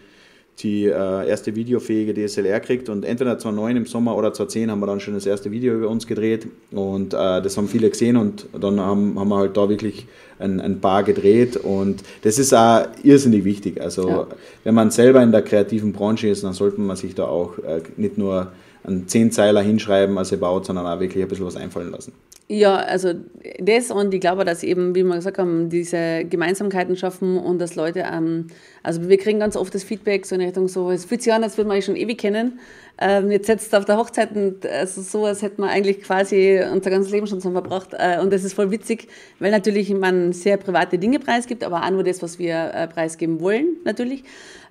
die 0.62 0.86
äh, 0.86 1.28
erste 1.28 1.54
videofähige 1.54 2.14
DSLR 2.14 2.60
kriegt 2.60 2.88
und 2.88 3.04
entweder 3.04 3.38
2009 3.38 3.76
im 3.78 3.86
Sommer 3.86 4.16
oder 4.16 4.32
2010 4.32 4.70
haben 4.70 4.80
wir 4.80 4.86
dann 4.86 5.00
schon 5.00 5.14
das 5.14 5.26
erste 5.26 5.50
Video 5.50 5.74
über 5.74 5.88
uns 5.88 6.06
gedreht 6.06 6.46
und 6.70 7.14
äh, 7.14 7.40
das 7.40 7.56
haben 7.56 7.68
viele 7.68 7.88
gesehen 7.88 8.16
und 8.16 8.46
dann 8.58 8.78
haben, 8.78 9.18
haben 9.18 9.28
wir 9.28 9.38
halt 9.38 9.56
da 9.56 9.68
wirklich 9.68 10.06
ein, 10.38 10.60
ein 10.60 10.80
paar 10.80 11.02
gedreht 11.02 11.56
und 11.56 12.02
das 12.22 12.38
ist 12.38 12.52
auch 12.52 12.86
irrsinnig 13.02 13.44
wichtig. 13.44 13.80
Also 13.80 14.08
ja. 14.08 14.26
wenn 14.64 14.74
man 14.74 14.90
selber 14.90 15.22
in 15.22 15.32
der 15.32 15.42
kreativen 15.42 15.92
Branche 15.92 16.28
ist, 16.28 16.44
dann 16.44 16.52
sollte 16.52 16.80
man 16.80 16.96
sich 16.96 17.14
da 17.14 17.24
auch 17.24 17.58
äh, 17.58 17.82
nicht 17.96 18.18
nur 18.18 18.52
einen 18.84 19.08
Zehnzeiler 19.08 19.62
hinschreiben 19.62 20.16
als 20.18 20.32
About, 20.32 20.64
sondern 20.64 20.86
auch 20.86 21.00
wirklich 21.00 21.22
ein 21.22 21.28
bisschen 21.28 21.46
was 21.46 21.56
einfallen 21.56 21.90
lassen. 21.90 22.12
Ja, 22.52 22.78
also 22.78 23.14
das 23.60 23.92
und 23.92 24.12
ich 24.12 24.20
glaube, 24.20 24.44
dass 24.44 24.64
eben, 24.64 24.92
wie 24.96 25.04
wir 25.04 25.14
gesagt 25.14 25.38
haben, 25.38 25.68
diese 25.70 26.24
Gemeinsamkeiten 26.24 26.96
schaffen 26.96 27.38
und 27.38 27.60
dass 27.60 27.76
Leute, 27.76 28.04
ähm, 28.12 28.48
also 28.82 29.08
wir 29.08 29.18
kriegen 29.18 29.38
ganz 29.38 29.54
oft 29.54 29.72
das 29.72 29.84
Feedback 29.84 30.26
so 30.26 30.34
in 30.34 30.40
Richtung 30.40 30.66
so, 30.66 30.90
es 30.90 31.04
fühlt 31.04 31.22
sich 31.22 31.32
an, 31.32 31.44
als 31.44 31.56
würde 31.56 31.68
man 31.68 31.76
euch 31.76 31.84
schon 31.84 31.94
ewig 31.94 32.18
kennen. 32.18 32.58
Ähm, 33.00 33.30
jetzt 33.30 33.46
setzt 33.46 33.72
auf 33.72 33.84
der 33.84 33.98
Hochzeit 33.98 34.34
und 34.34 34.66
also 34.66 35.00
so, 35.00 35.26
als 35.26 35.42
hätte 35.42 35.60
man 35.60 35.70
eigentlich 35.70 36.00
quasi 36.02 36.60
unser 36.72 36.90
ganzes 36.90 37.12
Leben 37.12 37.28
schon 37.28 37.38
zusammen 37.38 37.54
verbracht. 37.54 37.90
Äh, 37.92 38.18
und 38.20 38.32
das 38.32 38.42
ist 38.42 38.54
voll 38.54 38.72
witzig, 38.72 39.06
weil 39.38 39.52
natürlich 39.52 39.88
man 39.90 40.32
sehr 40.32 40.56
private 40.56 40.98
Dinge 40.98 41.20
preisgibt, 41.20 41.62
aber 41.62 41.84
auch 41.84 41.90
nur 41.90 42.02
das, 42.02 42.20
was 42.20 42.40
wir 42.40 42.72
äh, 42.74 42.88
preisgeben 42.88 43.40
wollen, 43.40 43.76
natürlich. 43.84 44.24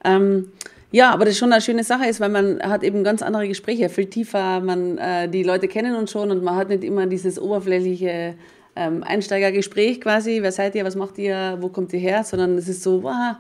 Ähm, 0.04 0.52
ja, 0.92 1.12
aber 1.12 1.26
das 1.26 1.38
schon 1.38 1.52
eine 1.52 1.62
schöne 1.62 1.84
Sache 1.84 2.08
ist, 2.08 2.20
weil 2.20 2.30
man 2.30 2.60
hat 2.62 2.84
eben 2.84 3.04
ganz 3.04 3.22
andere 3.22 3.48
Gespräche, 3.48 3.90
viel 3.90 4.08
tiefer. 4.08 4.60
Man, 4.60 4.98
äh, 4.98 5.30
die 5.30 5.44
Leute 5.44 5.68
kennen 5.68 5.96
uns 5.96 6.12
schon 6.12 6.32
und 6.32 6.44
man 6.44 6.56
hat 6.56 6.70
nicht 6.70 6.84
immer 6.84 7.06
dieses 7.06 7.40
oberflächliche 7.40 8.36
ähm, 8.76 9.04
Einsteigergespräch 9.04 10.02
quasi. 10.02 10.40
Wer 10.42 10.52
seid 10.52 10.74
ihr? 10.76 10.86
Was 10.86 10.96
macht 10.96 11.18
ihr? 11.20 11.58
Wo 11.60 11.70
kommt 11.70 11.94
ihr 11.94 12.00
her? 12.00 12.24
Sondern 12.24 12.58
es 12.58 12.68
ist 12.68 12.82
so, 12.82 13.04
wow, 13.04 13.36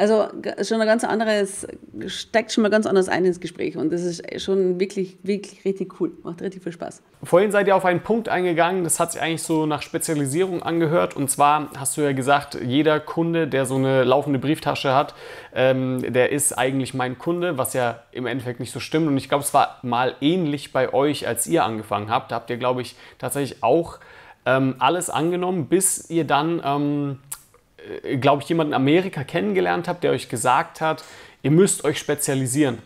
also 0.00 0.28
schon 0.62 0.80
ein 0.80 0.86
ganz 0.86 1.04
anderes, 1.04 1.66
steigt 2.06 2.52
schon 2.52 2.62
mal 2.62 2.70
ganz 2.70 2.86
anders 2.86 3.10
ein 3.10 3.26
ins 3.26 3.38
Gespräch 3.38 3.76
und 3.76 3.92
das 3.92 4.00
ist 4.00 4.40
schon 4.40 4.80
wirklich, 4.80 5.18
wirklich 5.22 5.62
richtig 5.66 6.00
cool. 6.00 6.12
Macht 6.22 6.40
richtig 6.40 6.62
viel 6.62 6.72
Spaß. 6.72 7.02
Vorhin 7.22 7.50
seid 7.50 7.66
ihr 7.66 7.76
auf 7.76 7.84
einen 7.84 8.00
Punkt 8.00 8.30
eingegangen, 8.30 8.82
das 8.82 8.98
hat 8.98 9.12
sich 9.12 9.20
eigentlich 9.20 9.42
so 9.42 9.66
nach 9.66 9.82
Spezialisierung 9.82 10.62
angehört 10.62 11.16
und 11.16 11.30
zwar 11.30 11.68
hast 11.76 11.98
du 11.98 12.00
ja 12.00 12.12
gesagt, 12.12 12.56
jeder 12.64 12.98
Kunde, 12.98 13.46
der 13.46 13.66
so 13.66 13.74
eine 13.74 14.04
laufende 14.04 14.38
Brieftasche 14.38 14.94
hat, 14.94 15.14
ähm, 15.54 16.00
der 16.10 16.32
ist 16.32 16.56
eigentlich 16.56 16.94
mein 16.94 17.18
Kunde, 17.18 17.58
was 17.58 17.74
ja 17.74 18.02
im 18.10 18.24
Endeffekt 18.24 18.58
nicht 18.58 18.72
so 18.72 18.80
stimmt 18.80 19.06
und 19.06 19.18
ich 19.18 19.28
glaube, 19.28 19.44
es 19.44 19.52
war 19.52 19.80
mal 19.82 20.14
ähnlich 20.22 20.72
bei 20.72 20.94
euch, 20.94 21.28
als 21.28 21.46
ihr 21.46 21.62
angefangen 21.62 22.08
habt. 22.08 22.32
Da 22.32 22.36
habt 22.36 22.48
ihr, 22.48 22.56
glaube 22.56 22.80
ich, 22.80 22.96
tatsächlich 23.18 23.62
auch 23.62 23.98
ähm, 24.46 24.76
alles 24.78 25.10
angenommen, 25.10 25.66
bis 25.66 26.08
ihr 26.08 26.24
dann... 26.24 26.62
Ähm, 26.64 27.18
äh, 27.20 27.39
glaube 28.20 28.42
ich, 28.42 28.48
jemanden 28.48 28.72
in 28.72 28.76
Amerika 28.76 29.24
kennengelernt 29.24 29.88
habt, 29.88 30.04
der 30.04 30.12
euch 30.12 30.28
gesagt 30.28 30.80
hat, 30.80 31.04
ihr 31.42 31.50
müsst 31.50 31.84
euch 31.84 31.98
spezialisieren. 31.98 32.78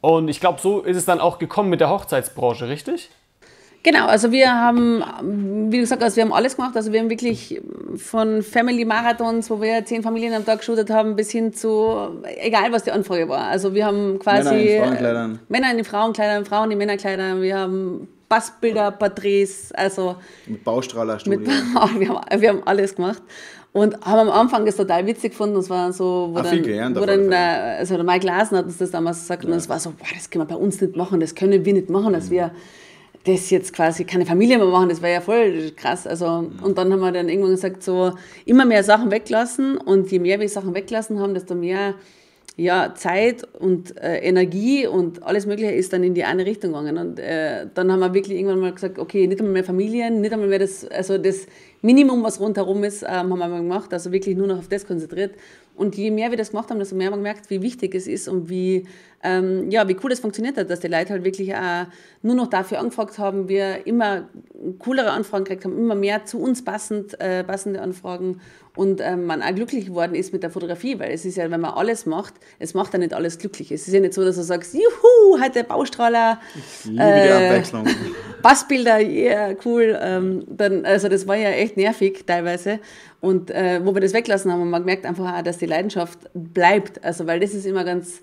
Und 0.00 0.28
ich 0.28 0.40
glaube, 0.40 0.60
so 0.60 0.80
ist 0.80 0.96
es 0.96 1.04
dann 1.04 1.20
auch 1.20 1.38
gekommen 1.38 1.68
mit 1.68 1.80
der 1.80 1.90
Hochzeitsbranche, 1.90 2.68
richtig? 2.68 3.10
Genau, 3.82 4.06
also 4.06 4.30
wir 4.30 4.52
haben, 4.52 5.02
wie 5.72 5.78
gesagt, 5.78 6.02
also 6.02 6.16
wir 6.16 6.24
haben 6.24 6.34
alles 6.34 6.56
gemacht. 6.56 6.76
Also 6.76 6.92
wir 6.92 7.00
haben 7.00 7.08
wirklich 7.08 7.60
von 7.96 8.42
Family 8.42 8.84
Marathons, 8.84 9.48
wo 9.48 9.60
wir 9.62 9.84
zehn 9.86 10.02
Familien 10.02 10.34
am 10.34 10.44
Tag 10.44 10.58
geshootet 10.58 10.90
haben, 10.90 11.16
bis 11.16 11.30
hin 11.30 11.54
zu, 11.54 12.22
egal 12.24 12.72
was 12.72 12.84
die 12.84 12.92
Anfrage 12.92 13.26
war. 13.28 13.46
Also 13.46 13.74
wir 13.74 13.86
haben 13.86 14.18
quasi 14.18 14.50
Männer 14.50 14.60
in 14.60 14.82
Frauenkleidern, 14.82 15.38
Männer 15.48 15.70
in 15.70 15.78
die 15.78 15.84
Frauenkleidern, 15.84 16.44
Frauen 16.44 16.70
in 16.70 16.78
Männerkleidern. 16.78 17.40
Wir 17.40 17.58
haben 17.58 18.08
Passbilder, 18.30 18.92
Porträts, 18.92 19.72
also 19.72 20.14
mit 20.46 20.62
Baustrahlerstudie. 20.62 21.36
mit, 21.36 21.46
wir, 21.98 22.08
haben, 22.08 22.40
wir 22.40 22.48
haben 22.48 22.62
alles 22.64 22.94
gemacht. 22.94 23.22
Und 23.72 24.00
haben 24.04 24.28
am 24.28 24.30
Anfang 24.30 24.64
das 24.64 24.76
total 24.76 25.04
witzig 25.06 25.32
gefunden. 25.32 25.56
Das 25.56 25.68
war 25.68 25.92
so, 25.92 26.30
wo 26.32 26.38
Ah, 26.38 26.42
dann, 26.42 26.52
viel 26.52 26.62
gelernt 26.62 26.96
auf 26.96 27.02
wo 27.02 27.06
dann 27.06 27.30
äh, 27.30 27.76
also 27.78 27.96
der 27.96 28.04
Mike 28.04 28.24
Larsen 28.24 28.56
hat 28.56 28.66
uns 28.66 28.78
das 28.78 28.92
damals 28.92 29.20
gesagt 29.20 29.44
und 29.44 29.52
es 29.52 29.68
war 29.68 29.80
so, 29.80 29.90
boah, 29.90 30.06
das 30.14 30.30
können 30.30 30.48
wir 30.48 30.56
bei 30.56 30.60
uns 30.60 30.80
nicht 30.80 30.96
machen, 30.96 31.20
das 31.20 31.34
können 31.34 31.64
wir 31.64 31.72
nicht 31.72 31.90
machen, 31.90 32.12
dass 32.12 32.30
wir 32.30 32.52
das 33.24 33.50
jetzt 33.50 33.72
quasi 33.72 34.04
keine 34.04 34.24
Familie 34.24 34.58
mehr 34.58 34.66
machen, 34.68 34.88
das 34.88 35.02
wäre 35.02 35.14
ja 35.14 35.20
voll 35.20 35.72
krass. 35.76 36.06
Also, 36.06 36.50
und 36.62 36.78
dann 36.78 36.92
haben 36.92 37.00
wir 37.00 37.12
dann 37.12 37.28
irgendwann 37.28 37.50
gesagt, 37.50 37.82
so 37.82 38.12
immer 38.46 38.64
mehr 38.64 38.82
Sachen 38.82 39.10
weglassen 39.10 39.76
und 39.76 40.10
je 40.10 40.20
mehr 40.20 40.40
wir 40.40 40.48
Sachen 40.48 40.74
weglassen 40.74 41.20
haben, 41.20 41.34
desto 41.34 41.54
mehr 41.54 41.94
ja, 42.60 42.94
Zeit 42.94 43.42
und 43.58 43.96
äh, 43.96 44.18
Energie 44.18 44.86
und 44.86 45.22
alles 45.22 45.46
Mögliche 45.46 45.72
ist 45.72 45.94
dann 45.94 46.04
in 46.04 46.12
die 46.12 46.24
eine 46.24 46.44
Richtung 46.44 46.72
gegangen. 46.72 46.98
Und 46.98 47.18
äh, 47.18 47.66
dann 47.72 47.90
haben 47.90 48.00
wir 48.00 48.12
wirklich 48.12 48.36
irgendwann 48.36 48.60
mal 48.60 48.72
gesagt, 48.72 48.98
okay, 48.98 49.26
nicht 49.26 49.40
einmal 49.40 49.54
mehr 49.54 49.64
Familien, 49.64 50.20
nicht 50.20 50.32
einmal 50.32 50.48
mehr 50.48 50.58
das, 50.58 50.86
also 50.86 51.16
das 51.16 51.46
Minimum, 51.82 52.22
was 52.22 52.40
rundherum 52.40 52.84
ist, 52.84 53.02
ähm, 53.02 53.08
haben 53.10 53.38
wir 53.38 53.48
gemacht, 53.48 53.92
also 53.92 54.12
wirklich 54.12 54.36
nur 54.36 54.46
noch 54.46 54.58
auf 54.58 54.68
das 54.68 54.86
konzentriert. 54.86 55.34
Und 55.76 55.96
je 55.96 56.10
mehr 56.10 56.30
wir 56.30 56.36
das 56.36 56.50
gemacht 56.50 56.68
haben, 56.68 56.78
desto 56.78 56.94
mehr 56.94 57.06
haben 57.06 57.14
wir 57.14 57.18
gemerkt, 57.18 57.48
wie 57.48 57.62
wichtig 57.62 57.94
es 57.94 58.06
ist 58.06 58.28
und 58.28 58.50
wie, 58.50 58.86
ähm, 59.22 59.70
ja, 59.70 59.88
wie 59.88 59.96
cool 60.02 60.10
das 60.10 60.20
funktioniert 60.20 60.58
hat, 60.58 60.68
dass 60.68 60.80
die 60.80 60.88
Leute 60.88 61.10
halt 61.10 61.24
wirklich 61.24 61.54
auch 61.54 61.86
nur 62.20 62.34
noch 62.34 62.48
dafür 62.48 62.80
angefragt 62.80 63.18
haben, 63.18 63.48
wir 63.48 63.86
immer 63.86 64.28
coolere 64.78 65.10
Anfragen 65.10 65.44
gekriegt 65.44 65.64
haben, 65.64 65.78
immer 65.78 65.94
mehr 65.94 66.26
zu 66.26 66.38
uns 66.38 66.62
passend, 66.62 67.18
äh, 67.18 67.44
passende 67.44 67.80
Anfragen 67.80 68.40
und 68.76 69.00
ähm, 69.02 69.24
man 69.24 69.42
auch 69.42 69.54
glücklich 69.54 69.86
geworden 69.86 70.14
ist 70.14 70.32
mit 70.32 70.42
der 70.42 70.50
Fotografie, 70.50 70.98
weil 70.98 71.10
es 71.10 71.24
ist 71.24 71.36
ja, 71.36 71.50
wenn 71.50 71.60
man 71.60 71.72
alles 71.72 72.06
macht, 72.06 72.34
es 72.58 72.74
macht 72.74 72.92
ja 72.92 72.98
nicht 72.98 73.14
alles 73.14 73.38
glücklich. 73.38 73.72
Es 73.72 73.88
ist 73.88 73.94
ja 73.94 74.00
nicht 74.00 74.14
so, 74.14 74.24
dass 74.24 74.36
du 74.36 74.42
sagst, 74.42 74.74
juhu, 74.74 75.42
heute 75.42 75.64
Baustrahler, 75.64 76.40
Liebe 76.84 76.96
die 76.96 77.30
Abwechslung. 77.30 77.86
Passbilder, 78.42 79.00
yeah, 79.00 79.54
cool. 79.64 79.98
Ähm, 80.00 80.44
dann, 80.48 80.84
also 80.84 81.08
das 81.08 81.26
war 81.26 81.36
ja 81.36 81.50
echt 81.50 81.69
nervig 81.76 82.24
teilweise. 82.26 82.80
Und 83.20 83.50
äh, 83.50 83.80
wo 83.84 83.94
wir 83.94 84.00
das 84.00 84.12
weglassen 84.12 84.52
haben, 84.52 84.60
haben 84.60 84.70
wir 84.70 84.80
gemerkt 84.80 85.06
einfach 85.06 85.38
auch, 85.38 85.42
dass 85.42 85.58
die 85.58 85.66
Leidenschaft 85.66 86.18
bleibt. 86.34 87.04
Also 87.04 87.26
weil 87.26 87.40
das 87.40 87.54
ist 87.54 87.66
immer 87.66 87.84
ganz 87.84 88.20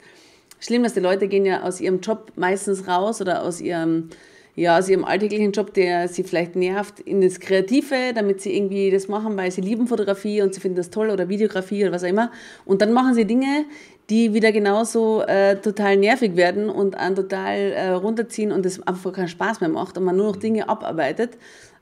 schlimm, 0.59 0.83
dass 0.83 0.93
die 0.93 0.99
Leute 0.99 1.27
gehen 1.27 1.45
ja 1.45 1.63
aus 1.63 1.81
ihrem 1.81 1.99
Job 1.99 2.31
meistens 2.35 2.87
raus 2.87 3.21
oder 3.21 3.43
aus 3.43 3.61
ihrem 3.61 4.09
ja, 4.57 4.79
aus 4.79 4.89
ihrem 4.89 5.05
alltäglichen 5.05 5.51
Job, 5.51 5.75
der 5.75 6.07
sie 6.07 6.23
vielleicht 6.23 6.55
nervt, 6.55 6.99
in 6.99 7.21
das 7.21 7.39
Kreative, 7.39 8.11
damit 8.15 8.41
sie 8.41 8.57
irgendwie 8.57 8.89
das 8.89 9.07
machen, 9.07 9.37
weil 9.37 9.51
sie 9.51 9.61
lieben 9.61 9.85
Fotografie 9.85 10.41
und 10.41 10.55
sie 10.55 10.59
finden 10.59 10.77
das 10.77 10.89
toll 10.89 11.11
oder 11.11 11.29
Videografie 11.29 11.83
oder 11.83 11.93
was 11.93 12.03
auch 12.03 12.07
immer. 12.07 12.31
Und 12.65 12.81
dann 12.81 12.91
machen 12.91 13.13
sie 13.13 13.25
Dinge, 13.25 13.65
die 14.09 14.33
wieder 14.33 14.51
genauso 14.51 15.21
äh, 15.21 15.57
total 15.57 15.97
nervig 15.97 16.35
werden 16.35 16.71
und 16.71 16.95
einen 16.95 17.15
total 17.15 17.55
äh, 17.55 17.89
runterziehen 17.89 18.51
und 18.51 18.65
das 18.65 18.81
einfach 18.87 19.13
keinen 19.13 19.27
Spaß 19.27 19.61
mehr 19.61 19.69
macht 19.69 19.95
und 19.95 20.05
man 20.05 20.15
nur 20.15 20.25
noch 20.25 20.37
Dinge 20.37 20.67
abarbeitet. 20.67 21.37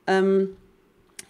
Ähm, 0.06 0.50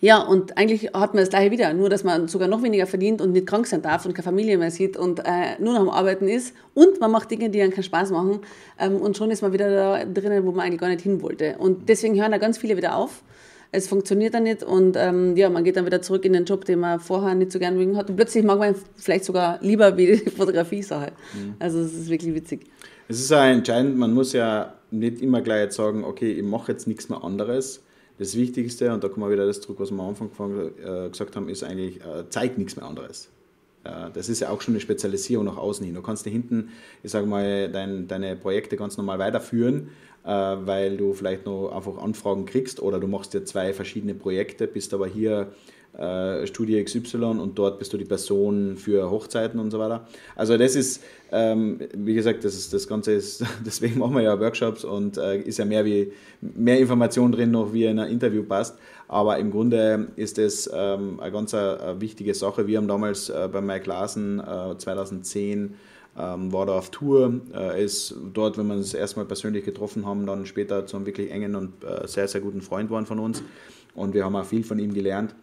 ja, 0.07 0.23
und 0.23 0.57
eigentlich 0.57 0.93
hat 0.95 1.15
man 1.15 1.23
das 1.25 1.31
gleiche 1.31 1.51
wieder, 1.51 1.75
nur 1.75 1.91
dass 1.91 2.05
man 2.05 2.29
sogar 2.29 2.47
noch 2.47 2.63
weniger 2.63 2.87
verdient 2.87 3.21
und 3.21 3.33
nicht 3.33 3.45
krank 3.45 3.67
sein 3.67 3.83
darf 3.83 4.07
und 4.07 4.15
keine 4.15 4.23
Familie 4.23 4.57
mehr 4.57 4.71
sieht 4.71 4.97
und 4.97 5.19
äh, 5.19 5.59
nur 5.59 5.75
noch 5.75 5.81
am 5.81 5.89
Arbeiten 5.89 6.29
ist. 6.29 6.55
Und 6.75 7.01
man 7.01 7.11
macht 7.11 7.29
Dinge, 7.29 7.51
die 7.51 7.61
einem 7.61 7.73
keinen 7.73 7.83
Spaß 7.83 8.13
machen. 8.13 8.39
Ähm, 8.79 8.99
und 8.99 9.17
schon 9.17 9.33
ist 9.33 9.43
man 9.43 9.53
wieder 9.53 9.69
da 9.69 10.05
drinnen, 10.05 10.47
wo 10.47 10.53
man 10.53 10.65
eigentlich 10.65 10.79
gar 10.79 10.91
nicht 10.91 11.01
hin 11.01 11.23
wollte. 11.23 11.57
Und 11.59 11.89
deswegen 11.89 12.15
hören 12.21 12.31
da 12.31 12.39
ganz 12.39 12.57
viele 12.57 12.77
wieder 12.77 12.95
auf. 12.95 13.25
Es 13.73 13.89
funktioniert 13.89 14.33
dann 14.33 14.45
nicht 14.45 14.63
und 14.63 14.97
ähm, 14.97 15.37
ja, 15.37 15.51
man 15.51 15.65
geht 15.65 15.77
dann 15.77 15.87
wieder 15.87 16.01
zurück 16.01 16.25
in 16.25 16.35
den 16.35 16.45
Job, 16.45 16.65
den 16.67 16.79
man 16.79 17.01
vorher 17.01 17.35
nicht 17.35 17.51
so 17.51 17.59
gern 17.59 17.77
mögen 17.77 17.97
hat. 17.97 18.09
Und 18.09 18.15
plötzlich 18.15 18.45
mag 18.45 18.61
man 18.61 18.77
vielleicht 18.95 19.25
sogar 19.25 19.59
lieber 19.61 19.97
wie 19.97 20.07
die 20.07 20.31
Fotografie-Sache. 20.31 21.11
Also 21.59 21.81
es 21.81 21.93
ist 21.93 22.09
wirklich 22.09 22.33
witzig. 22.33 22.61
Es 23.09 23.19
ist 23.19 23.31
ja 23.33 23.45
entscheidend, 23.49 23.99
man 23.99 24.15
muss 24.15 24.33
ja 24.33 24.75
nicht 24.93 25.21
immer 25.21 25.41
gleich 25.41 25.63
jetzt 25.63 25.77
sagen, 25.77 26.05
okay, 26.05 26.31
ich 26.31 26.45
mache 26.45 26.71
jetzt 26.71 26.87
nichts 26.87 27.09
mehr 27.09 27.25
anderes. 27.25 27.83
Das 28.19 28.35
Wichtigste, 28.35 28.93
und 28.93 29.05
da 29.05 29.09
kommen 29.09 29.27
wir 29.27 29.33
wieder 29.33 29.47
das 29.47 29.61
zurück, 29.61 29.79
was 29.81 29.91
wir 29.91 30.01
am 30.01 30.09
Anfang 30.09 30.31
äh, 30.31 31.11
gesagt 31.11 31.37
haben, 31.37 31.49
ist 31.49 31.63
eigentlich, 31.63 32.01
äh, 32.01 32.25
zeig 32.31 32.57
nichts 32.57 32.77
mehr 32.77 32.87
anderes. 32.87 33.29
Äh, 33.85 34.11
das 34.15 34.31
ist 34.31 34.41
ja 34.41 34.49
auch 34.49 34.63
schon 34.63 34.73
eine 34.73 34.81
Spezialisierung 34.81 35.45
nach 35.45 35.59
außen 35.59 35.85
hin. 35.85 35.95
Du 35.95 36.01
kannst 36.01 36.25
da 36.25 36.31
hinten, 36.31 36.71
ich 37.03 37.11
sage 37.11 37.27
mal, 37.27 37.71
dein, 37.71 38.09
deine 38.09 38.35
Projekte 38.37 38.77
ganz 38.77 38.97
normal 38.97 39.19
weiterführen, 39.19 39.89
weil 40.25 40.97
du 40.97 41.13
vielleicht 41.13 41.47
noch 41.47 41.69
einfach 41.69 41.99
Anfragen 41.99 42.47
kriegst 42.47 42.83
oder 42.83 42.99
du 42.99 43.07
machst 43.07 43.33
dir 43.33 43.45
zwei 43.45 43.73
verschiedene 43.73 44.13
Projekte, 44.13 44.67
bist 44.67 44.93
aber 44.93 45.07
hier 45.07 45.53
äh, 45.99 46.47
Studie 46.47 46.83
XY 46.83 47.25
und 47.25 47.59
dort 47.59 47.79
bist 47.79 47.93
du 47.93 47.97
die 47.97 48.05
Person 48.05 48.77
für 48.77 49.11
Hochzeiten 49.11 49.59
und 49.59 49.71
so 49.71 49.79
weiter. 49.79 50.07
Also 50.35 50.57
das 50.57 50.75
ist, 50.75 51.03
ähm, 51.33 51.81
wie 51.95 52.15
gesagt, 52.15 52.45
das, 52.45 52.55
ist, 52.55 52.73
das 52.73 52.87
Ganze 52.87 53.13
ist, 53.13 53.45
deswegen 53.67 53.99
machen 53.99 54.15
wir 54.15 54.23
ja 54.23 54.39
Workshops 54.39 54.85
und 54.85 55.17
äh, 55.17 55.39
ist 55.41 55.59
ja 55.59 55.65
mehr, 55.65 55.85
wie, 55.85 56.13
mehr 56.41 56.79
Information 56.79 57.33
drin 57.33 57.51
noch, 57.51 57.73
wie 57.73 57.85
in 57.85 57.99
ein 57.99 58.11
Interview 58.11 58.43
passt. 58.43 58.79
Aber 59.09 59.39
im 59.39 59.51
Grunde 59.51 60.09
ist 60.17 60.39
das 60.39 60.69
ähm, 60.73 61.21
eine 61.21 61.33
ganz 61.33 61.55
eine, 61.55 61.81
eine 61.81 62.01
wichtige 62.01 62.35
Sache. 62.35 62.67
Wir 62.67 62.79
haben 62.79 62.89
damals 62.89 63.29
äh, 63.29 63.49
bei 63.51 63.61
Mike 63.61 63.89
Larsen 63.89 64.41
äh, 64.41 64.77
2010 64.77 65.75
ähm, 66.19 66.53
war 66.53 66.67
da 66.67 66.73
auf 66.73 66.91
Tour, 66.91 67.41
äh, 67.55 67.85
ist 67.85 68.15
dort, 68.33 68.59
wenn 68.59 68.67
wir 68.67 68.75
uns 68.75 68.95
erstmal 68.95 69.27
persönlich 69.27 69.65
getroffen 69.65 70.07
haben, 70.07 70.27
dann 70.27 70.47
später 70.47 70.87
zu 70.87 70.97
einem 70.97 71.07
wirklich 71.07 71.31
engen 71.31 71.55
und 71.55 71.85
äh, 71.85 72.07
sehr, 72.07 72.27
sehr 72.27 72.41
guten 72.41 72.63
Freund 72.63 72.89
geworden 72.89 73.07
von 73.07 73.19
uns. 73.19 73.43
Und 73.95 74.15
wir 74.15 74.25
haben 74.25 74.37
auch 74.37 74.45
viel 74.45 74.65
von 74.65 74.79
ihm 74.79 74.93
gelernt. 74.93 75.35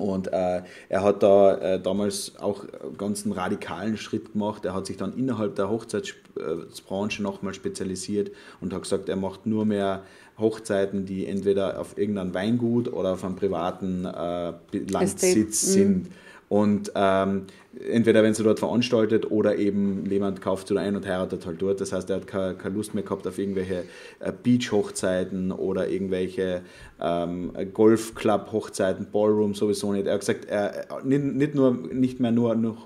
Und 0.00 0.32
äh, 0.32 0.62
er 0.88 1.02
hat 1.02 1.22
da 1.22 1.54
äh, 1.56 1.80
damals 1.80 2.32
auch 2.38 2.64
ganz 2.96 3.24
einen 3.24 3.32
radikalen 3.32 3.96
Schritt 3.96 4.32
gemacht. 4.32 4.64
Er 4.64 4.74
hat 4.74 4.86
sich 4.86 4.96
dann 4.96 5.16
innerhalb 5.16 5.54
der 5.56 5.70
Hochzeitsbranche 5.70 7.22
nochmal 7.22 7.54
spezialisiert 7.54 8.32
und 8.60 8.72
hat 8.72 8.82
gesagt, 8.82 9.08
er 9.08 9.16
macht 9.16 9.46
nur 9.46 9.64
mehr 9.64 10.02
Hochzeiten, 10.38 11.04
die 11.04 11.26
entweder 11.26 11.78
auf 11.78 11.98
irgendeinem 11.98 12.34
Weingut 12.34 12.92
oder 12.92 13.12
auf 13.12 13.24
einem 13.24 13.36
privaten 13.36 14.04
äh, 14.04 14.52
Landsitz 14.72 15.22
Estate. 15.22 15.52
sind. 15.52 16.06
Und 16.50 16.90
ähm, 16.96 17.44
entweder 17.92 18.24
wenn 18.24 18.34
sie 18.34 18.42
dort 18.42 18.58
veranstaltet 18.58 19.30
oder 19.30 19.54
eben 19.54 20.04
jemand 20.10 20.40
kauft 20.40 20.66
sie 20.66 20.74
da 20.74 20.80
ein 20.80 20.96
und 20.96 21.06
heiratet 21.06 21.46
halt 21.46 21.62
dort. 21.62 21.80
Das 21.80 21.92
heißt, 21.92 22.10
er 22.10 22.16
hat 22.16 22.26
keine, 22.26 22.56
keine 22.56 22.74
Lust 22.74 22.92
mehr 22.92 23.04
gehabt 23.04 23.24
auf 23.28 23.38
irgendwelche 23.38 23.84
äh, 24.18 24.32
Beach-Hochzeiten 24.32 25.52
oder 25.52 25.88
irgendwelche 25.88 26.62
ähm, 27.00 27.52
Golf-Club-Hochzeiten, 27.72 29.06
Ballroom 29.12 29.54
sowieso 29.54 29.92
nicht. 29.92 30.08
Er 30.08 30.14
hat 30.14 30.20
gesagt, 30.20 30.46
er, 30.46 30.88
nicht, 31.04 31.22
nicht, 31.22 31.54
nur, 31.54 31.70
nicht 31.70 32.18
mehr 32.18 32.32
nur, 32.32 32.56
nur, 32.56 32.76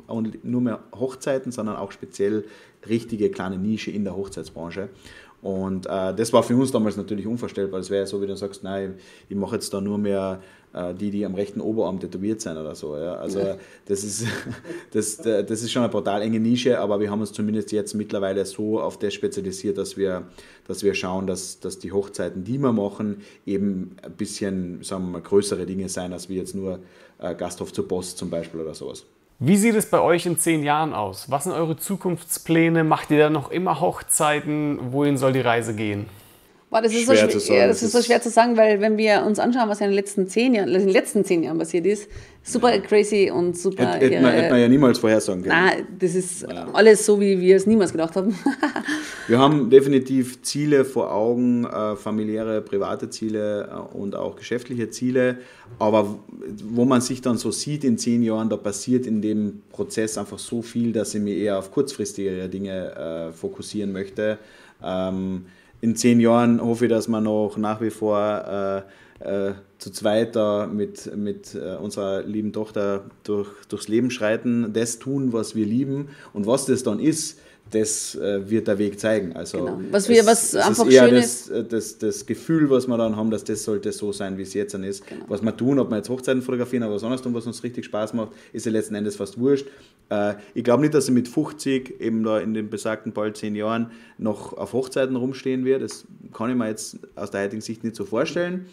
nur 0.42 0.60
mehr 0.60 0.80
Hochzeiten, 0.94 1.50
sondern 1.50 1.76
auch 1.76 1.90
speziell 1.90 2.44
richtige 2.86 3.30
kleine 3.30 3.56
Nische 3.56 3.90
in 3.90 4.04
der 4.04 4.14
Hochzeitsbranche. 4.14 4.90
Und 5.40 5.86
äh, 5.86 6.14
das 6.14 6.34
war 6.34 6.42
für 6.42 6.56
uns 6.56 6.70
damals 6.70 6.98
natürlich 6.98 7.26
unvorstellbar. 7.26 7.80
Das 7.80 7.88
wäre 7.88 8.02
ja 8.02 8.06
so, 8.06 8.20
wie 8.20 8.26
du 8.26 8.36
sagst, 8.36 8.62
nein, 8.62 8.96
ich 9.28 9.36
mache 9.36 9.56
jetzt 9.56 9.72
da 9.72 9.80
nur 9.80 9.96
mehr 9.96 10.40
äh, 10.40 10.63
die, 10.98 11.10
die 11.10 11.24
am 11.24 11.34
rechten 11.34 11.60
Oberarm 11.60 12.00
tätowiert 12.00 12.40
sind 12.40 12.56
oder 12.56 12.74
so. 12.74 12.96
Ja. 12.96 13.14
Also 13.14 13.56
das, 13.86 14.02
ist, 14.02 14.26
das, 14.92 15.18
das 15.18 15.50
ist 15.50 15.70
schon 15.70 15.82
eine 15.82 15.90
brutal 15.90 16.22
enge 16.22 16.40
Nische, 16.40 16.80
aber 16.80 17.00
wir 17.00 17.10
haben 17.10 17.20
uns 17.20 17.32
zumindest 17.32 17.72
jetzt 17.72 17.94
mittlerweile 17.94 18.44
so 18.44 18.80
auf 18.80 18.98
das 18.98 19.14
spezialisiert, 19.14 19.78
dass 19.78 19.96
wir, 19.96 20.24
dass 20.66 20.82
wir 20.82 20.94
schauen, 20.94 21.26
dass, 21.26 21.60
dass 21.60 21.78
die 21.78 21.92
Hochzeiten, 21.92 22.44
die 22.44 22.58
wir 22.58 22.72
machen, 22.72 23.22
eben 23.46 23.96
ein 24.02 24.12
bisschen 24.12 24.82
sagen 24.82 25.04
wir 25.04 25.12
mal, 25.12 25.20
größere 25.20 25.66
Dinge 25.66 25.88
sein, 25.88 26.12
als 26.12 26.28
wie 26.28 26.36
jetzt 26.36 26.54
nur 26.54 26.80
äh, 27.18 27.34
Gasthof 27.34 27.72
zur 27.72 27.86
Post 27.86 28.18
zum 28.18 28.30
Beispiel 28.30 28.60
oder 28.60 28.74
sowas. 28.74 29.04
Wie 29.40 29.56
sieht 29.56 29.74
es 29.74 29.86
bei 29.86 30.00
euch 30.00 30.26
in 30.26 30.38
zehn 30.38 30.62
Jahren 30.62 30.94
aus? 30.94 31.30
Was 31.30 31.44
sind 31.44 31.52
eure 31.52 31.76
Zukunftspläne? 31.76 32.84
Macht 32.84 33.10
ihr 33.10 33.18
da 33.18 33.30
noch 33.30 33.50
immer 33.50 33.80
Hochzeiten? 33.80 34.92
Wohin 34.92 35.18
soll 35.18 35.32
die 35.32 35.40
Reise 35.40 35.74
gehen? 35.74 36.06
Boah, 36.74 36.82
das, 36.82 36.92
ist 36.92 37.04
Schwer 37.04 37.14
so 37.14 37.20
schwer, 37.20 37.28
zu 37.28 37.38
sagen. 37.38 37.60
ja, 37.60 37.66
das 37.68 37.82
ist 37.84 37.92
so 37.92 38.02
schwer 38.02 38.20
zu 38.20 38.30
sagen, 38.30 38.56
weil 38.56 38.80
wenn 38.80 38.96
wir 38.96 39.22
uns 39.24 39.38
anschauen, 39.38 39.68
was 39.68 39.80
in 39.80 39.86
den 39.86 39.94
letzten 39.94 40.26
zehn 40.26 40.54
Jahren, 40.54 40.70
in 40.70 40.80
den 40.80 40.88
letzten 40.88 41.24
zehn 41.24 41.44
Jahren 41.44 41.56
passiert 41.56 41.86
ist, 41.86 42.08
super 42.42 42.76
crazy 42.80 43.30
und 43.32 43.56
super. 43.56 43.92
Hätte, 43.92 44.06
hätte, 44.06 44.20
man, 44.20 44.32
irre. 44.32 44.42
hätte 44.42 44.50
man 44.54 44.60
ja 44.60 44.68
niemals 44.68 44.98
vorhersagen 44.98 45.44
können. 45.44 45.54
Nein, 45.54 45.86
das 46.00 46.16
ist 46.16 46.44
alles 46.72 47.06
so, 47.06 47.20
wie 47.20 47.40
wir 47.40 47.54
es 47.54 47.68
niemals 47.68 47.92
gedacht 47.92 48.16
haben. 48.16 48.36
Wir 49.28 49.38
haben 49.38 49.70
definitiv 49.70 50.42
Ziele 50.42 50.84
vor 50.84 51.12
Augen, 51.12 51.64
äh, 51.64 51.94
familiäre, 51.94 52.60
private 52.60 53.08
Ziele 53.08 53.68
äh, 53.72 53.96
und 53.96 54.16
auch 54.16 54.34
geschäftliche 54.34 54.90
Ziele. 54.90 55.38
Aber 55.78 56.18
wo 56.64 56.84
man 56.84 57.00
sich 57.00 57.22
dann 57.22 57.38
so 57.38 57.52
sieht 57.52 57.84
in 57.84 57.98
zehn 57.98 58.24
Jahren, 58.24 58.50
da 58.50 58.56
passiert 58.56 59.06
in 59.06 59.22
dem 59.22 59.62
Prozess 59.70 60.18
einfach 60.18 60.40
so 60.40 60.60
viel, 60.60 60.92
dass 60.92 61.14
ich 61.14 61.22
mich 61.22 61.38
eher 61.38 61.56
auf 61.56 61.70
kurzfristigere 61.70 62.48
Dinge 62.48 63.28
äh, 63.30 63.32
fokussieren 63.32 63.92
möchte. 63.92 64.38
Ähm, 64.82 65.44
in 65.84 65.96
zehn 65.96 66.18
Jahren 66.18 66.62
hoffe 66.62 66.86
ich, 66.86 66.90
dass 66.90 67.08
wir 67.08 67.20
noch 67.20 67.58
nach 67.58 67.82
wie 67.82 67.90
vor 67.90 68.18
äh, 69.20 69.48
äh, 69.48 69.52
zu 69.76 69.90
zweit 69.92 70.34
da 70.34 70.66
mit, 70.66 71.14
mit 71.14 71.54
äh, 71.54 71.76
unserer 71.76 72.22
lieben 72.22 72.54
Tochter 72.54 73.04
durch, 73.22 73.50
durchs 73.68 73.88
Leben 73.88 74.10
schreiten, 74.10 74.72
das 74.72 74.98
tun, 74.98 75.34
was 75.34 75.54
wir 75.54 75.66
lieben. 75.66 76.08
Und 76.32 76.46
was 76.46 76.64
das 76.64 76.84
dann 76.84 76.98
ist, 76.98 77.38
das 77.70 78.14
äh, 78.14 78.48
wird 78.48 78.68
der 78.68 78.78
Weg 78.78 79.00
zeigen. 79.00 79.34
Also 79.34 79.58
genau. 79.58 79.80
Was 79.90 80.08
wir, 80.08 80.24
was 80.26 80.54
es 80.54 80.56
einfach 80.56 80.86
ist 80.86 80.94
eher 80.94 81.08
schön 81.08 81.14
das, 81.14 81.24
ist. 81.24 81.50
äh, 81.50 81.64
das, 81.64 81.98
das 81.98 82.26
Gefühl, 82.26 82.70
was 82.70 82.86
wir 82.86 82.96
dann 82.96 83.16
haben, 83.16 83.30
dass 83.30 83.44
das 83.44 83.64
sollte 83.64 83.90
so 83.92 84.12
sein, 84.12 84.38
wie 84.38 84.42
es 84.42 84.54
jetzt 84.54 84.74
dann 84.74 84.84
ist. 84.84 85.06
Genau. 85.06 85.24
Was 85.28 85.42
wir 85.42 85.56
tun, 85.56 85.78
ob 85.78 85.90
wir 85.90 85.96
jetzt 85.96 86.08
Hochzeiten 86.08 86.42
fotografieren 86.42 86.84
oder 86.84 86.94
was 86.94 87.02
anderes 87.02 87.22
tun, 87.22 87.34
was 87.34 87.46
uns 87.46 87.62
richtig 87.62 87.84
Spaß 87.86 88.14
macht, 88.14 88.32
ist 88.52 88.66
ja 88.66 88.72
letzten 88.72 88.94
Endes 88.94 89.16
fast 89.16 89.38
wurscht. 89.38 89.66
Äh, 90.10 90.34
ich 90.54 90.62
glaube 90.62 90.82
nicht, 90.82 90.94
dass 90.94 91.08
ich 91.08 91.14
mit 91.14 91.26
50, 91.26 92.00
eben 92.00 92.22
da 92.22 92.38
in 92.38 92.54
den 92.54 92.70
besagten 92.70 93.12
bald 93.12 93.36
zehn 93.36 93.56
Jahren, 93.56 93.90
noch 94.18 94.52
auf 94.52 94.72
Hochzeiten 94.72 95.16
rumstehen 95.16 95.64
werde. 95.64 95.84
Das 95.84 96.04
kann 96.32 96.50
ich 96.50 96.56
mir 96.56 96.68
jetzt 96.68 96.98
aus 97.16 97.30
der 97.30 97.42
heutigen 97.42 97.62
Sicht 97.62 97.82
nicht 97.82 97.96
so 97.96 98.04
vorstellen. 98.04 98.66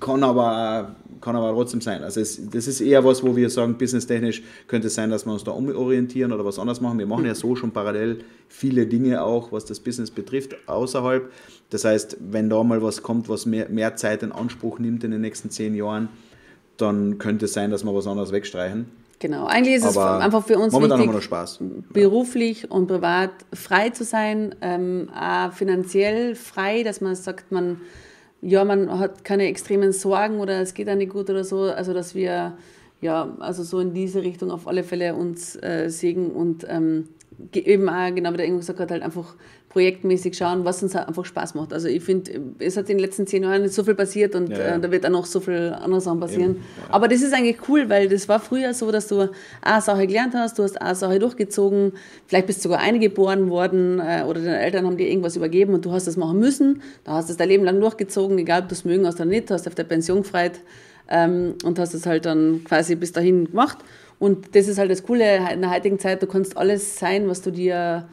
Kann 0.00 0.22
aber, 0.22 0.96
kann 1.20 1.36
aber 1.36 1.52
trotzdem 1.52 1.80
sein. 1.80 2.02
Also 2.02 2.20
es, 2.20 2.50
das 2.50 2.66
ist 2.66 2.80
eher 2.80 3.04
was, 3.04 3.22
wo 3.22 3.36
wir 3.36 3.50
sagen, 3.50 3.76
businesstechnisch 3.76 4.42
könnte 4.66 4.88
es 4.88 4.94
sein, 4.94 5.10
dass 5.10 5.26
wir 5.26 5.32
uns 5.32 5.44
da 5.44 5.52
umorientieren 5.52 6.32
oder 6.32 6.44
was 6.44 6.58
anderes 6.58 6.80
machen. 6.80 6.98
Wir 6.98 7.06
machen 7.06 7.24
ja 7.24 7.34
so 7.34 7.56
schon 7.56 7.70
parallel 7.72 8.24
viele 8.48 8.86
Dinge 8.86 9.22
auch, 9.22 9.52
was 9.52 9.64
das 9.64 9.80
Business 9.80 10.10
betrifft, 10.10 10.56
außerhalb. 10.66 11.30
Das 11.70 11.84
heißt, 11.84 12.18
wenn 12.20 12.48
da 12.50 12.62
mal 12.62 12.82
was 12.82 13.02
kommt, 13.02 13.28
was 13.28 13.46
mehr, 13.46 13.68
mehr 13.68 13.96
Zeit 13.96 14.22
in 14.22 14.32
Anspruch 14.32 14.78
nimmt 14.78 15.04
in 15.04 15.10
den 15.10 15.20
nächsten 15.20 15.50
zehn 15.50 15.74
Jahren, 15.74 16.08
dann 16.76 17.18
könnte 17.18 17.44
es 17.44 17.52
sein, 17.52 17.70
dass 17.70 17.84
wir 17.84 17.94
was 17.94 18.06
anderes 18.06 18.32
wegstreichen. 18.32 18.86
Genau, 19.20 19.46
eigentlich 19.46 19.76
ist 19.76 19.84
es 19.84 19.96
Aber 19.96 20.22
einfach 20.22 20.44
für 20.44 20.58
uns 20.58 20.74
wichtig, 20.74 21.22
Spaß. 21.22 21.60
beruflich 21.92 22.70
und 22.70 22.88
privat 22.88 23.30
frei 23.52 23.90
zu 23.90 24.04
sein, 24.04 24.54
ähm, 24.60 25.08
auch 25.18 25.52
finanziell 25.52 26.34
frei, 26.34 26.82
dass 26.82 27.00
man 27.00 27.14
sagt, 27.14 27.50
man, 27.50 27.80
ja, 28.44 28.64
man 28.64 28.98
hat 28.98 29.24
keine 29.24 29.46
extremen 29.46 29.92
Sorgen 29.92 30.38
oder 30.38 30.60
es 30.60 30.74
geht 30.74 30.88
einem 30.88 30.98
nicht 30.98 31.12
gut 31.12 31.30
oder 31.30 31.44
so, 31.44 31.62
also 31.62 31.92
dass 31.94 32.14
wir 32.14 32.56
ja, 33.00 33.36
also 33.38 33.62
so 33.62 33.80
in 33.80 33.92
diese 33.92 34.22
Richtung 34.22 34.50
auf 34.50 34.66
alle 34.66 34.82
Fälle 34.82 35.14
uns 35.14 35.56
äh, 35.62 35.88
sägen 35.90 36.30
und 36.30 36.64
ähm, 36.68 37.08
eben 37.52 37.88
auch, 37.88 38.14
genau 38.14 38.32
wie 38.32 38.36
der 38.36 38.46
Ingo 38.46 38.58
gesagt 38.58 38.80
hat, 38.80 38.90
halt 38.90 39.02
einfach 39.02 39.34
projektmäßig 39.74 40.36
schauen, 40.36 40.64
was 40.64 40.82
uns 40.84 40.94
einfach 40.94 41.24
Spaß 41.24 41.56
macht. 41.56 41.72
Also 41.72 41.88
ich 41.88 42.02
finde, 42.04 42.30
es 42.60 42.76
hat 42.76 42.88
in 42.88 42.96
den 42.96 43.00
letzten 43.00 43.26
zehn 43.26 43.42
Jahren 43.42 43.62
nicht 43.62 43.74
so 43.74 43.82
viel 43.82 43.96
passiert 43.96 44.36
und 44.36 44.50
Ja, 44.50 44.58
ja. 44.58 44.64
Äh, 44.76 44.80
da 44.80 44.90
wird 44.92 45.04
auch 45.04 45.10
noch 45.10 45.26
so 45.26 45.40
viel 45.40 45.74
andere 45.80 46.00
Sachen 46.00 46.20
passieren. 46.20 46.52
Eben, 46.52 46.64
Aber 46.90 47.08
das 47.08 47.22
ist 47.22 47.34
eigentlich 47.34 47.56
cool, 47.68 47.88
weil 47.88 48.08
das 48.08 48.28
war 48.28 48.38
früher 48.38 48.72
so, 48.72 48.92
dass 48.92 49.08
du 49.08 49.28
eine 49.62 49.82
Sache 49.82 50.06
gelernt 50.06 50.34
hast, 50.34 50.60
du 50.60 50.62
hast 50.62 50.80
eine 50.80 50.94
Sache 50.94 51.18
durchgezogen, 51.18 51.92
vielleicht 52.26 52.46
bist 52.46 52.60
du 52.60 52.68
sogar 52.68 52.80
eingeboren 52.80 53.50
worden 53.50 53.98
äh, 53.98 54.22
oder 54.22 54.40
deine 54.40 54.60
Eltern 54.60 54.86
haben 54.86 54.96
dir 54.96 55.08
irgendwas 55.08 55.34
übergeben 55.34 55.74
und 55.74 55.84
du 55.84 55.90
hast 55.90 56.06
das 56.06 56.16
machen 56.16 56.38
müssen. 56.38 56.80
Da 57.02 57.14
hast 57.14 57.28
du 57.28 57.32
es 57.32 57.36
dein 57.36 57.48
Leben 57.48 57.64
lang 57.64 57.80
durchgezogen, 57.80 58.38
egal 58.38 58.62
ob 58.62 58.68
du 58.68 58.74
es 58.74 58.84
mögen 58.84 59.04
hast 59.06 59.16
oder 59.16 59.24
nicht, 59.24 59.50
hast 59.50 59.66
auf 59.66 59.74
der 59.74 59.84
Pension 59.84 60.22
gefreut 60.22 60.60
ähm, 61.08 61.54
und 61.64 61.80
hast 61.80 61.94
es 61.94 62.06
halt 62.06 62.26
dann 62.26 62.62
quasi 62.64 62.94
bis 62.94 63.10
dahin 63.10 63.46
gemacht. 63.46 63.78
Und 64.18 64.54
das 64.54 64.68
ist 64.68 64.78
halt 64.78 64.90
das 64.90 65.02
Coole 65.02 65.52
in 65.52 65.60
der 65.60 65.70
heutigen 65.70 65.98
Zeit, 65.98 66.22
du 66.22 66.26
kannst 66.26 66.56
alles 66.56 66.98
sein, 66.98 67.28
was 67.28 67.42
du 67.42 67.50
dir 67.50 68.08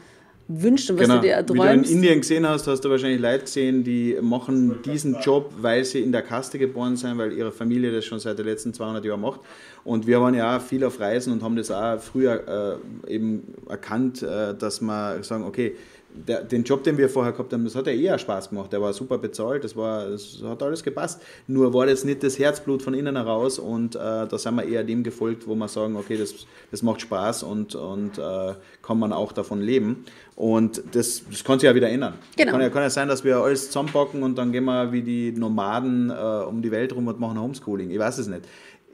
wünschst 0.48 0.92
und 0.92 1.00
was 1.00 1.08
du 1.08 1.22
dir 1.22 1.44
Genau. 1.46 1.54
Wie 1.54 1.54
du 1.54 1.54
in 1.54 1.60
erträumst. 1.60 1.92
Indien 1.92 2.22
gesehen 2.22 2.48
hast, 2.48 2.68
hast 2.68 2.82
du 2.82 2.90
wahrscheinlich 2.90 3.22
Leute 3.22 3.46
gesehen, 3.46 3.84
die 3.84 4.18
machen 4.22 4.80
diesen 4.84 5.20
Job, 5.22 5.54
weil 5.58 5.86
sie 5.86 6.02
in 6.02 6.12
der 6.12 6.22
Kaste 6.22 6.60
geboren 6.60 6.96
sind, 6.98 7.18
weil 7.18 7.34
ihre 7.34 7.52
Familie 7.52 7.92
das 7.92 8.06
schon 8.06 8.20
seit 8.20 8.38
den 8.38 8.46
letzten 8.46 8.74
200 8.74 9.04
Jahren 9.06 9.22
macht. 9.22 9.42
Und 9.84 10.08
wir 10.08 10.20
waren 10.22 10.34
ja 10.34 10.58
auch 10.58 10.62
viel 10.62 10.84
auf 10.84 11.00
Reisen 11.00 11.34
und 11.34 11.44
haben 11.44 11.56
das 11.56 11.72
auch 11.72 12.00
früher 12.00 12.80
äh, 13.08 13.14
eben 13.14 13.54
erkannt, 13.70 14.22
äh, 14.22 14.54
dass 14.54 14.82
wir 14.82 15.24
sagen, 15.24 15.44
okay, 15.44 15.76
der, 16.14 16.44
den 16.44 16.64
Job, 16.64 16.84
den 16.84 16.98
wir 16.98 17.10
vorher 17.10 17.32
gehabt 17.32 17.54
haben, 17.54 17.64
das 17.64 17.76
hat 17.76 17.88
ja 17.88 17.94
eher 17.94 18.18
Spaß 18.18 18.50
gemacht. 18.50 18.72
Der 18.74 18.82
war 18.82 18.94
super 18.94 19.18
bezahlt, 19.18 19.64
das, 19.64 19.76
war, 19.76 20.10
das 20.10 20.42
hat 20.44 20.62
alles 20.62 20.84
gepasst. 20.84 21.22
Nur 21.48 21.74
war 21.74 21.86
das 21.86 22.04
nicht 22.04 22.24
das 22.24 22.38
Herzblut 22.38 22.82
von 22.82 22.94
innen 22.94 23.16
heraus 23.16 23.60
und 23.60 23.96
äh, 23.96 24.00
da 24.00 24.38
sind 24.38 24.56
wir 24.56 24.64
eher 24.64 24.84
dem 24.84 25.04
gefolgt, 25.04 25.48
wo 25.48 25.56
wir 25.56 25.68
sagen, 25.68 25.96
okay, 25.96 26.18
das, 26.18 26.34
das 26.70 26.84
macht 26.84 27.02
Spaß 27.02 27.44
und, 27.44 27.76
und 27.76 28.18
äh, 28.18 28.54
kann 28.82 29.00
man 29.00 29.14
auch 29.14 29.32
davon 29.32 29.62
leben. 29.62 30.06
Und 30.36 30.82
das, 30.94 31.24
das 31.30 31.44
kann 31.44 31.60
sich 31.60 31.68
ja 31.68 31.76
wieder 31.76 31.90
ändern. 31.90 32.16
Genau. 32.36 32.52
Kann, 32.52 32.62
ja, 32.62 32.70
kann 32.70 32.84
ja 32.84 32.90
sein, 32.90 33.08
dass 33.08 33.24
wir 33.24 33.38
alles 33.38 33.68
zusammenpacken 33.68 34.24
und 34.24 34.38
dann 34.38 34.52
gehen 34.52 34.66
wir 34.66 34.92
wie 34.92 35.02
die 35.02 35.32
Nomaden 35.32 36.10
äh, 36.10 36.14
um 36.14 36.62
die 36.62 36.72
Welt 36.72 36.94
rum 36.96 37.08
und 37.08 37.20
machen 37.20 37.40
Homeschooling. 37.40 37.90
Ich 37.92 38.00
weiß 38.00 38.18
es 38.18 38.28
nicht. 38.28 38.42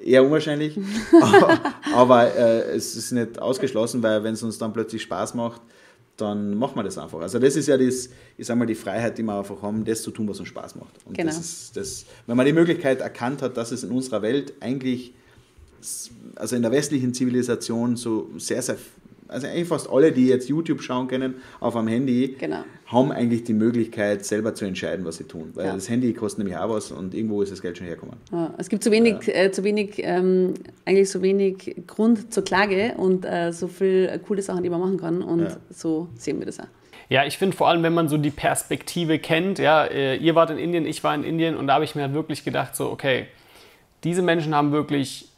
Eher 0.04 0.24
unwahrscheinlich, 0.24 0.78
aber, 1.22 1.60
aber 1.96 2.36
äh, 2.36 2.76
es 2.76 2.96
ist 2.96 3.12
nicht 3.12 3.40
ausgeschlossen, 3.40 4.04
weil 4.04 4.24
wenn 4.24 4.34
es 4.34 4.44
uns 4.44 4.60
dann 4.60 4.72
plötzlich 4.72 5.02
Spaß 5.02 5.34
macht, 5.34 5.62
dann 6.18 6.56
machen 6.56 6.76
wir 6.76 6.84
das 6.84 6.98
einfach. 6.98 7.20
Also 7.20 7.40
das 7.40 7.56
ist 7.56 7.68
ja 7.68 7.78
das, 7.78 8.10
ich 8.38 8.48
sag 8.48 8.58
mal, 8.58 8.66
die 8.66 8.76
Freiheit, 8.76 9.18
die 9.18 9.24
wir 9.24 9.38
einfach 9.38 9.62
haben, 9.62 9.86
das 9.86 10.02
zu 10.02 10.12
tun, 10.12 10.28
was 10.28 10.40
uns 10.40 10.50
Spaß 10.50 10.76
macht. 10.76 10.94
Und 11.06 11.16
Genau. 11.16 11.30
das 11.30 11.40
ist 11.40 11.78
das, 11.78 12.06
wenn 12.26 12.36
man 12.36 12.46
die 12.46 12.54
Möglichkeit 12.54 13.02
erkannt 13.02 13.42
hat, 13.42 13.56
dass 13.56 13.72
es 13.72 13.84
in 13.84 13.92
unserer 13.92 14.22
Welt 14.22 14.54
eigentlich, 14.60 15.14
also 16.36 16.56
in 16.56 16.64
der 16.64 16.72
westlichen 16.72 17.14
Zivilisation 17.14 17.96
so 17.96 18.30
sehr, 18.38 18.62
sehr, 18.62 18.78
also 19.28 19.48
eigentlich 19.48 19.68
fast 19.68 19.90
alle, 19.90 20.12
die 20.12 20.28
jetzt 20.28 20.48
YouTube 20.50 20.82
schauen 20.82 21.08
können 21.08 21.36
auf 21.60 21.76
einem 21.76 21.88
Handy, 21.88 22.36
Genau. 22.40 22.64
haben 22.86 23.12
eigentlich 23.12 23.44
die 23.44 23.54
Möglichkeit, 23.54 24.26
selber 24.26 24.54
zu 24.56 24.66
entscheiden, 24.66 25.06
was 25.06 25.18
sie 25.18 25.26
tun. 25.26 25.52
Weil 25.54 25.68
Ja. 25.68 25.74
das 25.74 25.90
Handy 25.90 26.14
kostet 26.14 26.40
nämlich 26.40 26.58
auch 26.58 26.70
was 26.70 26.92
und 26.92 27.14
irgendwo 27.14 27.42
ist 27.42 27.52
das 27.52 27.62
Geld 27.62 27.78
schon 27.78 27.88
hergekommen. 27.88 28.16
Ja, 28.32 28.54
es 28.58 28.70
gibt 28.70 28.84
zu 28.84 28.92
wenig, 28.92 29.28
äh, 29.28 29.52
zu 29.52 29.64
wenig, 29.64 29.96
ähm, 29.98 30.54
eigentlich 30.86 31.10
so 31.10 31.22
wenig 31.22 31.76
Grund 31.88 32.34
zur 32.34 32.44
Klage 32.44 32.94
und 32.98 33.26
äh, 33.26 33.52
so 33.52 33.68
viel 33.68 34.10
äh, 34.12 34.20
coole 34.20 34.42
Sachen, 34.42 34.64
die 34.64 34.70
man 34.70 34.80
machen 34.80 34.98
kann. 34.98 35.22
Und 35.22 35.42
Ja. 35.42 35.58
so 35.70 36.08
sehen 36.16 36.40
wir 36.40 36.46
das 36.46 36.60
auch. 36.60 36.68
Ja, 37.10 37.26
ich 37.26 37.38
finde 37.38 37.56
vor 37.56 37.70
allem, 37.70 37.84
wenn 37.84 37.94
man 37.94 38.10
so 38.10 38.18
die 38.18 38.32
Perspektive 38.32 39.18
kennt, 39.20 39.60
ja, 39.60 39.86
äh, 39.86 40.18
ihr 40.18 40.36
wart 40.36 40.50
in 40.50 40.58
Indien, 40.58 40.86
ich 40.86 41.04
war 41.06 41.16
in 41.16 41.24
Indien 41.24 41.56
und 41.56 41.68
da 41.68 41.76
habe 41.76 41.86
ich 41.86 41.96
mir 41.96 42.02
halt 42.04 42.14
wirklich 42.14 42.44
gedacht, 42.44 42.76
so, 42.76 42.90
okay, 42.90 43.28
diese 44.04 44.22
Menschen 44.22 44.54
haben 44.54 44.72
wirklich 44.74 45.30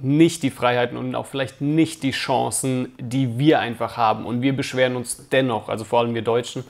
nicht 0.00 0.42
die 0.42 0.50
Freiheiten 0.50 0.96
und 0.96 1.14
auch 1.14 1.26
vielleicht 1.26 1.60
nicht 1.60 2.02
die 2.02 2.10
Chancen, 2.12 2.92
die 2.98 3.38
wir 3.38 3.60
einfach 3.60 3.96
haben. 3.96 4.24
Und 4.26 4.42
wir 4.42 4.56
beschweren 4.56 4.96
uns 4.96 5.28
dennoch, 5.30 5.68
also 5.68 5.84
vor 5.84 6.00
allem 6.00 6.14
wir 6.14 6.22
Deutschen, 6.22 6.64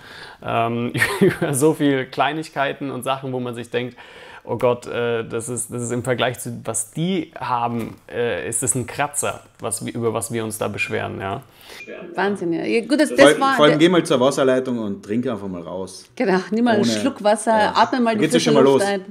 ähm, 0.45 0.93
über 1.21 1.55
so 1.55 1.75
viele 1.75 2.07
Kleinigkeiten 2.07 2.91
und 2.91 3.05
Sachen, 3.05 3.33
wo 3.33 3.41
man 3.41 3.55
sich 3.55 3.71
denkt, 3.71 3.97
oh 4.45 4.57
Gott, 4.59 4.87
äh, 4.89 5.25
das, 5.25 5.49
ist, 5.49 5.73
das 5.73 5.83
ist 5.83 5.93
im 5.93 6.03
Vergleich 6.03 6.41
zu 6.41 6.61
was 6.65 6.91
die 6.91 7.31
haben, 7.39 7.97
äh, 8.11 8.49
ist 8.49 8.63
es 8.65 8.75
ein 8.75 8.87
Kratzer, 8.87 9.41
was, 9.61 9.83
über 9.83 10.13
was 10.13 10.33
wir 10.33 10.43
uns 10.45 10.59
da 10.59 10.67
beschweren. 10.69 11.21
Ja. 11.21 11.43
Wahnsinn, 12.15 12.53
ja. 12.53 12.81
gut, 12.83 13.01
das, 13.01 13.11
vor, 13.11 13.19
das 13.19 13.41
war. 13.41 13.55
vor 13.55 13.65
allem 13.67 13.79
geh 13.79 13.89
mal 13.89 14.05
zur 14.05 14.19
Wasserleitung 14.21 14.79
und 14.79 15.03
trink 15.05 15.27
einfach 15.27 15.47
mal 15.49 15.63
raus. 15.63 16.05
Genau, 16.17 16.39
nimm 16.51 16.65
mal 16.65 16.73
einen 16.75 16.83
Ohne- 16.83 16.93
Schluck 16.93 17.23
Wasser, 17.23 17.57
Ja. 17.57 17.73
atme 17.77 18.01
mal 18.01 18.15
Da 18.15 18.21
die 18.21 18.29
frische 18.29 18.41
schon 18.47 18.55
mal 18.55 18.65
Luft 18.65 18.81
los. 18.81 18.89
ein. 18.89 19.05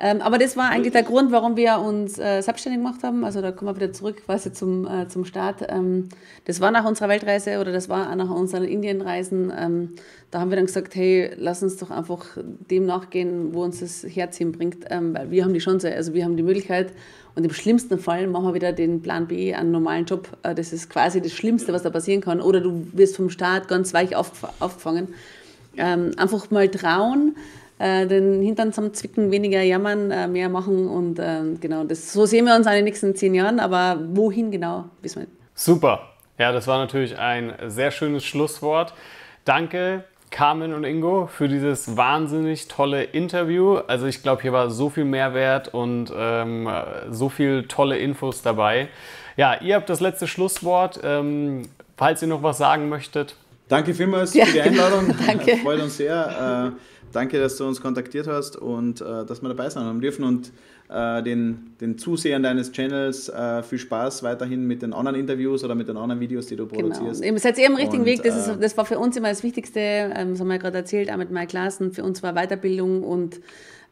Ähm, 0.00 0.20
aber 0.20 0.38
das 0.38 0.56
war 0.56 0.70
eigentlich 0.70 0.92
der 0.92 1.02
Grund, 1.02 1.32
warum 1.32 1.56
wir 1.56 1.78
uns 1.78 2.18
äh, 2.18 2.40
selbstständig 2.40 2.80
gemacht 2.80 3.02
haben. 3.02 3.24
Also 3.24 3.40
da 3.40 3.50
kommen 3.50 3.70
wir 3.70 3.76
wieder 3.76 3.92
zurück 3.92 4.22
quasi 4.24 4.52
zum, 4.52 4.86
äh, 4.86 5.08
zum 5.08 5.24
Start. 5.24 5.66
Ähm, 5.68 6.08
das 6.44 6.60
war 6.60 6.70
nach 6.70 6.84
unserer 6.84 7.08
Weltreise 7.08 7.58
oder 7.58 7.72
das 7.72 7.88
war 7.88 8.14
nach 8.14 8.30
unseren 8.30 8.64
Indienreisen. 8.64 9.52
Ähm, 9.58 9.94
da 10.30 10.40
haben 10.40 10.50
wir 10.50 10.56
dann 10.56 10.66
gesagt, 10.66 10.94
hey, 10.94 11.32
lass 11.36 11.62
uns 11.62 11.78
doch 11.78 11.90
einfach 11.90 12.26
dem 12.70 12.86
nachgehen, 12.86 13.54
wo 13.54 13.64
uns 13.64 13.80
das 13.80 14.04
Herz 14.04 14.36
hinbringt. 14.36 14.84
Ähm, 14.90 15.14
weil 15.14 15.30
wir 15.30 15.44
haben 15.44 15.54
die 15.54 15.60
Chance, 15.60 15.92
also 15.92 16.14
wir 16.14 16.24
haben 16.24 16.36
die 16.36 16.42
Möglichkeit. 16.42 16.92
Und 17.34 17.44
im 17.44 17.52
schlimmsten 17.52 17.98
Fall 17.98 18.26
machen 18.26 18.46
wir 18.46 18.54
wieder 18.54 18.72
den 18.72 19.00
Plan 19.00 19.26
B, 19.26 19.54
einen 19.54 19.70
normalen 19.70 20.04
Job. 20.04 20.28
Äh, 20.42 20.54
das 20.54 20.72
ist 20.72 20.90
quasi 20.90 21.20
das 21.20 21.32
Schlimmste, 21.32 21.72
was 21.72 21.82
da 21.82 21.90
passieren 21.90 22.20
kann. 22.20 22.40
Oder 22.40 22.60
du 22.60 22.86
wirst 22.92 23.16
vom 23.16 23.30
Start 23.30 23.66
ganz 23.66 23.94
weich 23.94 24.16
aufgef- 24.16 24.50
aufgefangen. 24.60 25.08
Ähm, 25.76 26.10
einfach 26.16 26.50
mal 26.50 26.68
trauen, 26.68 27.36
äh, 27.78 28.06
den 28.06 28.42
Hintern 28.42 28.72
zusammenzwicken, 28.72 29.30
weniger 29.30 29.62
jammern, 29.62 30.10
äh, 30.10 30.28
mehr 30.28 30.48
machen 30.48 30.88
und 30.88 31.18
ähm, 31.20 31.58
genau, 31.60 31.84
das, 31.84 32.12
so 32.12 32.26
sehen 32.26 32.46
wir 32.46 32.54
uns 32.54 32.66
in 32.66 32.72
den 32.72 32.84
nächsten 32.84 33.14
zehn 33.14 33.34
Jahren, 33.34 33.60
aber 33.60 33.98
wohin 34.12 34.50
genau, 34.50 34.84
wissen 35.02 35.22
wir 35.22 35.26
nicht. 35.26 35.38
Super. 35.54 36.08
Ja, 36.38 36.52
das 36.52 36.66
war 36.66 36.78
natürlich 36.78 37.18
ein 37.18 37.52
sehr 37.66 37.90
schönes 37.90 38.24
Schlusswort. 38.24 38.94
Danke, 39.44 40.04
Carmen 40.30 40.72
und 40.72 40.84
Ingo, 40.84 41.26
für 41.26 41.48
dieses 41.48 41.96
wahnsinnig 41.96 42.68
tolle 42.68 43.02
Interview. 43.02 43.78
Also 43.86 44.06
ich 44.06 44.22
glaube, 44.22 44.42
hier 44.42 44.52
war 44.52 44.70
so 44.70 44.88
viel 44.88 45.04
Mehrwert 45.04 45.74
und 45.74 46.12
ähm, 46.16 46.68
so 47.10 47.28
viel 47.28 47.64
tolle 47.64 47.98
Infos 47.98 48.42
dabei. 48.42 48.88
Ja, 49.36 49.60
ihr 49.60 49.74
habt 49.74 49.88
das 49.88 50.00
letzte 50.00 50.28
Schlusswort. 50.28 51.00
Ähm, 51.02 51.62
falls 51.98 52.22
ihr 52.22 52.28
noch 52.28 52.42
was 52.42 52.56
sagen 52.56 52.88
möchtet. 52.88 53.34
Danke 53.68 53.92
vielmals 53.92 54.32
Ja, 54.32 54.46
für 54.46 54.52
die 54.52 54.70
genau. 54.70 54.86
Einladung. 54.86 55.14
Danke. 55.26 55.56
Freut 55.58 55.82
uns 55.82 55.98
sehr. 55.98 56.72
Äh, 56.72 56.97
danke, 57.12 57.38
dass 57.40 57.56
du 57.56 57.66
uns 57.66 57.80
kontaktiert 57.80 58.26
hast 58.26 58.56
und 58.56 59.00
äh, 59.00 59.24
dass 59.24 59.42
wir 59.42 59.48
dabei 59.48 59.70
sein 59.70 59.84
haben 59.84 60.00
dürfen 60.00 60.24
und 60.24 60.52
äh, 60.88 61.22
den, 61.22 61.74
den 61.80 61.98
Zusehern 61.98 62.42
deines 62.42 62.72
Channels 62.72 63.28
äh, 63.28 63.62
viel 63.62 63.78
Spaß 63.78 64.22
weiterhin 64.22 64.66
mit 64.66 64.82
den 64.82 64.92
anderen 64.92 65.18
Interviews 65.18 65.62
oder 65.64 65.74
mit 65.74 65.88
den 65.88 65.96
anderen 65.96 66.20
Videos, 66.20 66.46
die 66.46 66.56
du 66.56 66.66
Genau. 66.66 66.88
produzierst. 66.88 67.24
Ihr 67.24 67.38
seid 67.38 67.58
ihr 67.58 67.66
am 67.66 67.74
richtigen 67.74 68.02
Und, 68.02 68.06
Weg. 68.06 68.22
Das, 68.22 68.48
äh, 68.48 68.52
ist, 68.52 68.62
das 68.62 68.76
war 68.76 68.84
für 68.86 68.98
uns 68.98 69.16
immer 69.16 69.28
das 69.28 69.42
Wichtigste. 69.42 69.80
Ähm, 69.80 70.30
das 70.30 70.40
haben 70.40 70.48
wir 70.48 70.58
gerade 70.58 70.78
erzählt, 70.78 71.10
auch 71.10 71.16
mit 71.16 71.30
Mike 71.30 71.54
Larsen. 71.54 71.92
Für 71.92 72.04
uns 72.04 72.22
war 72.22 72.34
Weiterbildung 72.34 73.02
und 73.02 73.40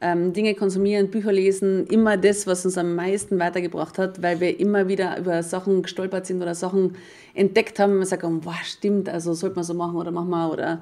ähm, 0.01 0.33
Dinge 0.33 0.55
konsumieren, 0.55 1.11
Bücher 1.11 1.33
lesen, 1.33 1.87
immer 1.87 2.17
das, 2.17 2.47
was 2.47 2.65
uns 2.65 2.77
am 2.77 2.95
meisten 2.95 3.39
weitergebracht 3.39 3.99
hat, 3.99 4.23
weil 4.23 4.41
wir 4.41 4.61
immer 4.61 4.89
wieder 4.89 5.19
über 5.19 5.43
Sachen 5.43 5.83
gestolpert 5.83 6.27
sind 6.27 6.43
oder 6.43 6.55
Sachen 6.55 6.97
entdeckt 7.35 7.79
haben, 7.79 7.97
man 7.97 8.07
sagt, 8.07 8.25
oh, 8.25 8.41
wow, 8.43 8.55
stimmt, 8.63 9.09
also 9.09 9.33
sollte 9.33 9.57
man 9.57 9.65
so 9.65 9.75
machen 9.75 9.97
oder 9.97 10.11
machen 10.11 10.31
wir 10.31 10.53
oder 10.53 10.77
mhm. 10.77 10.81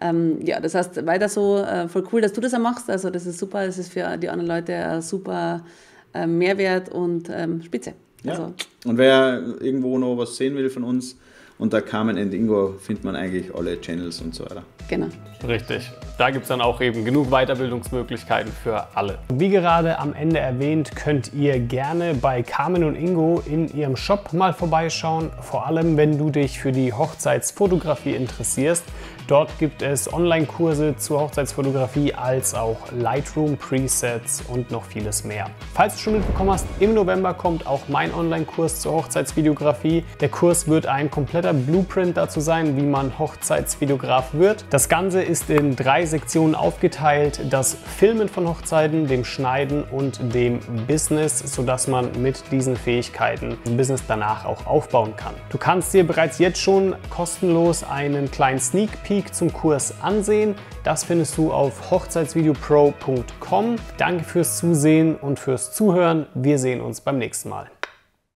ähm, 0.00 0.38
ja, 0.44 0.60
das 0.60 0.74
heißt 0.74 1.06
weiter 1.06 1.28
so, 1.28 1.58
äh, 1.58 1.88
voll 1.88 2.04
cool, 2.12 2.20
dass 2.20 2.32
du 2.32 2.40
das 2.40 2.54
auch 2.54 2.58
machst, 2.58 2.90
also 2.90 3.10
das 3.10 3.26
ist 3.26 3.38
super, 3.38 3.66
das 3.66 3.78
ist 3.78 3.92
für 3.92 4.16
die 4.16 4.28
anderen 4.28 4.48
Leute 4.48 4.74
ein 4.74 5.02
super 5.02 5.64
äh, 6.12 6.26
Mehrwert 6.26 6.88
und 6.88 7.28
ähm, 7.30 7.62
spitze. 7.62 7.94
Ja. 8.24 8.32
Also. 8.32 8.54
Und 8.84 8.98
wer 8.98 9.42
irgendwo 9.60 9.98
noch 9.98 10.16
was 10.16 10.36
sehen 10.36 10.56
will 10.56 10.70
von 10.70 10.82
uns, 10.82 11.16
unter 11.58 11.80
Carmen 11.80 12.18
and 12.18 12.34
Ingo 12.34 12.74
findet 12.78 13.04
man 13.04 13.16
eigentlich 13.16 13.54
alle 13.54 13.80
Channels 13.80 14.20
und 14.20 14.34
so 14.34 14.44
weiter. 14.44 14.62
Genau. 14.88 15.08
Richtig. 15.46 15.90
Da 16.18 16.30
gibt 16.30 16.44
es 16.44 16.48
dann 16.48 16.60
auch 16.60 16.80
eben 16.80 17.04
genug 17.04 17.30
Weiterbildungsmöglichkeiten 17.30 18.52
für 18.52 18.86
alle. 18.94 19.18
Wie 19.32 19.48
gerade 19.48 19.98
am 19.98 20.14
Ende 20.14 20.38
erwähnt, 20.38 20.94
könnt 20.94 21.32
ihr 21.34 21.58
gerne 21.58 22.14
bei 22.14 22.42
Carmen 22.42 22.84
und 22.84 22.94
Ingo 22.94 23.42
in 23.46 23.68
ihrem 23.74 23.96
Shop 23.96 24.32
mal 24.32 24.52
vorbeischauen. 24.52 25.30
Vor 25.40 25.66
allem, 25.66 25.96
wenn 25.96 26.18
du 26.18 26.30
dich 26.30 26.58
für 26.58 26.72
die 26.72 26.92
Hochzeitsfotografie 26.92 28.14
interessierst. 28.14 28.84
Dort 29.28 29.58
gibt 29.58 29.82
es 29.82 30.12
Online-Kurse 30.12 30.96
zur 30.98 31.20
Hochzeitsfotografie 31.20 32.14
als 32.14 32.54
auch 32.54 32.76
Lightroom-Presets 32.92 34.44
und 34.46 34.70
noch 34.70 34.84
vieles 34.84 35.24
mehr. 35.24 35.50
Falls 35.74 35.96
du 35.96 36.00
schon 36.02 36.12
mitbekommen 36.12 36.50
hast, 36.50 36.64
im 36.78 36.94
November 36.94 37.34
kommt 37.34 37.66
auch 37.66 37.88
mein 37.88 38.14
Online-Kurs 38.14 38.78
zur 38.78 38.92
Hochzeitsvideografie. 38.92 40.04
Der 40.20 40.28
Kurs 40.28 40.68
wird 40.68 40.86
ein 40.86 41.10
kompletter 41.10 41.52
Blueprint 41.54 42.16
dazu 42.16 42.38
sein, 42.38 42.76
wie 42.76 42.82
man 42.82 43.18
Hochzeitsvideograf 43.18 44.32
wird. 44.32 44.64
Das 44.70 44.88
Ganze 44.88 45.22
ist 45.22 45.50
in 45.50 45.74
drei 45.74 46.06
Sektionen 46.06 46.54
aufgeteilt. 46.54 47.40
Das 47.50 47.74
Filmen 47.74 48.28
von 48.28 48.48
Hochzeiten, 48.48 49.08
dem 49.08 49.24
Schneiden 49.24 49.82
und 49.82 50.20
dem 50.34 50.60
Business, 50.86 51.40
sodass 51.40 51.88
man 51.88 52.10
mit 52.22 52.44
diesen 52.52 52.76
Fähigkeiten 52.76 53.58
ein 53.66 53.76
Business 53.76 54.04
danach 54.06 54.44
auch 54.44 54.66
aufbauen 54.66 55.16
kann. 55.16 55.34
Du 55.48 55.58
kannst 55.58 55.92
dir 55.92 56.06
bereits 56.06 56.38
jetzt 56.38 56.60
schon 56.60 56.94
kostenlos 57.10 57.82
einen 57.82 58.30
kleinen 58.30 58.60
Sneak 58.60 59.02
Peek 59.02 59.15
Peek 59.16 59.34
zum 59.34 59.50
Kurs 59.50 59.94
ansehen. 60.02 60.54
Das 60.84 61.04
findest 61.04 61.38
du 61.38 61.50
auf 61.50 61.90
hochzeitsvideopro.com. 61.90 63.76
Danke 63.96 64.24
fürs 64.24 64.58
Zusehen 64.58 65.16
und 65.16 65.38
fürs 65.38 65.72
Zuhören. 65.72 66.26
Wir 66.34 66.58
sehen 66.58 66.82
uns 66.82 67.00
beim 67.00 67.16
nächsten 67.16 67.48
Mal. 67.48 67.70